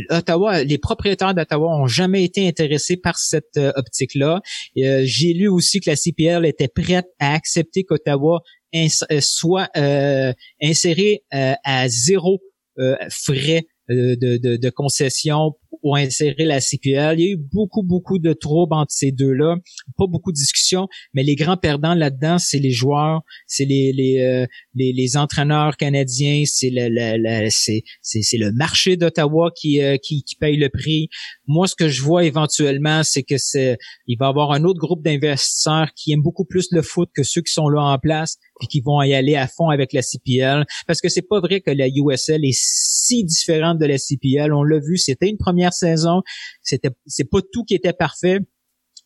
Ottawa, 0.10 0.64
les 0.64 0.78
propriétaires 0.78 1.34
d'Ottawa 1.34 1.68
ont 1.78 1.88
jamais 1.88 2.24
été 2.24 2.48
intéressés 2.48 2.98
par 2.98 3.18
cette 3.18 3.58
euh, 3.58 3.72
optique-là. 3.76 4.42
Euh, 4.78 5.02
j'ai 5.06 5.34
lu 5.34 5.48
aussi 5.48 5.80
que 5.80 5.90
la 5.90 5.96
CPL 5.96 6.46
était 6.46 6.68
prête 6.68 7.08
à 7.20 7.34
accepter 7.34 7.84
qu'Ottawa 7.84 8.42
euh, 8.76 8.88
soit 9.20 9.70
inséré 10.62 11.24
à 11.32 11.90
zéro 11.90 12.42
frais 13.10 13.66
de 13.90 14.70
concession 14.70 15.56
pour 15.82 15.96
insérer 15.96 16.46
la 16.46 16.60
CPL. 16.60 17.20
Il 17.20 17.26
y 17.26 17.30
a 17.30 17.32
eu 17.32 17.38
beaucoup, 17.38 17.84
beaucoup 17.84 18.20
de 18.20 18.34
troubles 18.34 18.74
entre 18.74 18.92
ces 18.92 19.12
deux-là. 19.12 19.56
Pas 19.98 20.08
beaucoup 20.08 20.32
de 20.32 20.38
discussions, 20.38 20.88
mais 21.14 21.24
les 21.24 21.36
grands 21.36 21.58
perdants 21.58 21.96
là-dedans, 21.96 22.38
c'est 22.38 22.60
les 22.60 22.72
joueurs, 22.72 23.22
c'est 23.48 23.66
les 23.66 23.94
les, 23.94 24.20
euh, 24.20 24.46
les, 24.76 24.94
les 24.94 25.18
entraîneurs 25.18 25.78
canadiens, 25.78 26.44
c'est 26.46 26.70
le, 26.72 26.88
le, 26.90 27.50
c'est, 27.50 27.84
c'est, 28.02 28.38
le 28.38 28.52
marché 28.52 28.98
d'Ottawa 28.98 29.52
qui, 29.56 29.82
euh, 29.82 29.98
qui, 29.98 30.24
qui 30.24 30.36
paye 30.36 30.58
le 30.58 30.70
prix. 30.70 31.10
Moi, 31.48 31.68
ce 31.68 31.76
que 31.76 31.90
je 31.90 32.02
vois 32.02 32.26
éventuellement, 32.26 33.04
c'est 33.04 33.24
que 33.24 33.38
c'est 33.38 33.78
il 34.08 34.18
va 34.18 34.28
y 34.28 34.30
avoir 34.30 34.52
un 34.52 34.64
autre 34.64 34.80
groupe 34.80 35.04
d'investisseurs 35.04 35.90
qui 35.96 36.12
aiment 36.12 36.22
beaucoup 36.22 36.46
plus 36.46 36.68
le 36.72 36.82
foot 36.82 37.10
que 37.16 37.24
ceux 37.24 37.42
qui 37.42 37.54
sont 37.54 37.70
là 37.70 37.82
en 37.82 37.98
place 37.98 38.38
puis 38.60 38.68
qui 38.68 38.82
vont 38.82 39.02
y 39.02 39.14
aller 39.14 39.36
à 39.36 39.48
fond 39.48 39.70
avec 39.70 39.94
la 39.94 40.02
CPL 40.02 40.66
parce 40.86 41.02
que 41.02 41.10
c'est 41.10 41.28
pas 41.28 41.40
vrai 41.40 41.62
que 41.62 41.72
la 41.72 41.88
USL 41.88 42.46
est 42.46 42.58
si 42.58 43.24
différente 43.24 43.80
de 43.80 43.86
la 43.86 43.98
CPL. 43.98 44.54
On 44.54 44.64
l'a 44.64 44.80
vu, 44.80 44.98
c'était 44.98 45.30
une 45.30 45.38
première 45.38 45.61
saison. 45.70 46.24
C'était, 46.64 46.90
c'est 47.06 47.30
pas 47.30 47.40
tout 47.54 47.64
qui 47.64 47.76
était 47.76 47.94
parfait, 47.94 48.40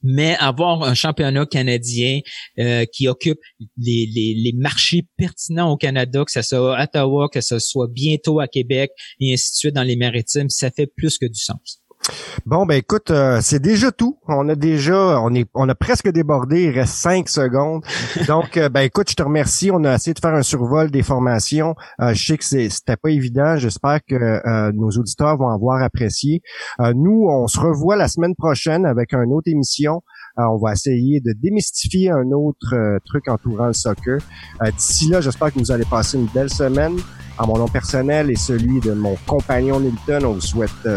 mais 0.02 0.36
avoir 0.38 0.84
un 0.84 0.94
championnat 0.94 1.46
canadien 1.46 2.22
euh, 2.60 2.86
qui 2.86 3.08
occupe 3.08 3.40
les, 3.78 4.06
les, 4.14 4.54
marchés 4.54 5.08
pertinents 5.18 5.72
au 5.72 5.78
Canada, 5.78 6.24
que 6.24 6.32
ce 6.32 6.42
soit 6.42 6.78
à 6.78 6.84
Ottawa, 6.84 7.28
que 7.32 7.42
ce 7.42 7.60
soit 7.60 7.88
bientôt 7.92 8.40
à 8.40 8.48
Québec, 8.48 8.92
et 9.20 9.34
ainsi 9.34 9.52
de 9.52 9.56
suite 9.56 9.76
dans 9.76 9.84
les 9.84 9.96
maritimes, 9.96 10.50
ça 10.50 10.70
fait 10.70 10.88
plus 10.88 11.18
que 11.18 11.26
du 11.26 11.40
sens. 11.40 11.82
Bon, 12.46 12.66
ben 12.66 12.76
écoute, 12.76 13.10
euh, 13.10 13.40
c'est 13.42 13.62
déjà 13.62 13.92
tout. 13.92 14.20
On 14.28 14.48
a 14.50 14.56
déjà, 14.56 15.20
on 15.22 15.34
est, 15.34 15.50
on 15.56 15.68
a 15.68 15.76
presque 15.76 16.10
débordé. 16.10 16.66
Il 16.66 16.70
reste 16.72 16.94
cinq 16.94 17.28
secondes. 17.28 17.84
Donc, 18.28 18.58
euh, 18.58 18.70
ben 18.70 18.82
écoute, 18.82 19.10
je 19.10 19.16
te 19.16 19.24
remercie. 19.24 19.72
On 19.72 19.84
a 19.84 19.96
essayé 19.96 20.14
de 20.14 20.20
faire 20.20 20.34
un 20.34 20.44
survol 20.44 20.92
des 20.92 21.02
formations. 21.02 21.76
Euh, 22.02 22.14
je 22.14 22.26
sais 22.26 22.38
que 22.38 22.44
c'était 22.44 22.98
pas 22.98 23.10
évident. 23.10 23.58
J'espère 23.58 24.00
que 24.08 24.72
nos 24.74 24.90
auditeurs 24.90 25.38
vont 25.38 25.50
avoir 25.50 25.82
apprécié. 25.82 26.42
nous, 26.94 27.28
on 27.30 27.48
se 27.48 27.60
revoit 27.60 27.96
la 27.96 28.08
semaine 28.08 28.36
prochaine 28.36 28.86
avec 28.86 29.14
une 29.14 29.34
autre 29.34 29.50
émission. 29.50 30.02
on 30.38 30.58
va 30.58 30.74
essayer 30.74 31.22
de 31.22 31.34
démystifier 31.34 32.12
un 32.12 32.32
autre 32.32 33.00
truc 33.06 33.28
entourant 33.28 33.68
le 33.68 33.74
soccer. 33.74 34.20
D'ici 34.78 35.10
là, 35.10 35.22
j'espère 35.22 35.52
que 35.54 35.60
vous 35.60 35.72
allez 35.72 35.86
passer 35.86 36.18
une 36.18 36.28
belle 36.28 36.50
semaine. 36.50 36.98
À 37.38 37.46
mon 37.46 37.58
nom 37.58 37.68
personnel 37.68 38.30
et 38.30 38.36
celui 38.36 38.80
de 38.80 38.94
mon 38.94 39.16
compagnon 39.28 39.80
Nilton, 39.80 40.24
on 40.24 40.34
vous 40.34 40.42
souhaite 40.42 40.88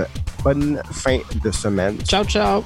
bonne 0.48 0.80
fin 0.92 1.20
de 1.42 1.50
semaine. 1.50 1.98
Ciao, 2.04 2.24
ciao. 2.24 2.64